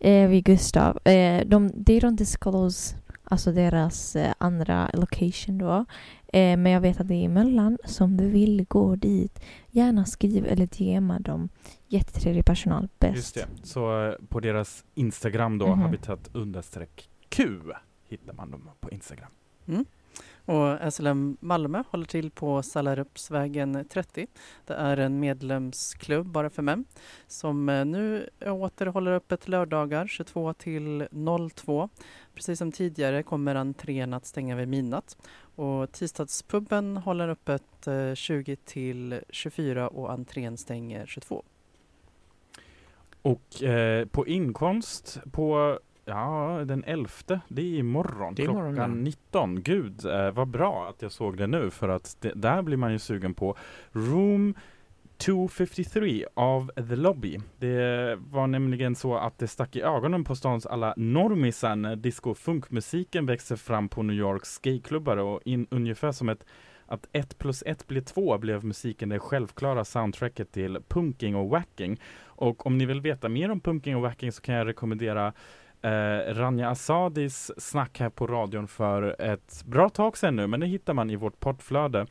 Eh, 0.00 0.28
vid 0.28 0.44
Gustav. 0.44 0.98
Eh, 1.08 1.46
de, 1.46 1.84
they 1.84 2.00
don't 2.00 2.16
disclose 2.16 2.96
alltså 3.24 3.52
deras 3.52 4.16
eh, 4.16 4.32
andra 4.38 4.90
location 4.94 5.58
då. 5.58 5.84
Eh, 6.32 6.56
men 6.56 6.66
jag 6.72 6.80
vet 6.80 7.00
att 7.00 7.08
det 7.08 7.14
är 7.14 7.22
i 7.24 7.28
Möllan. 7.28 7.78
Så 7.84 8.04
om 8.04 8.16
du 8.16 8.28
vill 8.28 8.64
gå 8.68 8.96
dit, 8.96 9.40
gärna 9.70 10.04
skriv 10.04 10.46
eller 10.46 10.66
DMa 10.66 11.18
dem. 11.18 11.48
Jättetrevlig 11.88 12.44
personal, 12.44 12.88
bäst. 12.98 13.16
Just 13.16 13.34
det. 13.34 13.46
Så 13.62 14.06
eh, 14.06 14.14
på 14.28 14.40
deras 14.40 14.84
Instagram 14.94 15.58
då, 15.58 15.66
Mhm. 15.66 15.80
habitat 15.80 16.30
understreck 16.32 17.08
Q, 17.28 17.58
hittar 18.08 18.32
man 18.32 18.50
dem 18.50 18.68
på 18.80 18.90
Instagram. 18.90 19.30
Och 20.50 20.92
SLM 20.92 21.36
Malmö 21.40 21.82
håller 21.90 22.04
till 22.04 22.30
på 22.30 22.62
Sallarupsvägen 22.62 23.84
30. 23.90 24.26
Det 24.66 24.74
är 24.74 24.96
en 24.96 25.20
medlemsklubb 25.20 26.26
bara 26.26 26.50
för 26.50 26.62
män 26.62 26.84
som 27.26 27.68
eh, 27.68 27.84
nu 27.84 28.28
åter 28.46 28.86
håller 28.86 29.12
öppet 29.12 29.48
lördagar 29.48 30.06
22 30.06 30.52
till 30.52 31.08
02. 31.54 31.88
Precis 32.34 32.58
som 32.58 32.72
tidigare 32.72 33.22
kommer 33.22 33.54
entrén 33.54 34.14
att 34.14 34.26
stänga 34.26 34.56
vid 34.56 34.68
midnatt. 34.68 35.16
Och 35.56 35.92
tisdagspubben 35.92 36.96
håller 36.96 37.28
öppet 37.28 37.86
eh, 37.86 38.14
20 38.14 38.56
till 38.56 39.20
24 39.30 39.88
och 39.88 40.12
entrén 40.12 40.56
stänger 40.56 41.06
22. 41.06 41.44
Och 43.22 43.62
eh, 43.62 44.06
på 44.06 44.26
inkomst 44.26 45.18
på 45.32 45.78
Ja, 46.10 46.64
den 46.64 46.84
11. 46.86 47.08
Det 47.48 47.62
är 47.62 47.78
imorgon 47.78 48.34
Det 48.34 48.42
är 48.42 48.44
klockan 48.44 48.68
imorgon, 48.68 48.76
ja. 48.76 48.86
19. 48.86 49.62
Gud, 49.62 50.04
eh, 50.04 50.30
vad 50.30 50.48
bra 50.48 50.88
att 50.88 51.02
jag 51.02 51.12
såg 51.12 51.36
det 51.36 51.46
nu 51.46 51.70
för 51.70 51.88
att 51.88 52.16
det, 52.20 52.32
där 52.34 52.62
blir 52.62 52.76
man 52.76 52.92
ju 52.92 52.98
sugen 52.98 53.34
på. 53.34 53.56
Room 53.92 54.54
253 55.16 56.26
av 56.34 56.70
The 56.76 56.96
Lobby. 56.96 57.38
Det 57.58 58.18
var 58.30 58.46
nämligen 58.46 58.94
så 58.94 59.16
att 59.16 59.38
det 59.38 59.48
stack 59.48 59.76
i 59.76 59.82
ögonen 59.82 60.24
på 60.24 60.36
stans 60.36 60.66
alla 60.66 60.94
normisar 60.96 61.76
när 61.76 61.96
disco 61.96 62.30
och 62.30 62.38
funkmusiken 62.38 63.26
växte 63.26 63.56
fram 63.56 63.88
på 63.88 64.02
New 64.02 64.16
Yorks 64.16 64.58
gayklubbar 64.58 65.16
och 65.16 65.40
in, 65.44 65.66
ungefär 65.70 66.12
som 66.12 66.28
ett 66.28 66.44
att 66.86 67.08
ett 67.12 67.38
plus 67.38 67.62
ett 67.66 67.86
blir 67.86 68.00
två 68.00 68.38
blev 68.38 68.64
musiken 68.64 69.08
det 69.08 69.18
självklara 69.18 69.84
soundtracket 69.84 70.52
till 70.52 70.78
punking 70.88 71.36
och 71.36 71.48
wacking. 71.48 72.00
Och 72.22 72.66
om 72.66 72.78
ni 72.78 72.86
vill 72.86 73.00
veta 73.00 73.28
mer 73.28 73.50
om 73.50 73.60
punking 73.60 73.96
och 73.96 74.02
wacking 74.02 74.32
så 74.32 74.42
kan 74.42 74.54
jag 74.54 74.66
rekommendera 74.66 75.32
eh, 75.82 76.34
Rania 76.34 76.68
Asadis 76.68 77.50
snack 77.56 78.00
här 78.00 78.10
på 78.10 78.26
radion 78.26 78.68
för 78.68 79.20
ett 79.20 79.64
bra 79.64 79.88
tag 79.88 80.16
sedan 80.16 80.36
nu, 80.36 80.46
men 80.46 80.60
det 80.60 80.66
hittar 80.66 80.94
man 80.94 81.10
i 81.10 81.16
vårt 81.16 81.40
poddflöde. 81.40 82.06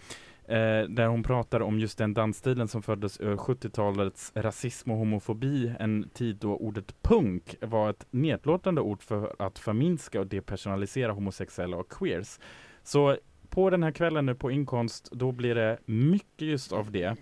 Eh, 0.49 0.83
där 0.89 1.07
hon 1.07 1.23
pratar 1.23 1.59
om 1.59 1.79
just 1.79 1.97
den 1.97 2.13
dansstilen 2.13 2.67
som 2.67 2.81
föddes 2.81 3.19
eh, 3.19 3.27
ur 3.27 3.35
70-talets 3.35 4.31
rasism 4.35 4.91
och 4.91 4.97
homofobi, 4.97 5.73
en 5.79 6.09
tid 6.13 6.35
då 6.35 6.55
ordet 6.55 7.01
punk 7.01 7.55
var 7.61 7.89
ett 7.89 8.05
nedlåtande 8.11 8.81
ord 8.81 9.03
för 9.03 9.35
att 9.39 9.59
förminska 9.59 10.19
och 10.19 10.27
depersonalisera 10.27 11.11
homosexuella 11.11 11.77
och 11.77 11.89
queers. 11.89 12.39
Så 12.83 13.17
på 13.49 13.69
den 13.69 13.83
här 13.83 13.91
kvällen 13.91 14.25
nu 14.25 14.35
på 14.35 14.51
Inkonst, 14.51 15.09
då 15.11 15.31
blir 15.31 15.55
det 15.55 15.77
mycket 15.85 16.47
just 16.47 16.71
av 16.71 16.91
det. 16.91 17.15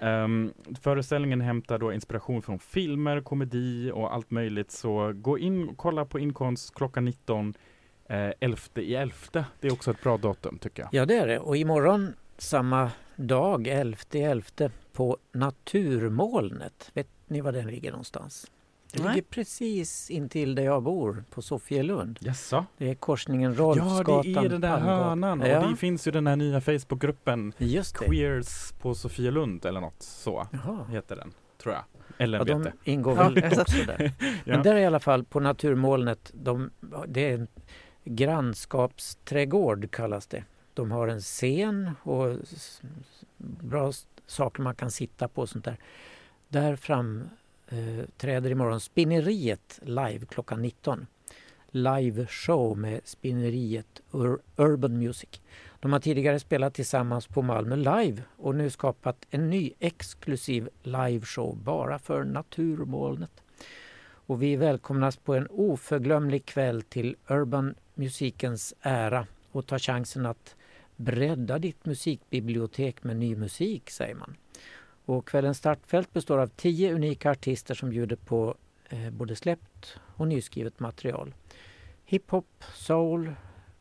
Um, 0.00 0.52
föreställningen 0.80 1.40
hämtar 1.40 1.78
då 1.78 1.92
inspiration 1.92 2.42
från 2.42 2.58
filmer, 2.58 3.20
komedi 3.20 3.90
och 3.94 4.14
allt 4.14 4.30
möjligt. 4.30 4.70
Så 4.70 5.12
gå 5.12 5.38
in 5.38 5.68
och 5.68 5.76
kolla 5.76 6.04
på 6.04 6.18
Inkonst 6.18 6.74
klockan 6.74 7.04
19, 7.04 7.54
eh, 8.08 8.30
11 8.40 8.58
i 8.74 8.94
11. 8.94 9.14
Det 9.60 9.68
är 9.68 9.72
också 9.72 9.90
ett 9.90 10.02
bra 10.02 10.16
datum 10.16 10.58
tycker 10.58 10.82
jag. 10.82 10.88
Ja 10.92 11.06
det 11.06 11.16
är 11.16 11.26
det 11.26 11.38
och 11.38 11.56
imorgon 11.56 12.12
samma 12.38 12.90
dag, 13.16 13.66
11.11 13.66 14.70
på 14.92 15.18
Naturmolnet. 15.32 16.90
Vet 16.94 17.08
ni 17.26 17.40
var 17.40 17.52
den 17.52 17.66
ligger 17.66 17.90
någonstans? 17.90 18.50
Det 18.92 18.98
ligger 19.08 19.22
precis 19.22 20.10
intill 20.10 20.54
där 20.54 20.62
jag 20.62 20.82
bor 20.82 21.24
på 21.30 21.42
Sofielund. 21.42 22.18
Jaså? 22.20 22.64
Det 22.78 22.90
är 22.90 22.94
korsningen 22.94 23.52
Ja, 23.54 23.58
Rolfsgatan. 23.62 24.22
det 24.22 24.34
är 24.34 24.48
den 24.48 24.60
där 24.60 24.68
Palmgatan. 24.70 25.22
hörnan 25.22 25.40
Ja. 25.50 25.62
och 25.64 25.70
det 25.70 25.76
finns 25.76 26.06
ju 26.06 26.10
den 26.10 26.26
här 26.26 26.36
nya 26.36 26.60
Facebookgruppen. 26.60 27.52
Queers 27.94 28.72
på 28.72 28.94
Sofielund 28.94 29.64
eller 29.66 29.80
något 29.80 30.02
så 30.02 30.46
Jaha. 30.52 30.84
heter 30.90 31.16
den, 31.16 31.32
tror 31.62 31.74
jag. 31.74 31.84
Eller 32.18 32.38
Ja, 32.38 32.44
de 32.44 32.66
ingår 32.84 33.16
Ja, 33.16 33.22
väl 33.24 33.38
exakt. 33.38 33.60
också 33.60 33.84
där. 33.86 34.12
Ja. 34.20 34.34
Men 34.44 34.62
där 34.62 34.76
i 34.76 34.84
alla 34.86 35.00
fall 35.00 35.24
på 35.24 35.40
Naturmolnet, 35.40 36.30
de, 36.34 36.70
det 37.08 37.30
är 37.30 37.34
en 37.34 37.48
grannskapsträdgård 38.04 39.90
kallas 39.90 40.26
det. 40.26 40.44
De 40.74 40.90
har 40.90 41.08
en 41.08 41.20
scen 41.20 41.90
och 42.02 42.36
bra 43.38 43.92
saker 44.26 44.62
man 44.62 44.74
kan 44.74 44.90
sitta 44.90 45.28
på 45.28 45.40
och 45.42 45.48
sånt 45.48 45.64
där. 45.64 45.76
Där 46.48 46.76
fram 46.76 47.28
eh, 47.68 48.04
träder 48.16 48.50
imorgon 48.50 48.80
Spinneriet 48.80 49.80
live 49.82 50.26
klockan 50.26 50.62
19. 50.62 51.06
Live 51.70 52.26
show 52.26 52.78
med 52.78 53.00
Spinneriet 53.04 54.02
Ur- 54.12 54.38
Urban 54.56 54.98
Music. 54.98 55.28
De 55.80 55.92
har 55.92 56.00
tidigare 56.00 56.40
spelat 56.40 56.74
tillsammans 56.74 57.26
på 57.26 57.42
Malmö 57.42 57.76
Live 57.76 58.22
och 58.36 58.54
nu 58.54 58.70
skapat 58.70 59.26
en 59.30 59.50
ny 59.50 59.72
exklusiv 59.78 60.68
liveshow 60.82 61.56
bara 61.56 61.98
för 61.98 62.24
Naturmolnet. 62.24 63.42
Och 64.00 64.42
vi 64.42 64.56
välkomnas 64.56 65.16
på 65.16 65.34
en 65.34 65.46
oförglömlig 65.50 66.46
kväll 66.46 66.82
till 66.82 67.16
Urban 67.28 67.74
musikens 67.94 68.74
ära 68.80 69.26
och 69.52 69.66
tar 69.66 69.78
chansen 69.78 70.26
att 70.26 70.56
bredda 70.96 71.58
ditt 71.58 71.84
musikbibliotek 71.84 73.04
med 73.04 73.16
ny 73.16 73.36
musik, 73.36 73.90
säger 73.90 74.14
man. 74.14 74.36
Och 75.08 75.28
kvällens 75.28 75.58
startfält 75.58 76.12
består 76.12 76.38
av 76.38 76.46
tio 76.46 76.94
unika 76.94 77.30
artister 77.30 77.74
som 77.74 77.90
bjuder 77.90 78.16
på 78.16 78.54
eh, 78.88 79.10
både 79.10 79.36
släppt 79.36 80.00
och 80.16 80.28
nyskrivet 80.28 80.80
material. 80.80 81.34
Hiphop, 82.04 82.64
soul, 82.74 83.34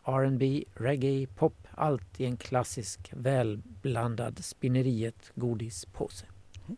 R&B, 0.03 0.63
reggae, 0.73 1.28
pop, 1.28 1.67
allt 1.71 2.19
i 2.19 2.25
en 2.25 2.38
klassisk 2.38 3.11
välblandad 3.13 4.45
spinneriet 4.45 5.32
godispåse. 5.36 6.25
Mm. 6.67 6.78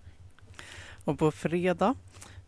Och 1.03 1.19
på 1.19 1.31
fredag 1.31 1.95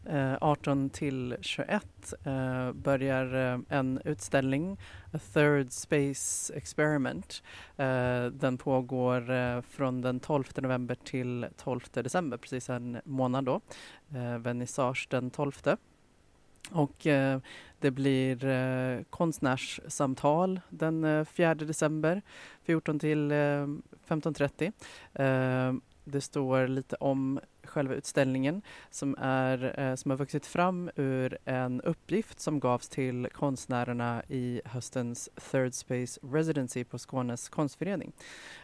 Eh, 0.05 0.37
18 0.41 0.89
till 0.89 1.35
21 1.41 2.13
eh, 2.23 2.71
börjar 2.71 3.53
eh, 3.53 3.59
en 3.69 4.01
utställning, 4.05 4.77
A 5.13 5.19
Third 5.33 5.71
Space 5.71 6.53
Experiment. 6.53 7.43
Eh, 7.77 8.25
den 8.25 8.57
pågår 8.57 9.31
eh, 9.31 9.61
från 9.61 10.01
den 10.01 10.19
12 10.19 10.43
november 10.55 10.95
till 11.03 11.47
12 11.57 11.79
december, 11.93 12.37
precis 12.37 12.69
en 12.69 13.01
månad 13.05 13.45
då. 13.45 13.61
Eh, 14.15 14.37
vernissage 14.37 15.07
den 15.09 15.31
12. 15.31 15.51
Och 16.71 17.07
eh, 17.07 17.39
det 17.79 17.91
blir 17.91 18.45
eh, 18.45 19.03
konstnärssamtal 19.09 20.61
den 20.69 21.03
eh, 21.03 21.25
4 21.25 21.55
december 21.55 22.21
14 22.63 22.99
till 22.99 23.31
eh, 23.31 23.35
15.30. 23.35 25.81
Det 26.03 26.21
står 26.21 26.67
lite 26.67 26.95
om 26.95 27.39
själva 27.63 27.93
utställningen 27.95 28.61
som, 28.89 29.15
är, 29.19 29.79
eh, 29.79 29.95
som 29.95 30.11
har 30.11 30.17
vuxit 30.17 30.45
fram 30.45 30.91
ur 30.95 31.37
en 31.45 31.81
uppgift 31.81 32.39
som 32.39 32.59
gavs 32.59 32.89
till 32.89 33.27
konstnärerna 33.33 34.23
i 34.27 34.61
höstens 34.65 35.29
Third 35.51 35.73
Space 35.73 36.19
Residency 36.23 36.83
på 36.83 36.97
Skånes 36.97 37.49
konstförening. 37.49 38.11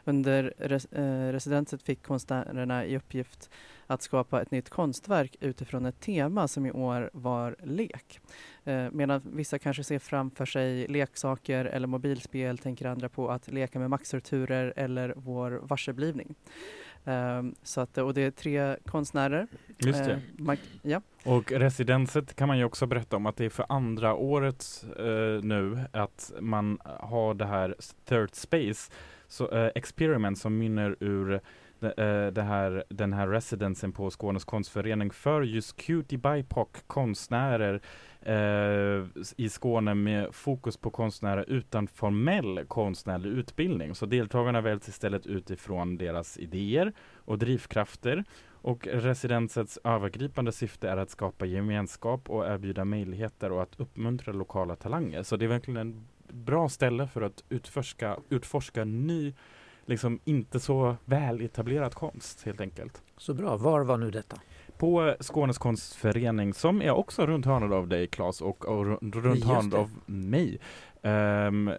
Under 0.06 0.54
res, 0.58 0.86
eh, 0.86 1.32
residenset 1.32 1.82
fick 1.82 2.04
konstnärerna 2.04 2.86
i 2.86 2.98
uppgift 2.98 3.50
att 3.88 4.02
skapa 4.02 4.42
ett 4.42 4.52
nytt 4.52 4.70
konstverk 4.70 5.36
utifrån 5.40 5.86
ett 5.86 6.00
tema 6.00 6.48
som 6.48 6.66
i 6.66 6.72
år 6.72 7.10
var 7.14 7.56
lek. 7.64 8.20
Eh, 8.68 8.88
medan 8.92 9.22
vissa 9.24 9.60
kanske 9.60 9.84
ser 9.84 10.00
framför 10.00 10.46
sig 10.46 10.88
leksaker 10.88 11.66
eller 11.66 11.88
mobilspel 11.88 12.58
tänker 12.58 12.86
andra 12.86 13.10
på 13.10 13.30
att 13.30 13.48
leka 13.48 13.80
med 13.80 13.90
maxstrukturer 13.90 14.74
eller 14.76 15.14
vår 15.16 15.52
varseblivning. 15.52 16.36
Um, 17.04 17.56
så 17.64 17.82
att, 17.82 17.98
och 17.98 18.14
det 18.14 18.22
är 18.22 18.32
tre 18.32 18.76
konstnärer. 18.86 19.48
Just 19.78 20.06
det. 20.06 20.12
Eh, 20.12 20.20
man, 20.38 20.58
ja. 20.82 21.02
Och 21.24 21.52
residenset 21.52 22.36
kan 22.36 22.48
man 22.48 22.58
ju 22.58 22.64
också 22.64 22.86
berätta 22.86 23.16
om 23.16 23.26
att 23.26 23.38
det 23.38 23.46
är 23.46 23.50
för 23.50 23.66
andra 23.70 24.14
året 24.14 24.86
eh, 25.00 25.44
nu 25.44 25.80
att 25.92 26.32
man 26.40 26.80
har 26.84 27.34
det 27.34 27.46
här 27.46 27.76
Third 28.06 28.36
Space 28.36 28.92
så, 29.28 29.70
Experiment 29.76 30.38
som 30.38 30.58
mynnar 30.58 30.96
ur 31.00 31.42
det, 32.32 32.42
här, 32.42 32.84
den 32.90 33.14
här 33.14 33.28
residensen 33.28 33.92
på 33.92 34.10
Skånes 34.10 34.46
konstförening 34.46 35.12
för 35.12 35.42
just 35.42 35.78
cutie 35.78 36.20
BIPOC 36.20 36.68
konstnärer 36.88 37.82
Eh, 38.22 39.06
i 39.38 39.50
Skåne 39.50 39.96
med 39.96 40.36
fokus 40.36 40.78
på 40.78 40.90
konstnärer 40.90 41.46
utan 41.48 41.88
formell 41.88 42.66
konstnärlig 42.68 43.30
utbildning. 43.30 43.96
Så 43.96 44.06
deltagarna 44.06 44.62
väljs 44.62 44.90
istället 44.90 45.28
utifrån 45.28 45.98
deras 45.98 46.38
idéer 46.38 46.94
och 47.16 47.38
drivkrafter 47.38 48.24
och 48.62 48.88
residensets 48.88 49.80
övergripande 49.84 50.52
syfte 50.52 50.90
är 50.90 50.98
att 50.98 51.10
skapa 51.10 51.46
gemenskap 51.46 52.30
och 52.30 52.46
erbjuda 52.46 52.86
möjligheter 52.86 53.52
och 53.52 53.62
att 53.62 53.80
uppmuntra 53.80 54.34
lokala 54.34 54.76
talanger. 54.76 55.24
Så 55.24 55.38
det 55.38 55.46
är 55.46 55.50
verkligen 55.50 55.90
ett 55.90 56.34
bra 56.34 56.70
ställe 56.70 57.08
för 57.08 57.22
att 57.22 57.44
utforska, 57.50 58.18
utforska 58.30 58.86
ny, 58.86 59.34
liksom 59.86 60.20
inte 60.26 60.60
så 60.60 60.96
väl 61.06 61.42
etablerad 61.42 61.94
konst 61.94 62.44
helt 62.44 62.62
enkelt. 62.62 63.02
Så 63.18 63.34
bra, 63.34 63.58
var 63.58 63.82
var 63.82 63.98
nu 63.98 64.12
detta? 64.12 64.38
På 64.78 65.16
Skånes 65.20 65.58
konstförening 65.58 66.54
som 66.54 66.82
är 66.82 66.92
också 66.92 67.26
runt 67.26 67.46
hörnet 67.46 67.72
av 67.72 67.88
dig 67.88 68.08
Claes 68.08 68.42
och, 68.42 68.66
och 68.66 68.86
ru- 68.86 69.22
runt 69.22 69.44
hörnet 69.44 69.74
av 69.74 69.90
mig. 70.06 70.60
Ehm, 71.02 71.72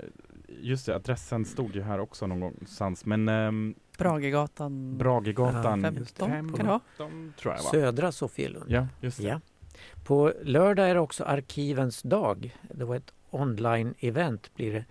just 0.61 0.87
det, 0.87 0.95
adressen 0.97 1.45
stod 1.45 1.75
ju 1.75 1.83
här 1.83 2.01
också 2.01 2.27
någonstans 2.27 3.05
men 3.07 3.29
um, 3.29 3.75
Bragegatan 3.99 4.99
Bragegatan 4.99 5.81
Ja, 5.85 5.91
15 5.93 6.29
fem- 6.29 6.49
kan 6.57 6.67
det 6.67 6.71
vara. 6.71 6.81
15 6.99 7.33
tror 7.41 7.55
jag 7.55 7.63
va? 7.63 7.71
Södra 7.71 8.13
Sofielund. 8.13 8.65
Ja, 8.69 8.87
just 9.01 9.19
det. 9.23 9.29
Ja. 9.29 9.41
På 10.05 10.33
lördag 10.43 10.89
är 10.91 10.95
det 10.95 11.01
också 11.01 11.25
Arkivens 11.25 12.03
dag. 12.03 12.57
Det 12.75 12.85
var 12.85 12.97
ett 12.97 13.13
online-event 13.31 14.51
blir 14.55 14.73
det. 14.73 14.85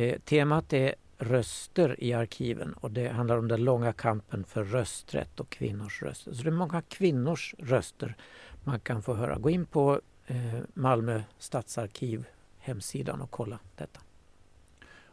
Eh, 0.00 0.18
temat 0.18 0.72
är 0.72 0.94
röster 1.18 2.04
i 2.04 2.12
arkiven 2.12 2.72
och 2.72 2.90
det 2.90 3.08
handlar 3.08 3.38
om 3.38 3.48
den 3.48 3.64
långa 3.64 3.92
kampen 3.92 4.44
för 4.44 4.64
rösträtt 4.64 5.40
och 5.40 5.50
kvinnors 5.50 6.02
röster. 6.02 6.32
Så 6.32 6.42
det 6.42 6.48
är 6.48 6.52
många 6.52 6.82
kvinnors 6.82 7.54
röster 7.58 8.16
man 8.64 8.80
kan 8.80 9.02
få 9.02 9.14
höra. 9.14 9.38
Gå 9.38 9.50
in 9.50 9.66
på 9.66 10.00
eh, 10.26 10.36
Malmö 10.74 11.22
stadsarkiv 11.38 12.24
hemsidan 12.58 13.20
och 13.20 13.30
kolla 13.30 13.58
detta. 13.76 14.00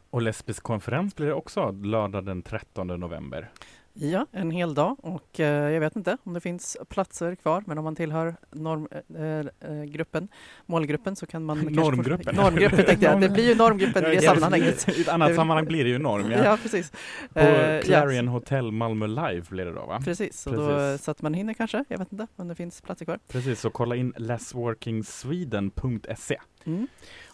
Och 0.09 0.21
lesbisk 0.21 0.63
konferens 0.63 1.15
blir 1.15 1.27
det 1.27 1.33
också 1.33 1.71
lördag 1.71 2.25
den 2.25 2.41
13 2.41 2.87
november. 2.87 3.51
Ja, 3.97 4.25
en 4.31 4.51
hel 4.51 4.73
dag 4.73 4.95
och 4.99 5.39
eh, 5.39 5.71
jag 5.71 5.79
vet 5.79 5.95
inte 5.95 6.17
om 6.23 6.33
det 6.33 6.41
finns 6.41 6.77
platser 6.89 7.35
kvar 7.35 7.63
men 7.67 7.77
om 7.77 7.83
man 7.83 7.95
tillhör 7.95 8.35
normgruppen, 8.51 9.49
eh, 9.79 9.83
gruppen, 9.83 10.27
målgruppen 10.65 11.15
så 11.15 11.25
kan 11.25 11.45
man... 11.45 11.59
Normgruppen. 11.59 12.35
Normgruppen 12.35 12.85
tänkte 12.85 13.05
jag, 13.05 13.21
det 13.21 13.29
blir 13.29 13.47
ju 13.47 13.55
normgruppen 13.55 14.05
i 14.05 14.15
det 14.15 14.21
sammanhanget. 14.21 14.97
I 14.97 15.01
ett 15.01 15.07
annat 15.07 15.35
sammanhang 15.35 15.65
blir 15.65 15.83
det 15.83 15.89
ju 15.89 15.99
norm. 15.99 16.31
Ja. 16.31 16.43
Ja, 16.43 16.57
precis. 16.61 16.91
På 17.33 17.39
Eh, 17.39 17.81
Clarion 17.81 18.27
Hotel 18.27 18.71
Malmö 18.71 19.07
Live 19.07 19.41
blir 19.49 19.65
det 19.65 19.73
då 19.73 19.85
va? 19.85 20.01
Precis, 20.05 20.47
och 20.47 20.53
då, 20.53 20.67
Precis. 20.67 21.05
så 21.05 21.11
att 21.11 21.21
man 21.21 21.33
hinner 21.33 21.53
kanske, 21.53 21.85
jag 21.87 21.97
vet 21.97 22.11
inte 22.11 22.27
om 22.35 22.47
det 22.47 22.55
finns 22.55 22.81
platser 22.81 23.05
kvar. 23.05 23.19
Precis, 23.27 23.59
så 23.59 23.69
kolla 23.69 23.95
in 23.95 24.13
lessworkingsweden.se. 24.17 26.37
Mm. 26.65 26.87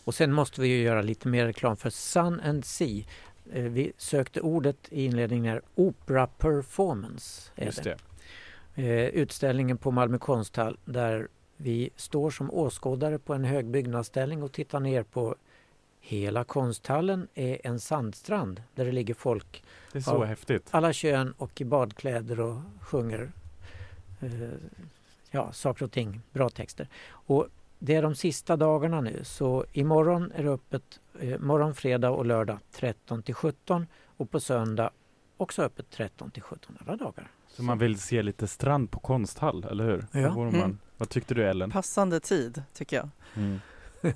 Och 0.04 0.16
sen 0.16 0.34
måste 0.34 0.62
vi 0.62 0.68
ju 0.68 0.82
göra 0.82 1.02
lite 1.02 1.28
mer 1.28 1.46
reklam 1.46 1.78
för 1.78 1.90
Sun 1.90 2.40
and 2.40 2.66
Sea. 2.66 3.04
Eh, 3.52 3.64
Vi 3.64 3.92
sökte 3.98 4.42
ordet 4.42 4.78
i 4.90 5.06
inledningen 5.06 5.46
här, 5.46 5.62
Opera 5.76 6.28
Performance. 6.28 7.52
Är 7.56 7.66
Just 7.66 7.84
det. 7.84 7.98
det. 8.76 8.84
Eh, 8.84 9.08
utställningen 9.10 9.78
på 9.78 9.92
Malmö 9.92 10.18
konsthall 10.18 10.78
där 10.86 11.28
vi 11.58 11.90
står 11.96 12.30
som 12.32 12.52
åskådare 12.52 13.20
på 13.20 13.34
en 13.34 13.44
hög 13.46 13.66
byggnadsställning 13.66 14.44
och 14.44 14.52
tittar 14.52 14.80
ner 14.80 15.04
på 15.04 15.36
hela 16.00 16.44
konsthallen 16.44 17.28
är 17.34 17.58
en 17.64 17.80
sandstrand 17.80 18.64
där 18.76 18.86
det 18.86 18.92
ligger 18.92 19.14
folk 19.14 19.64
Det 19.92 19.98
är 19.98 20.02
så 20.02 20.24
häftigt. 20.24 20.68
alla 20.72 20.94
kön 20.94 21.34
och 21.38 21.62
i 21.62 21.66
badkläder 21.66 22.40
och 22.40 22.56
sjunger 22.82 23.32
eh, 24.22 24.30
ja, 25.32 25.52
saker 25.52 25.86
och 25.86 25.92
ting, 25.92 26.22
bra 26.32 26.50
texter. 26.50 26.88
Och 27.10 27.48
det 27.84 27.96
är 27.96 28.02
de 28.02 28.16
sista 28.16 28.58
dagarna 28.58 29.02
nu 29.02 29.20
så 29.24 29.66
imorgon 29.72 30.32
är 30.36 30.44
det 30.44 30.50
öppet 30.50 31.00
eh, 31.20 31.40
morgon, 31.40 31.76
fredag 31.76 32.10
och 32.10 32.26
lördag 32.26 32.58
13 32.72 33.24
till 33.24 33.34
17 33.36 33.88
och 34.18 34.32
på 34.32 34.40
söndag 34.40 34.90
också 35.38 35.62
öppet 35.62 35.86
13 35.92 36.32
till 36.32 36.42
17 36.44 36.78
alla 36.80 36.96
dagar. 36.96 37.28
Så 37.48 37.64
man 37.64 37.78
vill 37.78 38.00
se 38.00 38.22
lite 38.22 38.48
strand 38.48 38.92
på 38.92 39.00
konsthall, 39.00 39.64
eller 39.72 39.84
hur? 39.84 40.06
Ja. 40.12 40.42
Mm. 40.48 40.78
Vad 40.98 41.10
tyckte 41.10 41.34
du 41.34 41.44
Ellen? 41.50 41.72
Passande 41.72 42.20
tid, 42.20 42.64
tycker 42.74 42.96
jag. 42.98 43.10
Mm. 43.36 43.60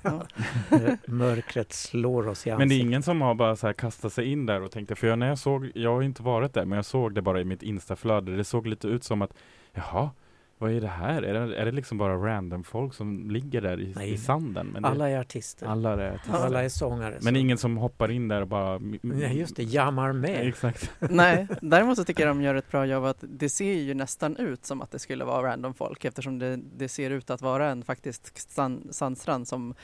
Ja. 0.02 0.22
Eh, 0.70 0.94
Mörkret 1.06 1.72
slår 1.72 2.28
oss 2.28 2.46
i 2.46 2.50
Men 2.50 2.58
det 2.58 2.62
är 2.62 2.64
ansiktet. 2.64 2.86
ingen 2.86 3.02
som 3.02 3.20
har 3.20 3.34
bara 3.34 3.56
så 3.56 3.66
här 3.66 3.74
kastat 3.74 4.12
sig 4.12 4.32
in 4.32 4.46
där 4.46 4.62
och 4.62 4.70
tänkte, 4.70 4.94
för 4.94 5.06
jag, 5.06 5.18
när 5.18 5.28
jag 5.28 5.38
såg, 5.38 5.70
jag 5.74 5.94
har 5.94 6.02
inte 6.02 6.22
varit 6.22 6.54
där, 6.54 6.64
men 6.64 6.76
jag 6.76 6.84
såg 6.84 7.14
det 7.14 7.22
bara 7.22 7.40
i 7.40 7.44
mitt 7.44 7.62
instaflöde. 7.62 8.36
Det 8.36 8.44
såg 8.44 8.66
lite 8.66 8.88
ut 8.88 9.04
som 9.04 9.22
att, 9.22 9.34
jaha, 9.72 10.10
vad 10.58 10.72
är 10.72 10.80
det 10.80 10.86
här? 10.88 11.22
Är 11.22 11.46
det, 11.46 11.56
är 11.56 11.64
det 11.64 11.72
liksom 11.72 11.98
bara 11.98 12.16
random 12.16 12.64
folk 12.64 12.94
som 12.94 13.30
ligger 13.30 13.60
där 13.60 13.80
i, 13.80 14.12
i 14.12 14.16
sanden? 14.18 14.66
Men 14.66 14.82
det, 14.82 14.88
Alla 14.88 15.10
är 15.10 15.18
artister. 15.20 15.66
alla 15.66 16.02
är 16.02 16.14
artister. 16.14 16.32
Alla 16.38 16.64
är 16.64 16.68
sångare. 16.68 17.18
Men 17.22 17.34
så- 17.34 17.40
ingen 17.40 17.58
som 17.58 17.76
hoppar 17.76 18.10
in 18.10 18.28
där 18.28 18.40
och 18.40 18.48
bara... 18.48 18.78
Nej, 19.02 19.38
just 19.38 19.56
det, 19.56 19.62
jammar 19.62 20.12
med. 20.12 20.48
Exakt. 20.48 20.90
Nej, 21.10 21.46
däremot 21.60 21.96
så 21.98 22.04
tycker 22.04 22.26
jag 22.26 22.36
de 22.36 22.42
gör 22.42 22.54
ett 22.54 22.70
bra 22.70 22.86
jobb 22.86 23.04
att 23.04 23.18
det 23.20 23.48
ser 23.48 23.72
ju 23.72 23.94
nästan 23.94 24.36
ut 24.36 24.64
som 24.64 24.82
att 24.82 24.90
det 24.90 24.98
skulle 24.98 25.24
vara 25.24 25.46
random 25.52 25.74
folk 25.74 26.04
eftersom 26.04 26.38
det, 26.38 26.56
det 26.76 26.88
ser 26.88 27.10
ut 27.10 27.30
att 27.30 27.42
vara 27.42 27.70
en 27.70 27.82
faktiskt 27.82 28.50
sand, 28.52 28.88
sandstrand 28.90 29.48
som, 29.48 29.74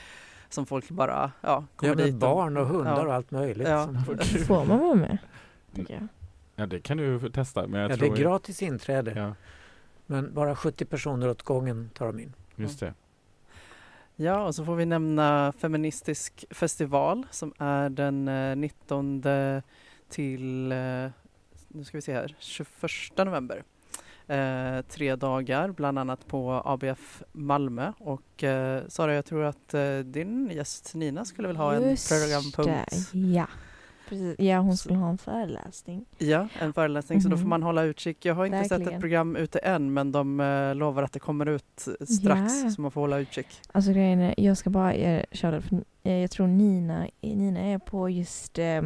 som 0.49 0.65
folk 0.65 0.89
bara 0.89 1.31
ja, 1.41 1.63
kommer 1.75 1.95
Ja, 1.99 2.05
dit 2.05 2.15
barn 2.15 2.57
och 2.57 2.67
hundar 2.67 2.97
ja. 2.97 3.07
och 3.07 3.13
allt 3.13 3.31
möjligt. 3.31 3.67
Ja. 3.67 3.89
Får 4.47 4.65
man 4.65 4.79
vara 4.79 4.95
med? 4.95 5.17
Ja, 6.55 6.65
det 6.65 6.79
kan 6.79 6.97
du 6.97 7.29
testa. 7.29 7.67
Men 7.67 7.81
jag 7.81 7.91
Ja, 7.91 7.95
det 7.95 7.99
tror 8.05 8.13
är 8.17 8.21
gratis 8.21 8.61
inträde. 8.61 9.13
Ja, 9.15 9.35
Men 10.05 10.33
bara 10.33 10.55
70 10.55 10.85
personer 10.85 11.29
åt 11.29 11.43
gången 11.43 11.89
tar 11.93 12.05
de 12.07 12.19
in. 12.19 12.33
just 12.55 12.79
det. 12.79 12.93
Ja, 14.15 14.45
och 14.45 14.55
så 14.55 14.65
får 14.65 14.75
vi 14.75 14.85
nämna 14.85 15.53
Feministisk 15.57 16.45
festival 16.49 17.25
som 17.31 17.53
är 17.57 17.89
den 17.89 18.27
eh, 18.27 18.55
19 18.55 19.23
till, 20.09 20.71
eh, 20.71 21.07
nu 21.67 21.83
ska 21.83 21.97
vi 21.97 22.01
se 22.01 22.13
här, 22.13 22.35
21 22.39 23.17
november. 23.17 23.63
Eh, 24.27 24.81
tre 24.81 25.15
dagar, 25.15 25.71
bland 25.71 25.99
annat 25.99 26.27
på 26.27 26.61
ABF 26.65 27.23
Malmö. 27.31 27.93
Och 27.99 28.43
eh, 28.43 28.83
Sara, 28.87 29.13
jag 29.15 29.25
tror 29.25 29.43
att 29.43 29.73
eh, 29.73 29.97
din 29.99 30.49
gäst 30.49 30.95
Nina 30.95 31.25
skulle 31.25 31.47
väl 31.47 31.57
ha 31.57 31.73
en 31.73 31.89
Just 31.89 32.09
programpunkt? 32.09 33.11
det, 33.11 33.19
Ja. 33.19 33.47
Precis. 34.09 34.35
Ja, 34.39 34.59
hon 34.59 34.77
skulle 34.77 34.97
ha 34.97 35.09
en 35.09 35.17
föreläsning. 35.17 36.05
Ja, 36.17 36.47
en 36.59 36.73
föreläsning, 36.73 37.21
så 37.21 37.29
då 37.29 37.35
får 37.35 37.41
Mhm. 37.41 37.49
man 37.49 37.63
hålla 37.63 37.83
utkik. 37.83 38.25
Jag 38.25 38.35
har 38.35 38.45
inte 38.45 38.63
sett 38.63 38.71
Verkligen. 38.71 38.93
ett 38.93 38.99
program 38.99 39.35
ute 39.35 39.59
än, 39.59 39.93
men 39.93 40.11
de 40.11 40.39
eh, 40.39 40.75
lovar 40.75 41.03
att 41.03 41.11
det 41.11 41.19
kommer 41.19 41.45
ut 41.45 41.79
strax, 42.19 42.63
Ja. 42.63 42.69
så 42.69 42.81
man 42.81 42.91
får 42.91 43.01
hålla 43.01 43.17
utkik. 43.17 43.47
Alltså 43.71 43.91
grejen 43.91 44.19
är, 44.19 44.35
jag 44.37 44.57
ska 44.57 44.69
bara 44.69 44.93
eh, 44.93 45.23
köra 45.31 45.61
för 45.61 45.83
eh, 46.03 46.13
jag 46.13 46.31
tror 46.31 46.47
Nina, 46.47 47.07
Nina 47.21 47.59
är 47.59 47.77
på 47.79 48.09
just 48.09 48.59
eh, 48.59 48.81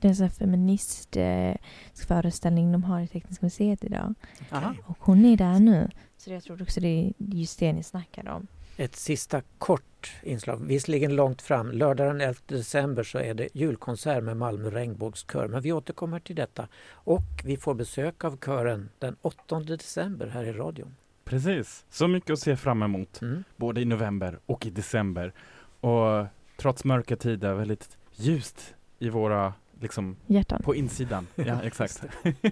den 0.00 0.16
så 0.16 0.22
här 0.22 0.30
feminist 0.30 1.16
eh, 1.16 1.54
föreställning 1.94 2.72
de 2.72 2.84
har 2.84 3.00
i 3.00 3.08
Tekniska 3.08 3.46
museet 3.46 3.84
idag. 3.84 4.14
Aha. 4.52 4.74
Och 4.86 4.96
hon 5.00 5.24
är 5.24 5.36
där 5.36 5.60
nu. 5.60 5.88
Så 6.18 6.30
jag 6.32 6.42
tror 6.44 6.62
också 6.62 6.80
det 6.80 6.88
är 6.88 7.12
just 7.18 7.58
det 7.58 7.72
ni 7.72 7.82
snackade 7.82 8.30
om. 8.30 8.46
Ett 8.76 8.96
sista 8.96 9.40
kort 9.58 9.82
inslag, 10.22 10.66
visserligen 10.66 11.16
långt 11.16 11.42
fram. 11.42 11.70
Lördag 11.70 12.06
den 12.06 12.20
11 12.20 12.40
december 12.46 13.02
så 13.02 13.18
är 13.18 13.34
det 13.34 13.48
julkonsert 13.52 14.24
med 14.24 14.36
Malmö 14.36 14.70
regnbågskör. 14.70 15.48
Men 15.48 15.62
vi 15.62 15.72
återkommer 15.72 16.20
till 16.20 16.36
detta. 16.36 16.68
Och 16.90 17.42
vi 17.44 17.56
får 17.56 17.74
besök 17.74 18.24
av 18.24 18.36
kören 18.36 18.88
den 18.98 19.16
8 19.22 19.60
december 19.60 20.26
här 20.26 20.44
i 20.44 20.52
radion. 20.52 20.96
Precis. 21.24 21.84
Så 21.90 22.08
mycket 22.08 22.30
att 22.30 22.38
se 22.38 22.56
fram 22.56 22.82
emot. 22.82 23.22
Mm. 23.22 23.44
Både 23.56 23.80
i 23.80 23.84
november 23.84 24.38
och 24.46 24.66
i 24.66 24.70
december. 24.70 25.32
Och 25.80 26.26
trots 26.56 26.84
mörka 26.84 27.16
tider 27.16 27.54
väldigt 27.54 27.98
ljust 28.12 28.74
i 28.98 29.08
våra, 29.08 29.54
liksom, 29.80 30.16
Hjärtan. 30.26 30.62
på 30.64 30.74
insidan. 30.74 31.26
Ja, 31.34 31.62
exakt. 31.62 32.02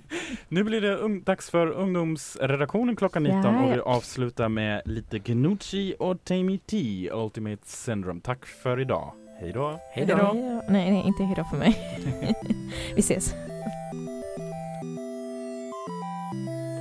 nu 0.48 0.64
blir 0.64 0.80
det 0.80 0.96
ung- 0.96 1.24
dags 1.24 1.50
för 1.50 1.66
ungdomsredaktionen 1.66 2.96
klockan 2.96 3.22
19 3.22 3.42
Ja, 3.42 3.62
och 3.64 3.72
vi 3.74 3.80
avslutar 3.80 4.48
med 4.48 4.82
lite 4.84 5.18
Gnucci 5.18 5.94
och 5.98 6.24
Tammy 6.24 6.58
T, 6.58 7.10
Ultimate 7.12 7.62
Syndrome. 7.68 8.20
Tack 8.20 8.46
för 8.46 8.80
idag. 8.80 9.12
Hej 9.40 9.52
då! 9.52 9.80
Hej 9.92 10.06
då! 10.06 10.32
Nej, 10.68 10.90
nej, 10.90 11.02
inte 11.06 11.22
hejdå 11.24 11.44
för 11.44 11.56
mig. 11.56 12.00
vi 12.94 13.00
ses. 13.00 13.34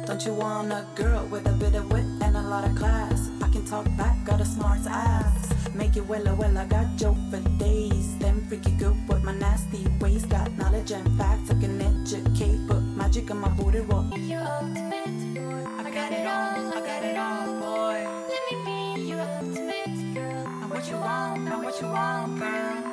Don't 0.08 0.28
you 0.28 0.36
want 0.36 0.72
a 0.74 0.84
girl 0.98 1.26
with 1.32 1.48
a 1.50 1.54
bit 1.60 1.76
of 1.76 1.91
wit 1.94 2.24
and 2.24 2.36
a 2.38 2.41
lot 2.50 2.70
of 2.72 2.78
class? 2.78 3.30
I 3.41 3.54
can 3.54 3.66
talk 3.66 3.86
back, 3.98 4.16
got 4.26 4.41
a 4.41 4.46
smart 4.46 4.88
ass. 4.88 5.53
Make 5.76 5.97
it 5.97 6.05
well, 6.07 6.28
oh, 6.28 6.36
well, 6.36 6.57
I 6.57 6.65
got 6.65 6.95
joke 6.97 7.17
for 7.32 7.39
days. 7.57 8.15
Them 8.19 8.45
freaky 8.47 8.71
good 8.71 8.95
with 9.07 9.24
my 9.24 9.34
nasty 9.34 9.88
ways. 9.99 10.24
Got 10.26 10.51
knowledge 10.57 10.91
and 10.91 11.17
facts, 11.17 11.49
I 11.49 11.55
can 11.55 11.82
educate. 11.82 12.67
Put 12.67 12.82
magic 12.82 13.32
on 13.32 13.39
my 13.39 13.49
booty 13.49 13.80
roll. 13.80 14.07
Your 14.17 14.43
ultimate 14.43 15.34
boy. 15.34 15.65
I 15.80 15.91
got 15.91 16.11
it 16.11 16.28
all, 16.28 16.74
I 16.74 16.80
got 16.86 17.03
it 17.03 17.17
all, 17.17 17.59
boy. 17.59 18.05
Let 18.30 18.41
me 18.49 18.55
be 18.65 19.09
your 19.09 19.21
ultimate 19.21 20.13
girl. 20.13 20.47
And 20.61 20.69
what 20.69 20.88
you 20.88 20.97
want, 20.97 21.49
and 21.49 21.63
what 21.63 21.82
you 21.82 21.88
want, 21.88 22.39
girl. 22.39 22.93